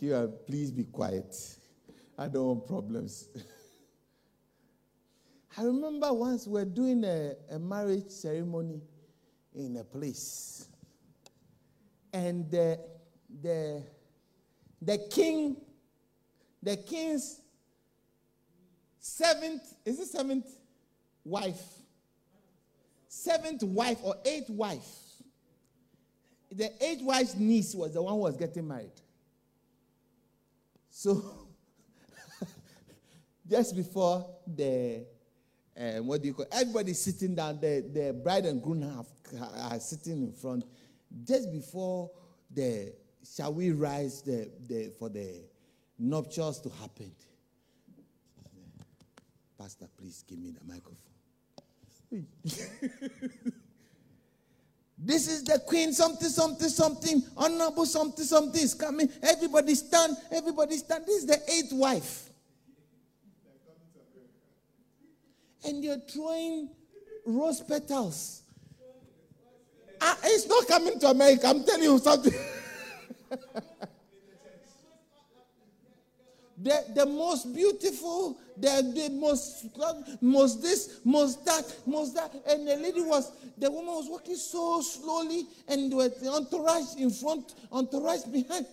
Kira, 0.00 0.32
please 0.46 0.70
be 0.70 0.84
quiet. 0.84 1.36
I 2.18 2.28
don't 2.28 2.46
want 2.46 2.66
problems. 2.66 3.28
I 5.56 5.64
remember 5.64 6.12
once 6.12 6.46
we 6.46 6.54
were 6.54 6.64
doing 6.64 7.04
a, 7.04 7.34
a 7.50 7.58
marriage 7.58 8.10
ceremony 8.10 8.80
in 9.54 9.76
a 9.76 9.84
place, 9.84 10.66
and 12.12 12.50
the, 12.50 12.78
the, 13.42 13.82
the 14.80 14.98
king, 15.10 15.56
the 16.62 16.76
king's 16.76 17.40
seventh, 18.98 19.74
is 19.84 20.00
it 20.00 20.06
seventh 20.06 20.46
wife? 21.24 21.81
Seventh 23.22 23.62
wife 23.62 23.98
or 24.02 24.16
eighth 24.24 24.50
wife. 24.50 24.84
The 26.50 26.72
eighth 26.84 27.04
wife's 27.04 27.36
niece 27.36 27.72
was 27.72 27.94
the 27.94 28.02
one 28.02 28.14
who 28.14 28.18
was 28.18 28.36
getting 28.36 28.66
married. 28.66 28.90
So, 30.90 31.46
just 33.48 33.76
before 33.76 34.28
the 34.44 35.06
uh, 35.78 36.02
what 36.02 36.20
do 36.20 36.28
you 36.28 36.34
call 36.34 36.46
everybody 36.50 36.94
sitting 36.94 37.36
down 37.36 37.60
the, 37.60 37.88
the 37.94 38.12
bride 38.12 38.44
and 38.44 38.60
groom 38.60 38.82
have, 38.82 39.06
are 39.70 39.78
sitting 39.78 40.24
in 40.24 40.32
front 40.32 40.64
just 41.24 41.52
before 41.52 42.10
the 42.52 42.92
shall 43.36 43.54
we 43.54 43.70
rise 43.70 44.20
the, 44.22 44.50
the 44.68 44.92
for 44.98 45.08
the 45.08 45.44
nuptials 45.96 46.60
to 46.60 46.68
happen 46.80 47.12
pastor 49.56 49.86
please 49.96 50.24
give 50.26 50.40
me 50.40 50.50
the 50.50 50.64
microphone 50.66 51.11
this 54.98 55.28
is 55.28 55.42
the 55.44 55.58
queen 55.66 55.92
something 55.92 56.28
something 56.28 56.68
something 56.68 57.22
honorable 57.36 57.86
something 57.86 58.24
something 58.24 58.62
is 58.62 58.74
coming 58.74 59.08
everybody 59.22 59.74
stand 59.74 60.16
everybody 60.30 60.76
stand 60.76 61.04
this 61.06 61.18
is 61.22 61.26
the 61.26 61.40
eighth 61.50 61.72
wife 61.72 62.30
and 65.64 65.82
you're 65.84 65.98
throwing 65.98 66.68
rose 67.24 67.60
petals. 67.60 68.42
Ah, 70.00 70.18
it's 70.24 70.46
not 70.48 70.66
coming 70.66 70.98
to 70.98 71.08
America. 71.08 71.46
I'm 71.46 71.64
telling 71.64 71.84
you 71.84 71.98
something. 71.98 72.32
the, 76.62 76.84
the 76.94 77.06
most 77.06 77.52
beautiful, 77.54 78.38
the, 78.56 78.92
the 78.94 79.10
most, 79.10 79.66
most 80.20 80.62
this, 80.62 81.00
most 81.04 81.44
that, 81.44 81.64
most 81.86 82.14
that. 82.14 82.32
And 82.48 82.66
the 82.68 82.76
lady 82.76 83.00
was, 83.00 83.32
the 83.58 83.70
woman 83.70 83.94
was 83.94 84.08
walking 84.08 84.36
so 84.36 84.80
slowly, 84.80 85.46
and 85.68 85.94
with 85.94 86.22
entourage 86.26 86.94
in 86.98 87.10
front, 87.10 87.54
entourage 87.72 88.24
behind. 88.24 88.66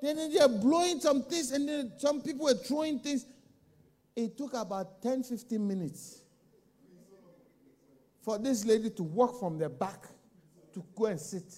Then 0.00 0.32
they're 0.32 0.48
blowing 0.48 1.00
some 1.00 1.24
things, 1.24 1.50
and 1.50 1.68
then 1.68 1.92
some 1.98 2.20
people 2.22 2.44
were 2.44 2.54
throwing 2.54 3.00
things. 3.00 3.26
It 4.14 4.38
took 4.38 4.54
about 4.54 5.02
10 5.02 5.24
15 5.24 5.66
minutes 5.66 6.20
for 8.22 8.38
this 8.38 8.64
lady 8.64 8.90
to 8.90 9.02
walk 9.02 9.40
from 9.40 9.58
the 9.58 9.68
back 9.68 10.06
to 10.74 10.84
go 10.94 11.06
and 11.06 11.20
sit 11.20 11.54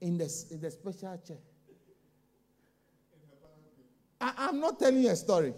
in 0.00 0.18
the, 0.18 0.44
in 0.50 0.60
the 0.60 0.70
special 0.70 1.20
chair. 1.26 1.38
I, 4.20 4.48
am 4.48 4.60
not 4.60 4.78
telling 4.78 5.02
you 5.02 5.10
a 5.10 5.16
story. 5.16 5.52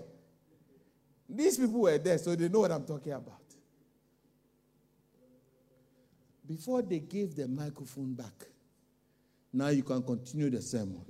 These 1.28 1.58
people 1.58 1.80
were 1.80 1.98
there, 1.98 2.18
so 2.18 2.34
they 2.34 2.48
know 2.48 2.60
what 2.60 2.72
I'm 2.72 2.84
talking 2.84 3.12
about. 3.12 3.34
Before 6.46 6.80
they 6.80 7.00
gave 7.00 7.36
the 7.36 7.46
microphone 7.46 8.14
back, 8.14 8.46
now 9.52 9.68
you 9.68 9.82
can 9.82 10.02
continue 10.02 10.48
the 10.48 10.62
sermon. 10.62 11.02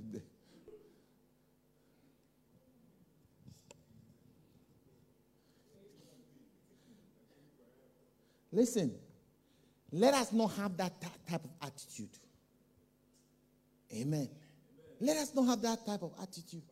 Listen, 8.51 8.93
let 9.91 10.13
us 10.13 10.33
not 10.33 10.47
have 10.53 10.75
that 10.77 10.99
type 11.27 11.43
of 11.43 11.51
attitude. 11.61 12.09
Amen. 13.93 14.29
Let 14.99 15.17
us 15.17 15.33
not 15.33 15.45
have 15.45 15.61
that 15.61 15.85
type 15.85 16.01
of 16.01 16.13
attitude. 16.21 16.63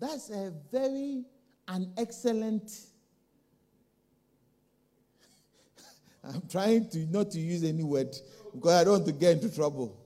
That's 0.00 0.30
a 0.30 0.52
very 0.72 1.24
an 1.68 1.92
excellent. 1.98 2.72
I'm 6.24 6.42
trying 6.50 6.88
to 6.90 6.98
not 7.06 7.30
to 7.32 7.38
use 7.38 7.62
any 7.62 7.84
word 7.84 8.16
because 8.54 8.72
I 8.72 8.84
don't 8.84 8.94
want 8.94 9.06
to 9.06 9.12
get 9.12 9.32
into 9.32 9.54
trouble. 9.54 9.96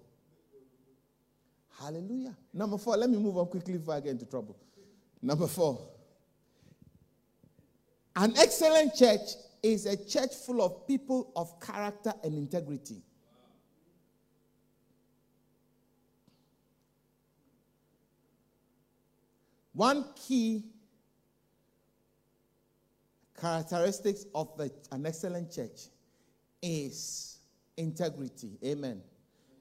Hallelujah. 1.81 2.35
Number 2.53 2.77
four, 2.77 2.97
let 2.97 3.09
me 3.09 3.19
move 3.19 3.39
on 3.39 3.47
quickly 3.47 3.79
before 3.79 3.95
I 3.95 4.01
get 4.01 4.11
into 4.11 4.27
trouble. 4.27 4.57
Number 5.23 5.47
four. 5.47 5.81
An 8.17 8.33
excellent 8.37 8.95
church 8.95 9.21
is 9.63 9.87
a 9.87 9.97
church 9.97 10.35
full 10.35 10.63
of 10.63 10.87
people 10.87 11.33
of 11.37 11.59
character 11.61 12.13
and 12.23 12.35
integrity. 12.35 13.03
One 19.75 20.05
key 20.15 20.65
characteristics 23.39 24.25
of 24.35 24.49
an 24.93 25.05
excellent 25.05 25.53
church 25.53 25.89
is 26.63 27.39
integrity. 27.77 28.53
Amen. 28.65 29.03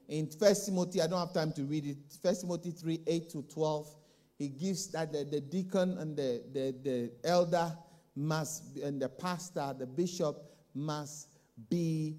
In 0.08 0.28
First 0.28 0.66
Timothy, 0.66 1.02
I 1.02 1.08
don't 1.08 1.18
have 1.18 1.34
time 1.34 1.52
to 1.52 1.64
read 1.64 1.86
it. 1.86 1.96
First 2.22 2.42
Timothy 2.42 2.70
3 2.70 3.00
8 3.06 3.30
to 3.30 3.42
12, 3.42 3.94
he 4.38 4.48
gives 4.48 4.88
that 4.88 5.12
the, 5.12 5.24
the 5.24 5.40
deacon 5.40 5.98
and 5.98 6.16
the, 6.16 6.42
the, 6.52 6.74
the 6.82 7.12
elder 7.28 7.76
must, 8.14 8.76
and 8.78 9.02
the 9.02 9.08
pastor, 9.08 9.74
the 9.76 9.86
bishop 9.86 10.36
must 10.74 11.28
be 11.68 12.16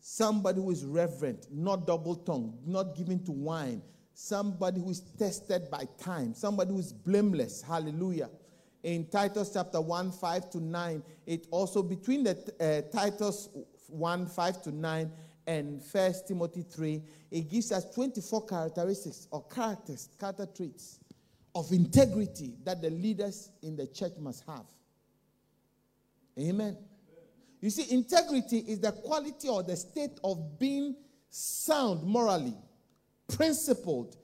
somebody 0.00 0.60
who 0.60 0.70
is 0.70 0.84
reverent, 0.84 1.46
not 1.50 1.86
double 1.86 2.14
tongued, 2.14 2.54
not 2.66 2.94
given 2.96 3.24
to 3.24 3.32
wine, 3.32 3.82
somebody 4.14 4.80
who 4.80 4.90
is 4.90 5.00
tested 5.18 5.70
by 5.70 5.86
time, 5.98 6.34
somebody 6.34 6.70
who 6.70 6.78
is 6.78 6.92
blameless. 6.92 7.62
Hallelujah. 7.62 8.30
In 8.82 9.06
Titus 9.06 9.50
chapter 9.52 9.80
1, 9.80 10.10
5 10.12 10.50
to 10.50 10.60
9, 10.60 11.02
it 11.26 11.46
also 11.50 11.82
between 11.82 12.24
the 12.24 12.36
uh, 12.60 12.96
Titus 12.96 13.48
1, 13.88 14.26
5 14.26 14.62
to 14.62 14.72
9 14.72 15.12
and 15.46 15.82
First 15.82 16.28
Timothy 16.28 16.62
3, 16.62 17.02
it 17.30 17.50
gives 17.50 17.72
us 17.72 17.84
24 17.94 18.46
characteristics 18.46 19.28
or 19.30 19.44
characters, 19.46 20.08
character 20.18 20.46
traits 20.46 20.98
of 21.54 21.70
integrity 21.72 22.54
that 22.64 22.80
the 22.80 22.90
leaders 22.90 23.50
in 23.62 23.76
the 23.76 23.86
church 23.86 24.12
must 24.18 24.44
have. 24.46 24.64
Amen. 26.38 26.76
You 27.60 27.70
see, 27.70 27.92
integrity 27.94 28.58
is 28.58 28.80
the 28.80 28.92
quality 28.92 29.48
or 29.48 29.62
the 29.62 29.76
state 29.76 30.18
of 30.24 30.58
being 30.58 30.96
sound 31.30 32.02
morally, 32.02 32.56
principled, 33.28 34.16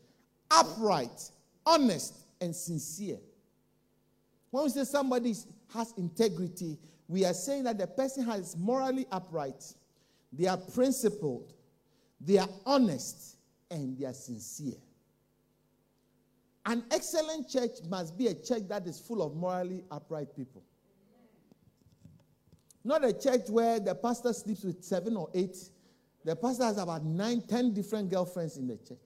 upright, 0.50 1.30
honest, 1.64 2.14
and 2.40 2.54
sincere. 2.54 3.18
When 4.50 4.64
we 4.64 4.70
say 4.70 4.84
somebody 4.84 5.34
has 5.74 5.92
integrity, 5.96 6.78
we 7.06 7.24
are 7.24 7.34
saying 7.34 7.64
that 7.64 7.78
the 7.78 7.86
person 7.86 8.24
has 8.24 8.56
morally 8.56 9.06
upright, 9.10 9.64
they 10.32 10.46
are 10.46 10.56
principled, 10.56 11.52
they 12.20 12.38
are 12.38 12.48
honest, 12.66 13.36
and 13.70 13.98
they 13.98 14.06
are 14.06 14.14
sincere. 14.14 14.76
An 16.66 16.84
excellent 16.90 17.48
church 17.48 17.78
must 17.88 18.16
be 18.18 18.26
a 18.26 18.34
church 18.34 18.68
that 18.68 18.86
is 18.86 18.98
full 18.98 19.22
of 19.22 19.34
morally 19.34 19.84
upright 19.90 20.36
people. 20.36 20.62
Not 22.84 23.04
a 23.04 23.12
church 23.12 23.48
where 23.48 23.80
the 23.80 23.94
pastor 23.94 24.32
sleeps 24.32 24.64
with 24.64 24.84
seven 24.84 25.16
or 25.16 25.30
eight. 25.34 25.56
The 26.28 26.36
pastor 26.36 26.64
has 26.64 26.76
about 26.76 27.06
nine, 27.06 27.40
ten 27.40 27.72
different 27.72 28.10
girlfriends 28.10 28.58
in 28.58 28.66
the 28.66 28.76
church. 28.76 28.98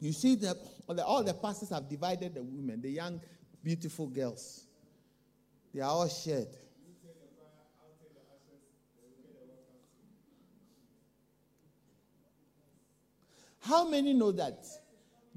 You 0.00 0.12
see 0.12 0.34
that 0.34 0.56
all 1.06 1.22
the 1.22 1.34
pastors 1.34 1.68
have 1.68 1.88
divided 1.88 2.34
the 2.34 2.42
women, 2.42 2.80
the 2.82 2.90
young, 2.90 3.20
beautiful 3.62 4.08
girls. 4.08 4.64
They 5.72 5.82
are 5.82 5.90
all 5.90 6.08
shared. 6.08 6.48
How 13.60 13.88
many 13.88 14.14
know 14.14 14.32
that 14.32 14.66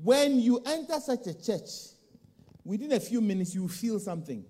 when 0.02 0.40
you 0.40 0.64
enter 0.66 1.00
such 1.00 1.28
a 1.28 1.40
church, 1.40 1.92
within 2.66 2.92
a 2.92 3.00
few 3.00 3.22
minutes 3.22 3.56
you 3.56 3.70
feel 3.70 4.00
something? 4.00 4.44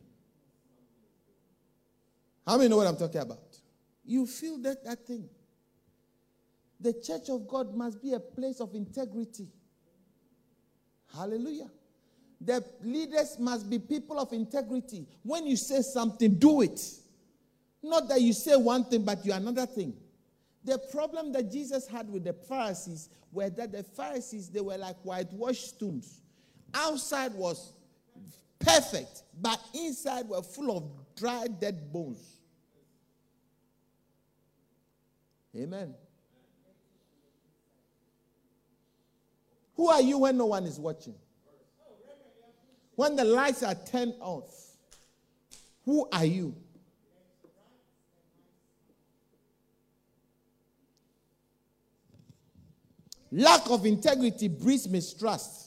How 2.48 2.58
many 2.58 2.70
know 2.70 2.78
what 2.78 2.88
I'm 2.88 2.98
talking 2.98 3.22
about? 3.22 3.40
You 4.06 4.26
feel 4.26 4.58
that, 4.60 4.84
that 4.86 5.06
thing. 5.06 5.30
The 6.80 6.94
church 6.94 7.30
of 7.30 7.48
God 7.48 7.76
must 7.76 8.02
be 8.02 8.14
a 8.14 8.20
place 8.20 8.60
of 8.60 8.74
integrity. 8.74 9.48
Hallelujah. 11.16 11.70
The 12.42 12.64
leaders 12.84 13.38
must 13.40 13.70
be 13.70 13.80
people 13.80 14.20
of 14.20 14.32
integrity. 14.34 15.08
When 15.24 15.48
you 15.48 15.56
say 15.56 15.82
something, 15.82 16.36
do 16.36 16.62
it. 16.62 16.80
Not 17.82 18.08
that 18.10 18.22
you 18.22 18.34
say 18.34 18.56
one 18.56 18.86
thing, 18.86 19.04
but 19.04 19.26
you 19.26 19.34
another 19.34 19.66
thing. 19.66 19.94
The 20.64 20.80
problem 20.92 21.32
that 21.34 21.52
Jesus 21.52 21.88
had 21.88 22.10
with 22.10 22.24
the 22.24 22.34
Pharisees 22.34 23.10
were 23.32 23.50
that 23.52 23.72
the 23.72 23.84
Pharisees, 23.84 24.50
they 24.50 24.62
were 24.62 24.78
like 24.78 24.98
whitewashed 25.04 25.80
tombs. 25.80 26.22
Outside 26.74 27.34
was 27.34 27.74
perfect, 28.66 29.24
but 29.42 29.60
inside 29.74 30.28
were 30.28 30.42
full 30.42 30.76
of 30.76 30.84
dry, 31.16 31.48
dead 31.60 31.92
bones. 31.92 32.40
Amen. 35.56 35.94
Who 39.76 39.88
are 39.88 40.02
you 40.02 40.18
when 40.20 40.38
no 40.38 40.48
one 40.48 40.66
is 40.66 40.80
watching? 40.80 41.16
When 42.96 43.16
the 43.16 43.26
lights 43.26 43.62
are 43.62 43.76
turned 43.76 44.16
off, 44.20 44.50
who 45.84 46.08
are 46.12 46.26
you? 46.26 46.56
Lack 53.32 53.70
of 53.70 53.86
integrity 53.86 54.48
breeds 54.48 54.88
mistrust, 54.88 55.65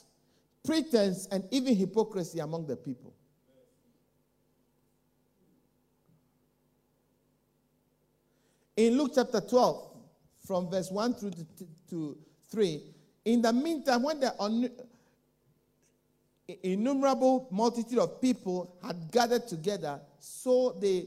pretense, 0.68 1.26
and 1.32 1.44
even 1.50 1.74
hypocrisy 1.74 2.40
among 2.40 2.66
the 2.66 2.76
people. 2.76 3.14
In 8.76 8.98
Luke 8.98 9.12
chapter 9.14 9.40
12, 9.40 9.96
from 10.46 10.70
verse 10.70 10.90
1 10.90 11.14
through 11.14 11.30
to, 11.30 11.46
to 11.88 12.18
3, 12.50 12.82
in 13.24 13.40
the 13.40 13.50
meantime, 13.50 14.02
when 14.02 14.20
the 14.20 14.70
innumerable 16.62 17.48
multitude 17.50 17.98
of 17.98 18.20
people 18.20 18.76
had 18.84 19.10
gathered 19.10 19.48
together, 19.48 19.98
so 20.18 20.76
they 20.78 21.06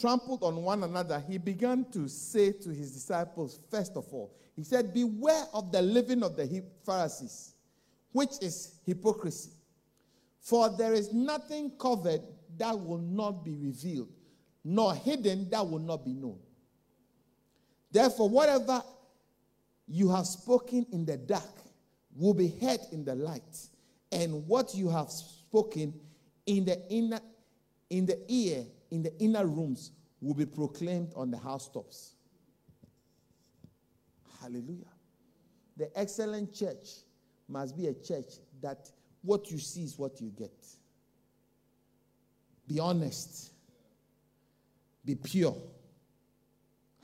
trampled 0.00 0.42
on 0.42 0.56
one 0.64 0.82
another, 0.82 1.22
he 1.28 1.38
began 1.38 1.84
to 1.92 2.08
say 2.08 2.50
to 2.50 2.70
his 2.70 2.90
disciples, 2.90 3.60
first 3.70 3.96
of 3.96 4.12
all, 4.12 4.34
he 4.56 4.64
said, 4.64 4.92
Beware 4.92 5.44
of 5.54 5.70
the 5.70 5.80
living 5.80 6.24
of 6.24 6.36
the 6.36 6.64
Pharisees, 6.84 7.55
which 8.12 8.32
is 8.40 8.78
hypocrisy. 8.84 9.50
For 10.40 10.68
there 10.76 10.92
is 10.92 11.12
nothing 11.12 11.72
covered 11.78 12.22
that 12.58 12.78
will 12.78 12.98
not 12.98 13.44
be 13.44 13.56
revealed, 13.56 14.12
nor 14.64 14.94
hidden 14.94 15.50
that 15.50 15.66
will 15.66 15.80
not 15.80 16.04
be 16.04 16.12
known. 16.12 16.38
Therefore, 17.90 18.28
whatever 18.28 18.82
you 19.88 20.08
have 20.10 20.26
spoken 20.26 20.86
in 20.92 21.04
the 21.04 21.16
dark 21.16 21.42
will 22.14 22.34
be 22.34 22.48
heard 22.60 22.80
in 22.92 23.04
the 23.04 23.14
light, 23.14 23.56
and 24.12 24.46
what 24.46 24.74
you 24.74 24.88
have 24.88 25.10
spoken 25.10 25.94
in 26.46 26.64
the 26.64 26.80
inner 26.88 27.20
in 27.90 28.06
the 28.06 28.18
ear 28.28 28.64
in 28.90 29.02
the 29.02 29.16
inner 29.18 29.46
rooms 29.46 29.92
will 30.20 30.34
be 30.34 30.46
proclaimed 30.46 31.12
on 31.14 31.30
the 31.30 31.38
housetops. 31.38 32.14
Hallelujah. 34.40 34.92
The 35.76 35.90
excellent 35.98 36.54
church 36.54 36.88
must 37.48 37.76
be 37.76 37.86
a 37.86 37.94
church 37.94 38.34
that 38.62 38.90
what 39.22 39.50
you 39.50 39.58
see 39.58 39.84
is 39.84 39.98
what 39.98 40.20
you 40.20 40.32
get. 40.36 40.52
Be 42.68 42.80
honest. 42.80 43.52
Be 45.04 45.14
pure. 45.14 45.56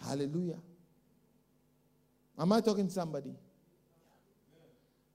Hallelujah. 0.04 0.58
Am 2.38 2.52
I 2.52 2.60
talking 2.60 2.86
to 2.86 2.92
somebody? 2.92 3.34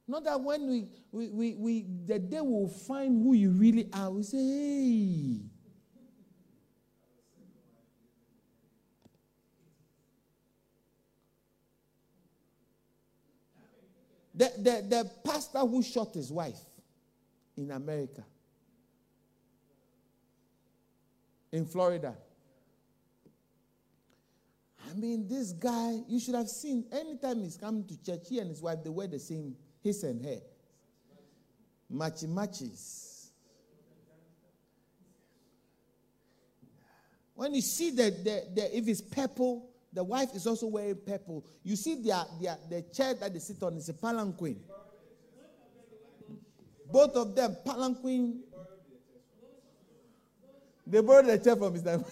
Not 0.07 0.23
that 0.23 0.39
when 0.39 0.69
we, 0.69 0.85
we, 1.11 1.29
we, 1.29 1.55
we 1.55 1.85
the 2.05 2.17
day 2.17 2.39
we'll 2.39 2.69
find 2.69 3.21
who 3.21 3.33
you 3.33 3.51
really 3.51 3.89
are, 3.91 4.09
we 4.09 4.23
say, 4.23 4.37
hey. 4.37 5.41
The, 14.37 14.51
the, 14.57 14.85
the 14.87 15.11
pastor 15.25 15.59
who 15.59 15.81
shot 15.81 16.13
his 16.13 16.31
wife 16.31 16.59
in 17.57 17.71
America, 17.71 18.23
in 21.51 21.65
Florida. 21.65 22.15
I 24.87 24.93
mean, 24.93 25.27
this 25.27 25.53
guy, 25.53 25.97
you 26.07 26.19
should 26.19 26.35
have 26.35 26.49
seen 26.49 26.85
anytime 26.91 27.41
he's 27.41 27.57
coming 27.57 27.83
to 27.85 28.03
church, 28.03 28.27
he 28.29 28.37
and 28.37 28.51
his 28.51 28.61
wife, 28.61 28.83
they 28.83 28.91
wear 28.91 29.07
the 29.07 29.17
same 29.17 29.55
his 29.81 30.03
and 30.03 30.23
her. 30.23 30.39
Matchy 31.91 32.29
matches. 32.29 33.31
When 37.33 37.55
you 37.55 37.61
see 37.61 37.89
that 37.91 38.23
the, 38.23 38.43
the, 38.53 38.77
if 38.77 38.87
it's 38.87 39.01
purple, 39.01 39.67
the 39.93 40.03
wife 40.03 40.29
is 40.35 40.45
also 40.45 40.67
wearing 40.67 40.95
purple. 40.95 41.45
You 41.63 41.75
see 41.75 41.95
their, 41.95 42.23
their, 42.41 42.57
the 42.69 42.81
chair 42.93 43.13
that 43.15 43.33
they 43.33 43.39
sit 43.39 43.61
on 43.63 43.75
is 43.77 43.89
a 43.89 43.93
palanquin. 43.93 44.57
Both 46.91 47.15
of 47.15 47.35
them, 47.35 47.57
palanquin. 47.65 48.39
They 50.85 51.01
borrowed 51.01 51.25
the 51.25 51.37
chair 51.37 51.55
from 51.55 51.73
Mr. 51.73 51.97
Michael. 51.97 52.05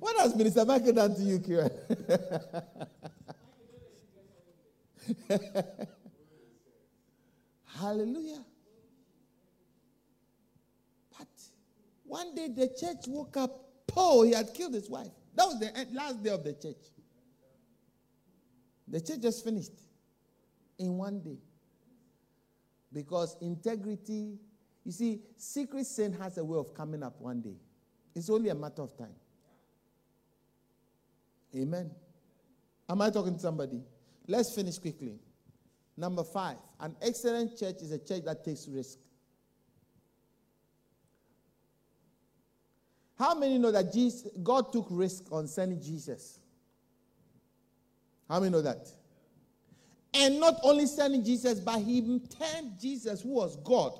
What 0.00 0.18
has 0.18 0.34
Minister 0.34 0.64
Michael 0.64 0.94
done 0.94 1.14
to 1.14 1.22
you, 1.22 1.38
Kira? 1.38 1.70
Hallelujah. 7.66 8.42
But 11.18 11.28
one 12.04 12.34
day 12.34 12.48
the 12.48 12.68
church 12.68 13.06
woke 13.08 13.36
up, 13.36 13.86
Paul, 13.86 14.22
he 14.22 14.32
had 14.32 14.54
killed 14.54 14.72
his 14.72 14.88
wife. 14.88 15.12
That 15.40 15.46
was 15.46 15.58
the 15.58 15.86
last 15.94 16.22
day 16.22 16.28
of 16.28 16.44
the 16.44 16.52
church. 16.52 16.84
The 18.86 19.00
church 19.00 19.20
just 19.22 19.42
finished 19.42 19.72
in 20.78 20.98
one 20.98 21.20
day. 21.20 21.38
Because 22.92 23.38
integrity, 23.40 24.38
you 24.84 24.92
see, 24.92 25.22
secret 25.38 25.86
sin 25.86 26.12
has 26.12 26.36
a 26.36 26.44
way 26.44 26.58
of 26.58 26.74
coming 26.74 27.02
up 27.02 27.18
one 27.18 27.40
day. 27.40 27.56
It's 28.14 28.28
only 28.28 28.50
a 28.50 28.54
matter 28.54 28.82
of 28.82 28.94
time. 28.98 29.14
Amen. 31.56 31.90
Am 32.86 33.00
I 33.00 33.08
talking 33.08 33.32
to 33.32 33.40
somebody? 33.40 33.80
Let's 34.28 34.54
finish 34.54 34.76
quickly. 34.78 35.20
Number 35.96 36.22
five, 36.22 36.58
an 36.80 36.94
excellent 37.00 37.56
church 37.58 37.76
is 37.80 37.92
a 37.92 37.98
church 37.98 38.24
that 38.26 38.44
takes 38.44 38.68
risk. 38.68 38.98
How 43.20 43.34
many 43.34 43.58
know 43.58 43.70
that 43.70 43.92
Jesus, 43.92 44.30
God 44.42 44.72
took 44.72 44.86
risk 44.88 45.24
on 45.30 45.46
sending 45.46 45.78
Jesus? 45.78 46.40
How 48.26 48.40
many 48.40 48.50
know 48.50 48.62
that? 48.62 48.88
And 50.14 50.40
not 50.40 50.54
only 50.62 50.86
sending 50.86 51.22
Jesus, 51.22 51.60
but 51.60 51.80
he 51.80 52.00
turned 52.00 52.80
Jesus, 52.80 53.20
who 53.20 53.28
was 53.34 53.56
God, 53.56 53.92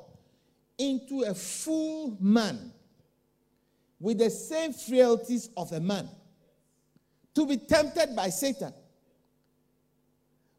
into 0.78 1.24
a 1.24 1.34
full 1.34 2.16
man 2.18 2.72
with 4.00 4.16
the 4.16 4.30
same 4.30 4.72
frailties 4.72 5.50
of 5.54 5.70
a 5.72 5.80
man 5.80 6.08
to 7.34 7.46
be 7.46 7.58
tempted 7.58 8.16
by 8.16 8.30
Satan. 8.30 8.72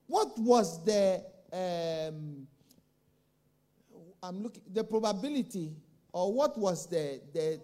What 0.05 0.37
was 0.37 0.85
the 0.85 1.23
um, 1.51 2.45
I'm 4.21 4.43
looking 4.43 4.61
the 4.71 4.83
probability 4.83 5.71
or 6.13 6.31
what 6.31 6.55
was 6.59 6.87
the 6.87 7.19
the 7.33 7.59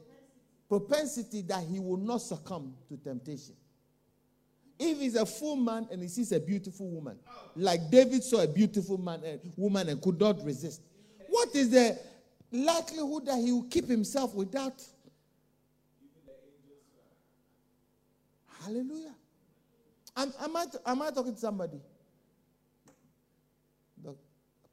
propensity 0.69 1.41
that 1.43 1.63
he 1.63 1.79
will 1.79 1.97
not 1.97 2.17
succumb 2.21 2.73
to 2.89 2.97
temptation? 2.97 3.55
If 4.79 4.99
he's 4.99 5.15
a 5.15 5.25
full 5.25 5.55
man 5.55 5.87
and 5.91 6.01
he 6.01 6.07
sees 6.07 6.31
a 6.31 6.39
beautiful 6.39 6.87
woman, 6.89 7.17
like 7.55 7.89
David 7.89 8.23
saw 8.23 8.43
a 8.43 8.47
beautiful 8.47 8.97
man, 8.97 9.21
a 9.25 9.39
woman 9.55 9.89
and 9.89 10.01
could 10.01 10.19
not 10.19 10.43
resist, 10.43 10.81
what 11.29 11.53
is 11.55 11.71
the 11.71 11.97
likelihood 12.51 13.25
that 13.25 13.37
he 13.37 13.51
will 13.51 13.63
keep 13.63 13.87
himself 13.87 14.35
without? 14.35 14.83
Hallelujah. 18.63 19.15
Am, 20.15 20.33
am, 20.41 20.55
I, 20.57 20.65
am 20.85 21.01
I 21.01 21.09
talking 21.09 21.33
to 21.33 21.39
somebody? 21.39 21.79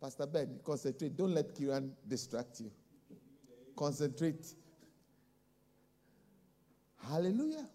Pastor 0.05 0.27
Ben, 0.27 0.61
concentrate. 0.63 1.17
Don't 1.17 1.35
let 1.35 1.55
Kiran 1.55 1.91
distract 2.07 2.61
you. 2.61 2.71
Concentrate. 3.75 4.55
Hallelujah. 7.09 7.67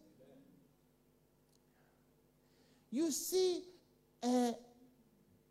You 2.92 3.12
see, 3.12 3.64
uh, 4.24 4.52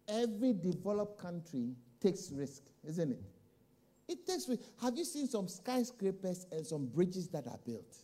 every 0.08 0.52
developed 0.52 1.20
country 1.20 1.74
takes 2.00 2.30
risk, 2.32 2.62
isn't 2.86 3.12
it? 3.12 3.22
It 4.08 4.26
takes 4.26 4.48
risk. 4.48 4.62
Have 4.80 4.96
you 4.96 5.04
seen 5.04 5.28
some 5.28 5.46
skyscrapers 5.46 6.46
and 6.50 6.66
some 6.66 6.86
bridges 6.86 7.28
that 7.28 7.46
are 7.46 7.58
built? 7.64 7.96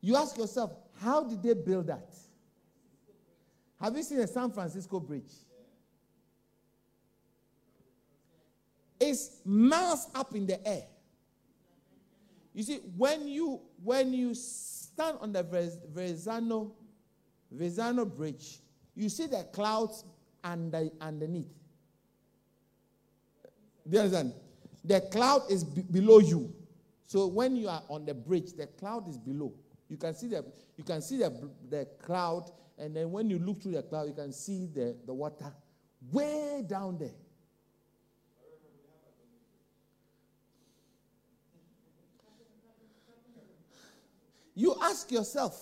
You 0.00 0.16
ask 0.16 0.36
yourself, 0.36 0.72
how 1.00 1.24
did 1.24 1.42
they 1.42 1.54
build 1.54 1.86
that? 1.86 2.14
Have 3.80 3.96
you 3.96 4.02
seen 4.02 4.18
a 4.18 4.26
San 4.26 4.50
Francisco 4.50 5.00
bridge? 5.00 5.32
It's 9.00 9.40
miles 9.44 10.08
up 10.14 10.34
in 10.34 10.46
the 10.46 10.66
air. 10.66 10.82
You 12.58 12.64
see, 12.64 12.80
when 12.96 13.28
you 13.28 13.60
when 13.84 14.12
you 14.12 14.34
stand 14.34 15.18
on 15.20 15.32
the 15.32 15.44
Verrazano 15.94 16.72
Verrazano 17.52 18.04
Bridge, 18.04 18.58
you 18.96 19.08
see 19.08 19.28
the 19.28 19.46
clouds 19.52 20.02
under, 20.42 20.88
underneath. 21.00 21.46
Do 23.88 23.96
you 23.96 23.98
understand? 24.00 24.32
The 24.84 25.02
cloud 25.02 25.42
is 25.48 25.62
b- 25.62 25.84
below 25.88 26.18
you. 26.18 26.52
So 27.06 27.28
when 27.28 27.54
you 27.54 27.68
are 27.68 27.84
on 27.88 28.04
the 28.04 28.14
bridge, 28.14 28.54
the 28.54 28.66
cloud 28.66 29.08
is 29.08 29.18
below. 29.18 29.52
You 29.88 29.96
can 29.96 30.12
see 30.12 30.26
the 30.26 30.44
you 30.76 30.82
can 30.82 31.00
see 31.00 31.18
the, 31.18 31.48
the 31.70 31.86
cloud, 32.02 32.50
and 32.76 32.96
then 32.96 33.12
when 33.12 33.30
you 33.30 33.38
look 33.38 33.62
through 33.62 33.74
the 33.74 33.84
cloud, 33.84 34.08
you 34.08 34.14
can 34.14 34.32
see 34.32 34.66
the, 34.66 34.96
the 35.06 35.14
water 35.14 35.52
way 36.10 36.64
down 36.66 36.98
there. 36.98 37.14
You 44.58 44.74
ask 44.82 45.10
yourself, 45.12 45.56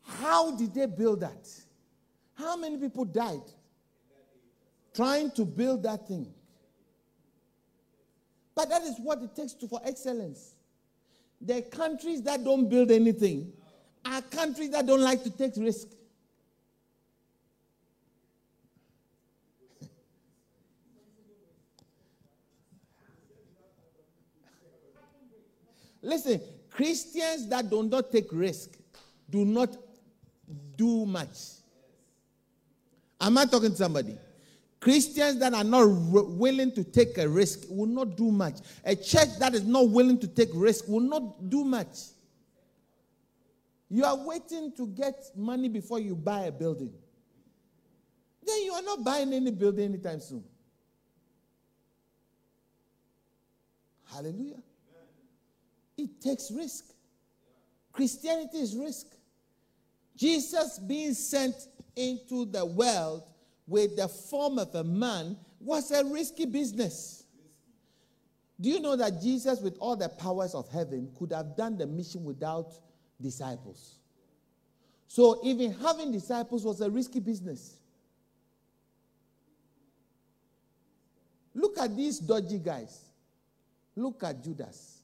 how 0.00 0.54
did 0.54 0.72
they 0.72 0.86
build 0.86 1.22
that? 1.22 1.48
How 2.34 2.56
many 2.56 2.76
people 2.76 3.04
died 3.04 3.42
trying 4.94 5.32
to 5.32 5.44
build 5.44 5.82
that 5.82 6.06
thing? 6.06 6.32
But 8.54 8.68
that 8.68 8.82
is 8.82 8.94
what 9.00 9.20
it 9.22 9.34
takes 9.34 9.54
to, 9.54 9.66
for 9.66 9.80
excellence. 9.84 10.54
The 11.40 11.62
countries 11.62 12.22
that 12.22 12.44
don't 12.44 12.68
build 12.68 12.92
anything 12.92 13.52
are 14.04 14.22
countries 14.22 14.70
that 14.70 14.86
don't 14.86 15.00
like 15.02 15.24
to 15.24 15.30
take 15.30 15.56
risk. 15.56 15.88
Listen, 26.02 26.40
Christians 26.76 27.48
that 27.48 27.70
do 27.70 27.82
not 27.82 28.12
take 28.12 28.30
risk 28.32 28.76
do 29.30 29.46
not 29.46 29.74
do 30.76 31.06
much. 31.06 31.36
Am 33.18 33.38
I 33.38 33.46
talking 33.46 33.70
to 33.70 33.76
somebody? 33.76 34.18
Christians 34.78 35.38
that 35.38 35.54
are 35.54 35.64
not 35.64 35.86
willing 35.88 36.70
to 36.72 36.84
take 36.84 37.16
a 37.16 37.26
risk 37.26 37.60
will 37.70 37.86
not 37.86 38.14
do 38.14 38.30
much. 38.30 38.56
A 38.84 38.94
church 38.94 39.38
that 39.38 39.54
is 39.54 39.64
not 39.64 39.88
willing 39.88 40.18
to 40.18 40.28
take 40.28 40.50
risk 40.52 40.86
will 40.86 41.00
not 41.00 41.48
do 41.48 41.64
much. 41.64 41.96
You 43.88 44.04
are 44.04 44.16
waiting 44.26 44.70
to 44.76 44.86
get 44.88 45.30
money 45.34 45.70
before 45.70 45.98
you 45.98 46.14
buy 46.14 46.40
a 46.40 46.52
building. 46.52 46.92
Then 48.44 48.64
you 48.64 48.72
are 48.72 48.82
not 48.82 49.02
buying 49.02 49.32
any 49.32 49.50
building 49.50 49.86
anytime 49.86 50.20
soon. 50.20 50.44
Hallelujah. 54.12 54.62
It 55.96 56.20
takes 56.20 56.50
risk. 56.50 56.84
Christianity 57.92 58.58
is 58.58 58.76
risk. 58.76 59.06
Jesus 60.16 60.78
being 60.78 61.14
sent 61.14 61.54
into 61.94 62.46
the 62.46 62.64
world 62.64 63.22
with 63.66 63.96
the 63.96 64.08
form 64.08 64.58
of 64.58 64.74
a 64.74 64.84
man 64.84 65.36
was 65.60 65.90
a 65.90 66.04
risky 66.04 66.46
business. 66.46 67.24
Do 68.60 68.70
you 68.70 68.80
know 68.80 68.96
that 68.96 69.20
Jesus, 69.20 69.60
with 69.60 69.76
all 69.80 69.96
the 69.96 70.08
powers 70.08 70.54
of 70.54 70.68
heaven, 70.70 71.10
could 71.18 71.32
have 71.32 71.56
done 71.56 71.76
the 71.76 71.86
mission 71.86 72.24
without 72.24 72.72
disciples? 73.20 73.98
So, 75.08 75.40
even 75.44 75.74
having 75.74 76.12
disciples 76.12 76.64
was 76.64 76.80
a 76.80 76.90
risky 76.90 77.20
business. 77.20 77.76
Look 81.54 81.78
at 81.78 81.96
these 81.96 82.18
dodgy 82.18 82.58
guys. 82.58 83.00
Look 83.94 84.22
at 84.24 84.42
Judas. 84.42 84.95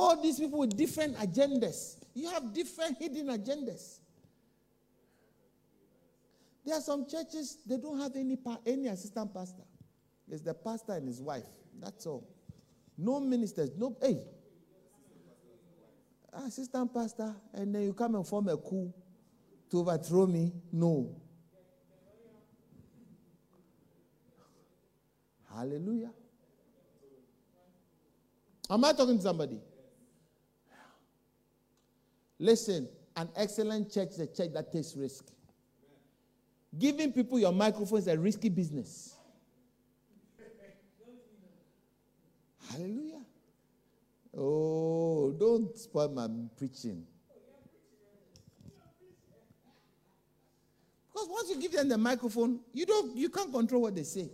All 0.00 0.22
these 0.22 0.38
people 0.38 0.60
with 0.60 0.76
different 0.76 1.16
agendas. 1.16 1.96
You 2.14 2.30
have 2.30 2.54
different 2.54 2.98
hidden 2.98 3.26
agendas. 3.26 3.98
There 6.64 6.76
are 6.76 6.80
some 6.80 7.04
churches, 7.04 7.58
they 7.66 7.78
don't 7.78 7.98
have 7.98 8.14
any, 8.14 8.38
any 8.64 8.86
assistant 8.86 9.34
pastor. 9.34 9.64
It's 10.30 10.42
the 10.42 10.54
pastor 10.54 10.92
and 10.92 11.08
his 11.08 11.20
wife. 11.20 11.48
That's 11.80 12.06
all. 12.06 12.28
No 12.96 13.18
ministers. 13.18 13.70
No, 13.76 13.96
hey. 14.00 14.22
Assistant 16.32 16.94
pastor, 16.94 17.34
and 17.52 17.74
then 17.74 17.82
you 17.82 17.92
come 17.92 18.14
and 18.14 18.24
form 18.24 18.46
a 18.50 18.56
coup 18.56 18.94
to 19.68 19.80
overthrow 19.80 20.26
me. 20.26 20.52
No. 20.70 21.12
Hallelujah. 25.52 26.12
Am 28.70 28.84
I 28.84 28.92
talking 28.92 29.16
to 29.16 29.22
somebody? 29.22 29.60
Listen, 32.38 32.88
an 33.16 33.28
excellent 33.36 33.92
church 33.92 34.10
is 34.10 34.20
a 34.20 34.26
church 34.26 34.52
that 34.54 34.72
takes 34.72 34.96
risk. 34.96 35.24
Giving 36.78 37.12
people 37.12 37.38
your 37.38 37.52
microphone 37.52 37.98
is 37.98 38.06
a 38.06 38.16
risky 38.16 38.48
business. 38.48 39.16
Hallelujah. 42.70 43.22
Oh, 44.36 45.32
don't 45.32 45.76
spoil 45.76 46.10
my 46.10 46.28
preaching. 46.56 47.04
Because 51.12 51.28
once 51.28 51.50
you 51.50 51.60
give 51.60 51.72
them 51.72 51.88
the 51.88 51.98
microphone, 51.98 52.60
you 52.72 52.86
don't 52.86 53.16
you 53.16 53.28
can't 53.30 53.52
control 53.52 53.82
what 53.82 53.96
they 53.96 54.04
say. 54.04 54.30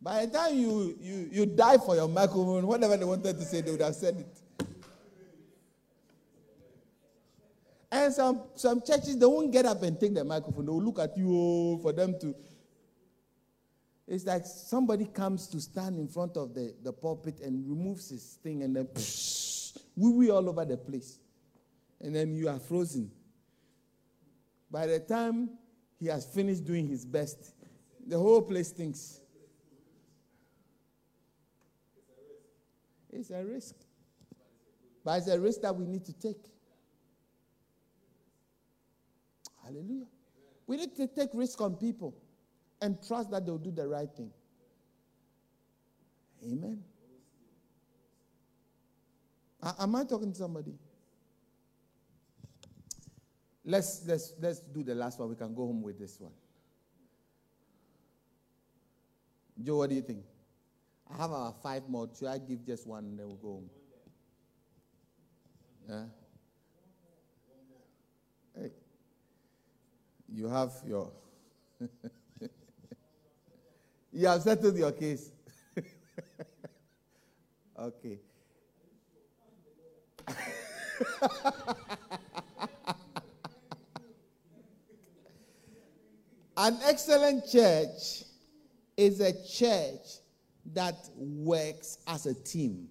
By 0.00 0.26
the 0.26 0.32
time 0.32 0.54
you, 0.56 0.96
you, 1.00 1.28
you 1.32 1.46
die 1.46 1.78
for 1.78 1.96
your 1.96 2.08
microphone, 2.08 2.66
whatever 2.66 2.96
they 2.96 3.04
wanted 3.04 3.36
to 3.38 3.44
say, 3.44 3.60
they 3.60 3.70
would 3.70 3.80
have 3.80 3.94
said 3.94 4.16
it. 4.16 4.66
And 7.90 8.12
some, 8.12 8.42
some 8.54 8.80
churches, 8.82 9.18
they 9.18 9.26
won't 9.26 9.50
get 9.50 9.64
up 9.64 9.82
and 9.82 9.98
take 9.98 10.14
the 10.14 10.24
microphone. 10.24 10.66
They 10.66 10.70
will 10.70 10.82
look 10.82 10.98
at 10.98 11.16
you 11.16 11.30
oh, 11.32 11.78
for 11.78 11.92
them 11.92 12.14
to. 12.20 12.34
It's 14.06 14.24
like 14.24 14.44
somebody 14.44 15.06
comes 15.06 15.46
to 15.48 15.60
stand 15.60 15.98
in 15.98 16.08
front 16.08 16.36
of 16.36 16.54
the, 16.54 16.74
the 16.82 16.92
pulpit 16.92 17.40
and 17.40 17.68
removes 17.68 18.10
his 18.10 18.38
thing 18.42 18.62
and 18.62 18.76
then 18.76 18.88
wee 19.96 20.12
wee 20.12 20.30
all 20.30 20.48
over 20.48 20.64
the 20.64 20.76
place. 20.76 21.18
And 22.00 22.14
then 22.14 22.34
you 22.34 22.48
are 22.48 22.58
frozen. 22.58 23.10
By 24.70 24.86
the 24.86 25.00
time 25.00 25.50
he 25.98 26.06
has 26.06 26.24
finished 26.26 26.64
doing 26.64 26.86
his 26.86 27.04
best, 27.04 27.54
the 28.06 28.18
whole 28.18 28.42
place 28.42 28.68
stinks. 28.68 29.20
It's 33.12 33.30
a 33.30 33.44
risk. 33.44 33.74
But 35.04 35.18
it's 35.18 35.28
a 35.28 35.40
risk 35.40 35.62
that 35.62 35.74
we 35.74 35.86
need 35.86 36.04
to 36.04 36.12
take. 36.12 36.44
Hallelujah. 39.64 40.06
We 40.66 40.76
need 40.76 40.96
to 40.96 41.06
take 41.06 41.30
risk 41.32 41.60
on 41.60 41.76
people 41.76 42.14
and 42.80 42.98
trust 43.06 43.30
that 43.30 43.44
they'll 43.44 43.58
do 43.58 43.70
the 43.70 43.86
right 43.86 44.08
thing. 44.14 44.30
Amen. 46.44 46.82
Am 49.78 49.94
I 49.96 50.04
talking 50.04 50.32
to 50.32 50.38
somebody? 50.38 50.74
Let's, 53.64 54.02
let's, 54.06 54.32
let's 54.40 54.60
do 54.60 54.82
the 54.82 54.94
last 54.94 55.18
one. 55.18 55.28
We 55.28 55.34
can 55.34 55.54
go 55.54 55.66
home 55.66 55.82
with 55.82 55.98
this 55.98 56.18
one. 56.20 56.32
Joe, 59.62 59.78
what 59.78 59.90
do 59.90 59.96
you 59.96 60.02
think? 60.02 60.24
I 61.10 61.16
have 61.16 61.32
our 61.32 61.54
five 61.62 61.88
more. 61.88 62.06
Should 62.18 62.28
I 62.28 62.36
give 62.38 62.66
just 62.66 62.86
one 62.86 63.04
and 63.04 63.18
then 63.18 63.26
we'll 63.26 63.36
go 63.36 63.48
home? 63.48 63.70
Yeah? 65.88 66.04
Hey. 68.62 68.70
You 70.28 70.48
have 70.48 70.72
your. 70.86 71.10
you 74.12 74.26
have 74.26 74.42
settled 74.42 74.76
your 74.76 74.92
case. 74.92 75.30
okay. 77.78 78.18
An 86.60 86.76
excellent 86.84 87.48
church 87.48 88.24
is 88.96 89.20
a 89.20 89.32
church 89.46 90.18
that 90.74 91.08
works 91.16 91.98
as 92.06 92.26
a 92.26 92.34
team. 92.34 92.88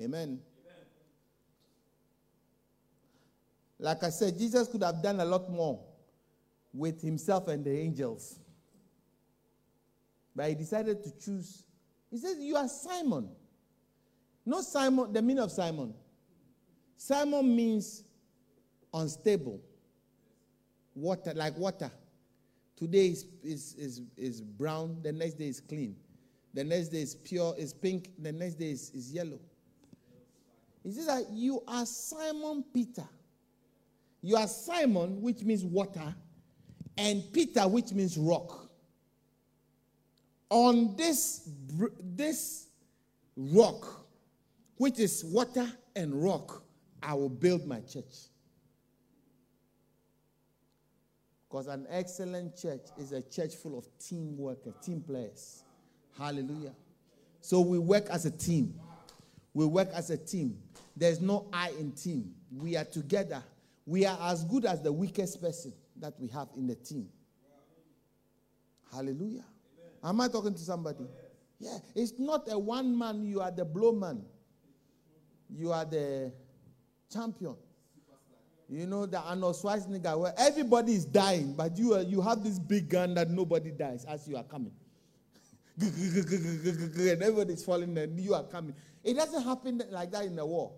Amen. 0.00 0.40
Like 3.78 4.02
I 4.04 4.10
said, 4.10 4.38
Jesus 4.38 4.68
could 4.68 4.82
have 4.82 5.02
done 5.02 5.20
a 5.20 5.24
lot 5.24 5.50
more 5.50 5.80
with 6.72 7.00
himself 7.00 7.48
and 7.48 7.64
the 7.64 7.76
angels. 7.76 8.38
But 10.36 10.48
he 10.50 10.54
decided 10.54 11.02
to 11.02 11.10
choose. 11.18 11.64
He 12.10 12.18
says, 12.18 12.36
You 12.38 12.56
are 12.56 12.68
Simon. 12.68 13.28
Not 14.44 14.64
Simon, 14.64 15.12
the 15.12 15.22
meaning 15.22 15.42
of 15.42 15.50
Simon. 15.50 15.94
Simon 16.96 17.56
means 17.56 18.04
unstable. 18.92 19.60
Water, 20.94 21.32
like 21.34 21.56
water. 21.56 21.90
Today 22.80 23.08
is, 23.08 23.26
is, 23.44 23.74
is, 23.74 24.00
is 24.16 24.40
brown, 24.40 24.96
the 25.02 25.12
next 25.12 25.34
day 25.34 25.48
is 25.48 25.60
clean. 25.60 25.94
The 26.54 26.64
next 26.64 26.88
day 26.88 27.02
is 27.02 27.14
pure, 27.14 27.54
is 27.58 27.74
pink, 27.74 28.10
the 28.18 28.32
next 28.32 28.54
day 28.54 28.70
is, 28.70 28.90
is 28.90 29.12
yellow. 29.12 29.38
He 30.82 30.90
says 30.90 31.06
that 31.06 31.26
you 31.30 31.62
are 31.68 31.84
Simon 31.84 32.64
Peter. 32.72 33.06
You 34.22 34.36
are 34.36 34.46
Simon, 34.46 35.20
which 35.20 35.42
means 35.42 35.62
water, 35.62 36.14
and 36.96 37.22
Peter, 37.34 37.68
which 37.68 37.92
means 37.92 38.16
rock. 38.16 38.70
On 40.48 40.96
this, 40.96 41.50
this 42.02 42.68
rock, 43.36 44.06
which 44.78 44.98
is 44.98 45.22
water 45.26 45.70
and 45.94 46.14
rock, 46.14 46.62
I 47.02 47.12
will 47.12 47.28
build 47.28 47.66
my 47.66 47.80
church. 47.80 48.29
Because 51.50 51.66
an 51.66 51.86
excellent 51.90 52.56
church 52.56 52.86
is 52.96 53.10
a 53.10 53.22
church 53.22 53.56
full 53.56 53.76
of 53.76 53.88
teamwork, 53.98 54.80
team 54.82 55.00
players. 55.00 55.64
Hallelujah. 56.16 56.74
So 57.40 57.60
we 57.60 57.78
work 57.78 58.06
as 58.08 58.24
a 58.24 58.30
team. 58.30 58.74
We 59.52 59.66
work 59.66 59.88
as 59.92 60.10
a 60.10 60.16
team. 60.16 60.58
There's 60.96 61.20
no 61.20 61.48
I 61.52 61.70
in 61.70 61.90
team. 61.92 62.34
We 62.56 62.76
are 62.76 62.84
together. 62.84 63.42
We 63.84 64.06
are 64.06 64.16
as 64.30 64.44
good 64.44 64.64
as 64.64 64.80
the 64.80 64.92
weakest 64.92 65.42
person 65.42 65.72
that 65.98 66.14
we 66.20 66.28
have 66.28 66.48
in 66.56 66.68
the 66.68 66.76
team. 66.76 67.08
Hallelujah. 68.92 69.44
Am 70.04 70.20
I 70.20 70.28
talking 70.28 70.54
to 70.54 70.60
somebody? 70.60 71.06
Yeah. 71.58 71.78
It's 71.96 72.12
not 72.18 72.50
a 72.50 72.58
one 72.58 72.96
man, 72.96 73.24
you 73.24 73.40
are 73.40 73.50
the 73.50 73.64
blow 73.64 73.92
man. 73.92 74.22
You 75.52 75.72
are 75.72 75.84
the 75.84 76.32
champion. 77.12 77.56
You 78.70 78.86
know 78.86 79.04
the 79.04 79.18
Arnold 79.18 79.56
Schwarzenegger 79.56 80.16
where 80.16 80.32
everybody 80.38 80.92
is 80.92 81.04
dying, 81.04 81.54
but 81.54 81.76
you 81.76 81.98
you 82.02 82.20
have 82.20 82.44
this 82.44 82.56
big 82.56 82.88
gun 82.88 83.14
that 83.14 83.28
nobody 83.28 83.72
dies 83.72 84.04
as 84.04 84.28
you 84.28 84.36
are 84.36 84.44
coming. 84.44 84.70
and 85.80 87.22
everybody's 87.22 87.64
falling 87.64 87.98
and 87.98 88.20
you 88.20 88.32
are 88.32 88.44
coming. 88.44 88.74
It 89.02 89.14
doesn't 89.14 89.42
happen 89.42 89.82
like 89.90 90.12
that 90.12 90.24
in 90.24 90.36
the 90.36 90.46
war. 90.46 90.72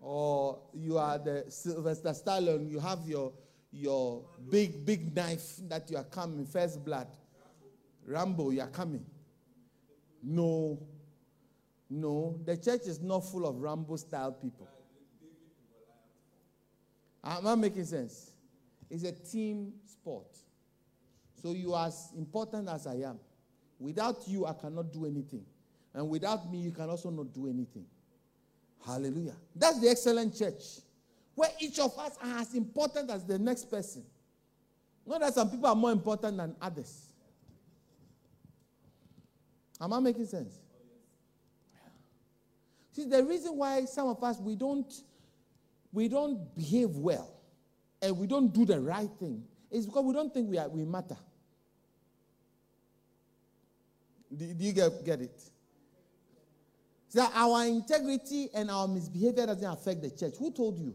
Or 0.00 0.58
you 0.74 0.98
are 0.98 1.18
the 1.18 1.46
Sylvester 1.48 2.10
Stallone, 2.10 2.68
you 2.70 2.78
have 2.78 2.98
your 3.06 3.32
your 3.72 4.24
big, 4.50 4.84
big 4.84 5.16
knife 5.16 5.56
that 5.68 5.90
you 5.90 5.96
are 5.96 6.04
coming, 6.04 6.44
first 6.44 6.84
blood. 6.84 7.08
Rambo, 8.06 8.50
you 8.50 8.60
are 8.60 8.68
coming. 8.68 9.04
No, 10.22 10.78
no, 11.88 12.38
the 12.44 12.56
church 12.58 12.82
is 12.82 13.00
not 13.00 13.20
full 13.20 13.46
of 13.46 13.56
Rambo 13.56 13.96
style 13.96 14.32
people. 14.32 14.68
Am 17.36 17.46
I 17.46 17.54
making 17.54 17.84
sense? 17.84 18.30
It's 18.88 19.04
a 19.04 19.12
team 19.12 19.74
sport. 19.84 20.26
So 21.42 21.52
you 21.52 21.74
are 21.74 21.88
as 21.88 22.10
important 22.16 22.68
as 22.68 22.86
I 22.86 22.94
am. 22.94 23.18
Without 23.78 24.26
you, 24.26 24.46
I 24.46 24.54
cannot 24.54 24.92
do 24.92 25.04
anything. 25.04 25.44
And 25.92 26.08
without 26.08 26.50
me, 26.50 26.58
you 26.58 26.72
can 26.72 26.88
also 26.88 27.10
not 27.10 27.32
do 27.34 27.46
anything. 27.46 27.84
Hallelujah. 28.84 29.36
That's 29.54 29.78
the 29.80 29.88
excellent 29.90 30.36
church. 30.36 30.62
Where 31.34 31.50
each 31.60 31.78
of 31.78 31.96
us 31.98 32.16
are 32.22 32.38
as 32.38 32.54
important 32.54 33.10
as 33.10 33.24
the 33.24 33.38
next 33.38 33.70
person. 33.70 34.04
Not 35.06 35.20
that 35.20 35.34
some 35.34 35.50
people 35.50 35.66
are 35.68 35.76
more 35.76 35.92
important 35.92 36.38
than 36.38 36.56
others. 36.60 37.12
Am 39.80 39.92
I 39.92 40.00
making 40.00 40.26
sense? 40.26 40.58
See, 42.92 43.04
the 43.04 43.22
reason 43.22 43.56
why 43.56 43.84
some 43.84 44.08
of 44.08 44.22
us 44.24 44.40
we 44.40 44.56
don't 44.56 44.92
we 45.92 46.08
don't 46.08 46.54
behave 46.54 46.90
well 46.90 47.38
and 48.02 48.16
we 48.16 48.26
don't 48.26 48.52
do 48.52 48.64
the 48.64 48.80
right 48.80 49.10
thing 49.18 49.42
is 49.70 49.86
because 49.86 50.04
we 50.04 50.12
don't 50.12 50.32
think 50.32 50.48
we, 50.48 50.58
are, 50.58 50.68
we 50.68 50.84
matter. 50.84 51.16
Do, 54.34 54.54
do 54.54 54.64
you 54.64 54.72
get, 54.72 55.04
get 55.04 55.20
it? 55.20 55.40
So 57.08 57.26
our 57.34 57.64
integrity 57.66 58.50
and 58.54 58.70
our 58.70 58.86
misbehavior 58.86 59.46
doesn't 59.46 59.64
affect 59.64 60.02
the 60.02 60.10
church. 60.10 60.34
Who 60.38 60.52
told 60.52 60.78
you? 60.78 60.94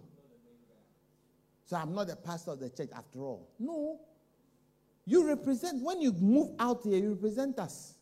So 1.66 1.78
I'm 1.78 1.94
not 1.94 2.08
the 2.08 2.16
pastor 2.16 2.52
of 2.52 2.60
the 2.60 2.70
church 2.70 2.90
after 2.96 3.20
all. 3.20 3.50
No. 3.60 4.00
You 5.06 5.28
represent, 5.28 5.82
when 5.84 6.02
you 6.02 6.12
move 6.14 6.52
out 6.60 6.82
here, 6.84 6.98
you 6.98 7.14
represent 7.14 7.58
us. 7.60 7.96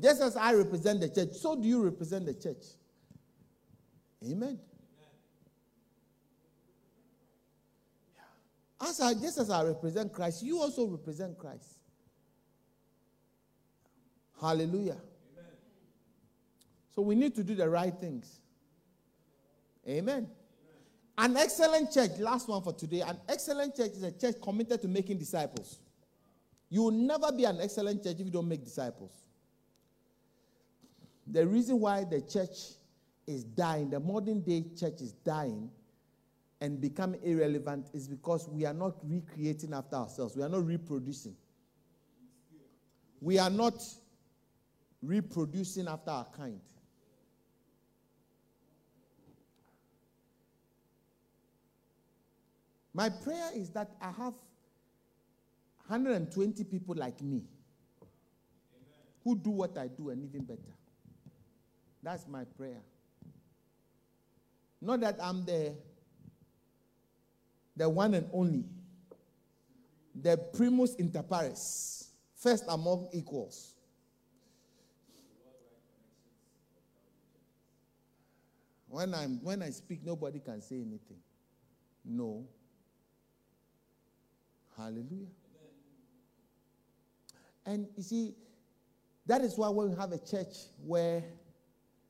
Just 0.00 0.22
as 0.22 0.36
I 0.36 0.54
represent 0.54 1.00
the 1.00 1.08
church, 1.08 1.34
so 1.34 1.54
do 1.54 1.68
you 1.68 1.84
represent 1.84 2.24
the 2.26 2.34
church. 2.34 2.64
Amen. 4.30 4.58
As 8.80 9.00
I, 9.00 9.14
just 9.14 9.38
as 9.38 9.48
I 9.50 9.62
represent 9.64 10.12
Christ, 10.12 10.42
you 10.42 10.60
also 10.60 10.86
represent 10.86 11.38
Christ. 11.38 11.78
Hallelujah. 14.40 14.96
Amen. 14.96 15.50
So 16.90 17.02
we 17.02 17.14
need 17.14 17.34
to 17.36 17.44
do 17.44 17.54
the 17.54 17.68
right 17.68 17.94
things. 17.94 18.40
Amen. 19.86 19.98
Amen. 19.98 20.28
An 21.18 21.36
excellent 21.36 21.92
church, 21.92 22.18
last 22.18 22.48
one 22.48 22.60
for 22.62 22.72
today. 22.72 23.02
An 23.02 23.18
excellent 23.28 23.76
church 23.76 23.92
is 23.92 24.02
a 24.02 24.10
church 24.10 24.34
committed 24.42 24.82
to 24.82 24.88
making 24.88 25.18
disciples. 25.18 25.78
You 26.68 26.82
will 26.82 26.90
never 26.90 27.30
be 27.30 27.44
an 27.44 27.60
excellent 27.60 28.02
church 28.02 28.16
if 28.18 28.26
you 28.26 28.32
don't 28.32 28.48
make 28.48 28.64
disciples. 28.64 29.12
The 31.26 31.46
reason 31.46 31.78
why 31.78 32.02
the 32.04 32.20
church 32.20 32.58
is 33.26 33.44
dying, 33.44 33.90
the 33.90 34.00
modern 34.00 34.40
day 34.40 34.64
church 34.78 35.00
is 35.00 35.12
dying 35.12 35.70
and 36.60 36.80
becoming 36.80 37.20
irrelevant 37.22 37.88
is 37.92 38.06
because 38.06 38.48
we 38.48 38.64
are 38.64 38.74
not 38.74 38.94
recreating 39.02 39.72
after 39.74 39.96
ourselves. 39.96 40.36
We 40.36 40.42
are 40.42 40.48
not 40.48 40.64
reproducing. 40.64 41.36
We 43.20 43.38
are 43.38 43.50
not 43.50 43.82
reproducing 45.02 45.88
after 45.88 46.10
our 46.10 46.26
kind. 46.36 46.60
My 52.94 53.08
prayer 53.08 53.50
is 53.54 53.70
that 53.70 53.90
I 54.00 54.10
have 54.10 54.34
120 55.86 56.64
people 56.64 56.94
like 56.94 57.20
me 57.22 57.38
Amen. 57.38 57.44
who 59.24 59.36
do 59.36 59.50
what 59.50 59.76
I 59.78 59.88
do 59.88 60.10
and 60.10 60.22
even 60.22 60.44
better. 60.44 60.60
That's 62.02 62.28
my 62.28 62.44
prayer. 62.44 62.82
Not 64.82 65.00
that 65.02 65.16
I'm 65.22 65.44
the, 65.44 65.72
the 67.76 67.88
one 67.88 68.14
and 68.14 68.28
only, 68.32 68.64
the 70.20 70.36
primus 70.36 70.96
inter 70.96 71.22
pares, 71.22 72.10
first 72.34 72.64
among 72.68 73.08
equals. 73.12 73.76
When, 78.88 79.14
I'm, 79.14 79.42
when 79.42 79.62
I 79.62 79.70
speak, 79.70 80.00
nobody 80.04 80.40
can 80.40 80.60
say 80.60 80.74
anything. 80.74 81.22
No. 82.04 82.44
Hallelujah. 84.76 85.28
And 87.64 87.86
you 87.96 88.02
see, 88.02 88.34
that 89.26 89.42
is 89.42 89.56
why 89.56 89.68
when 89.68 89.90
we 89.90 89.96
have 89.96 90.10
a 90.10 90.18
church 90.18 90.56
where 90.84 91.22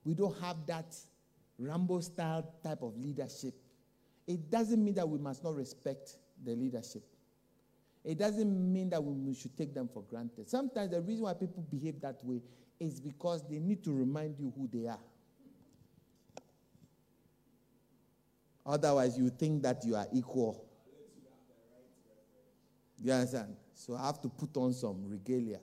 we 0.05 0.15
don't 0.15 0.37
have 0.41 0.57
that 0.67 0.97
Rambo 1.59 2.01
style 2.01 2.49
type 2.63 2.83
of 2.83 2.97
leadership, 2.97 3.55
it 4.27 4.51
doesn't 4.51 4.83
mean 4.83 4.95
that 4.95 5.09
we 5.09 5.19
must 5.19 5.45
not 5.45 5.55
respect 5.55 6.17
the 6.45 6.55
leadership. 6.55 7.03
It 8.05 8.19
doesn't 8.19 8.73
mean 8.73 8.91
that 8.91 9.03
we 9.03 9.35
should 9.35 9.57
take 9.57 9.75
them 9.75 9.89
for 9.93 10.03
granted. 10.03 10.49
Sometimes 10.49 10.91
the 10.91 11.01
reason 11.01 11.25
why 11.25 11.35
people 11.35 11.65
behave 11.71 12.01
that 12.01 12.25
way 12.25 12.41
is 12.81 13.01
because 13.01 13.49
they 13.49 13.61
need 13.61 13.85
to 13.85 13.93
remind 13.93 14.39
you 14.39 14.53
who 14.57 14.69
they 14.73 14.89
are. 14.89 14.99
Otherwise, 18.65 19.19
you 19.19 19.29
think 19.31 19.63
that 19.63 19.85
you 19.85 19.95
are 19.95 20.07
equal. 20.13 20.65
You 23.01 23.13
understand? 23.13 23.57
So 23.75 23.97
I 23.97 24.07
have 24.07 24.21
to 24.23 24.29
put 24.29 24.57
on 24.57 24.73
some 24.73 25.05
regalia. 25.09 25.59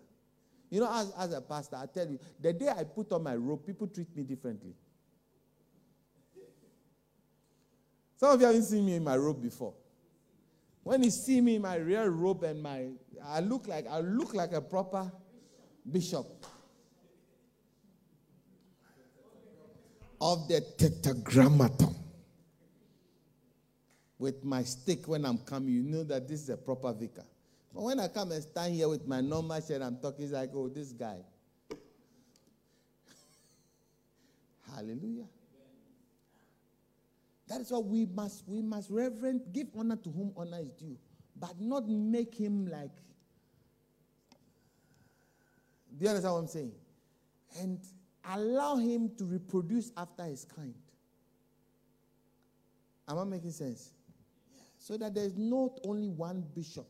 You 0.70 0.82
know, 0.82 0.92
as, 0.94 1.12
as 1.18 1.34
a 1.34 1.42
pastor, 1.42 1.78
I 1.78 1.86
tell 1.86 2.08
you, 2.08 2.20
the 2.40 2.54
day 2.54 2.70
I 2.70 2.84
put 2.84 3.12
on 3.12 3.24
my 3.24 3.36
robe, 3.36 3.66
people 3.66 3.88
treat 3.88 4.16
me 4.16 4.24
differently. 4.24 4.74
Some 8.20 8.32
of 8.32 8.42
you 8.42 8.48
haven't 8.48 8.64
seen 8.64 8.86
me 8.86 8.96
in 8.96 9.04
my 9.06 9.16
robe 9.16 9.42
before. 9.42 9.74
When 10.84 11.02
you 11.04 11.10
see 11.10 11.40
me 11.40 11.56
in 11.56 11.62
my 11.62 11.78
real 11.78 12.06
robe 12.08 12.44
and 12.44 12.62
my, 12.62 12.88
I 13.26 13.40
look 13.40 13.66
like 13.66 13.88
I 13.88 14.02
look 14.02 14.34
like 14.34 14.52
a 14.52 14.60
proper 14.60 15.10
bishop 15.90 16.26
of 20.20 20.50
the 20.50 20.60
tetragrammaton. 20.78 21.96
With 24.18 24.44
my 24.44 24.64
stick 24.64 25.08
when 25.08 25.24
I'm 25.24 25.38
coming, 25.38 25.74
you 25.74 25.84
know 25.84 26.04
that 26.04 26.28
this 26.28 26.42
is 26.42 26.50
a 26.50 26.58
proper 26.58 26.92
vicar. 26.92 27.24
But 27.74 27.84
when 27.84 28.02
I 28.02 28.10
come 28.10 28.34
and 28.34 28.44
stand 28.44 28.76
here 28.76 28.90
with 28.90 29.08
my 29.08 29.22
normal 29.22 29.62
shirt, 29.62 29.82
I'm 29.82 29.96
talking 29.96 30.26
it's 30.26 30.34
like, 30.34 30.50
oh, 30.54 30.68
this 30.68 30.92
guy. 30.92 31.20
Hallelujah. 34.76 35.28
That 37.50 37.62
is 37.62 37.72
what 37.72 37.86
we 37.86 38.06
must 38.06 38.44
we 38.48 38.62
must 38.62 38.90
reverent, 38.90 39.52
give 39.52 39.68
honor 39.78 39.96
to 39.98 40.10
whom 40.10 40.32
honor 40.38 40.60
is 40.62 40.70
due, 40.72 40.98
but 41.36 41.60
not 41.60 41.88
make 41.90 42.36
him 42.36 42.68
like. 42.68 42.96
Do 45.98 46.06
you 46.06 46.10
understand 46.10 46.34
what 46.34 46.40
I'm 46.40 46.48
saying? 46.48 46.72
And 47.60 47.80
allow 48.24 48.78
him 48.78 49.12
to 49.18 49.26
reproduce 49.26 49.92
after 49.98 50.24
his 50.24 50.46
kind. 50.46 50.76
Am 53.08 53.18
I 53.18 53.24
making 53.24 53.52
sense? 53.52 53.92
So 54.78 54.96
that 54.98 55.16
there's 55.16 55.36
not 55.36 55.80
only 55.84 56.08
one 56.08 56.46
bishop 56.56 56.86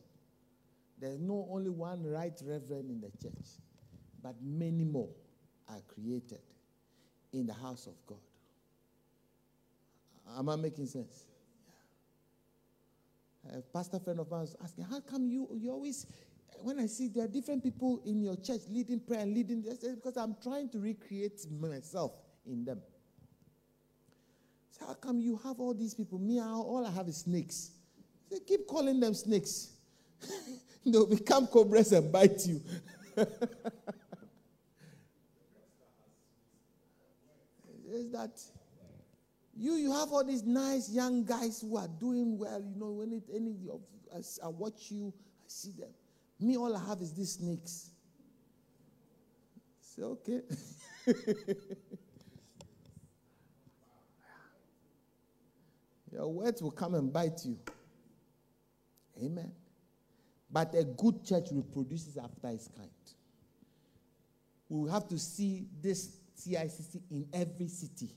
there's 1.00 1.18
no 1.18 1.48
only 1.50 1.70
one 1.70 2.04
right 2.04 2.38
reverend 2.44 2.90
in 2.90 3.00
the 3.00 3.10
church, 3.22 3.48
but 4.22 4.34
many 4.42 4.84
more 4.84 5.08
are 5.68 5.80
created 5.88 6.42
in 7.32 7.46
the 7.46 7.54
house 7.54 7.86
of 7.86 7.94
God. 8.06 8.18
Am 10.38 10.48
I 10.48 10.56
making 10.56 10.86
sense? 10.86 11.24
A 13.52 13.60
pastor 13.60 13.98
friend 13.98 14.20
of 14.20 14.30
mine 14.30 14.42
was 14.42 14.56
asking, 14.62 14.84
How 14.84 15.00
come 15.00 15.26
you, 15.26 15.48
you 15.54 15.70
always, 15.70 16.06
when 16.62 16.78
I 16.78 16.86
see 16.86 17.08
there 17.08 17.24
are 17.24 17.28
different 17.28 17.62
people 17.62 18.00
in 18.04 18.22
your 18.22 18.36
church 18.36 18.60
leading 18.68 19.00
prayer 19.00 19.20
and 19.20 19.34
leading 19.34 19.62
this, 19.62 19.78
because 19.78 20.16
I'm 20.16 20.36
trying 20.42 20.68
to 20.70 20.78
recreate 20.78 21.40
myself 21.50 22.12
in 22.46 22.64
them. 22.64 22.80
So 24.70 24.86
how 24.86 24.94
come 24.94 25.20
you 25.20 25.40
have 25.42 25.58
all 25.58 25.74
these 25.74 25.94
people? 25.94 26.18
Me, 26.18 26.40
all 26.40 26.86
I 26.86 26.90
have 26.90 27.08
is 27.08 27.18
snakes. 27.18 27.72
They 28.30 28.40
keep 28.40 28.66
calling 28.66 29.00
them 29.00 29.14
snakes. 29.14 29.70
They'll 30.86 31.06
become 31.06 31.46
cobras 31.46 31.92
and 31.92 32.12
bite 32.12 32.46
you. 32.46 32.60
is 37.92 38.10
that 38.12 38.40
you 39.60 39.74
you 39.74 39.92
have 39.92 40.10
all 40.10 40.24
these 40.24 40.42
nice 40.42 40.88
young 40.88 41.22
guys 41.22 41.60
who 41.60 41.76
are 41.76 41.86
doing 41.86 42.38
well. 42.38 42.62
You 42.62 42.80
know, 42.80 42.92
when 42.92 43.12
it 43.12 43.24
any 43.34 43.54
of 43.70 43.82
I, 44.12 44.20
I 44.42 44.48
watch 44.48 44.90
you, 44.90 45.12
I 45.16 45.48
see 45.48 45.72
them. 45.78 45.90
Me, 46.40 46.56
all 46.56 46.74
I 46.74 46.82
have 46.88 47.02
is 47.02 47.12
these 47.12 47.32
snakes. 47.32 47.90
Say 49.82 50.02
okay. 50.02 50.40
Your 56.10 56.28
words 56.28 56.62
will 56.62 56.70
come 56.70 56.94
and 56.94 57.12
bite 57.12 57.44
you. 57.44 57.58
Amen. 59.22 59.52
But 60.50 60.74
a 60.74 60.84
good 60.84 61.22
church 61.22 61.48
reproduces 61.52 62.16
after 62.16 62.48
its 62.48 62.68
kind. 62.68 62.88
We 64.70 64.90
have 64.90 65.06
to 65.08 65.18
see 65.18 65.66
this 65.82 66.16
CICC 66.38 67.02
in 67.10 67.26
every 67.34 67.68
city. 67.68 68.08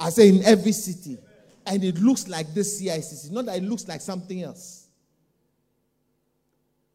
I 0.00 0.08
say 0.08 0.30
in 0.30 0.42
every 0.44 0.72
city. 0.72 1.18
And 1.66 1.84
it 1.84 1.98
looks 1.98 2.26
like 2.26 2.52
this 2.54 2.80
CICC, 2.80 3.30
not 3.30 3.46
that 3.46 3.58
it 3.58 3.62
looks 3.62 3.86
like 3.86 4.00
something 4.00 4.42
else. 4.42 4.88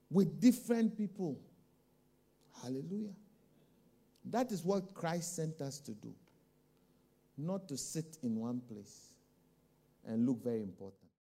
With 0.10 0.42
different 0.42 0.98
people. 0.98 1.40
Hallelujah. 2.62 3.14
That 4.26 4.52
is 4.52 4.66
what 4.66 4.94
Christ 4.94 5.36
sent 5.36 5.62
us 5.62 5.80
to 5.82 5.92
do. 5.92 6.14
Not 7.38 7.68
to 7.68 7.78
sit 7.78 8.18
in 8.24 8.38
one 8.38 8.60
place 8.62 9.10
and 10.08 10.26
look 10.26 10.44
very 10.44 10.64
important. 10.64 11.05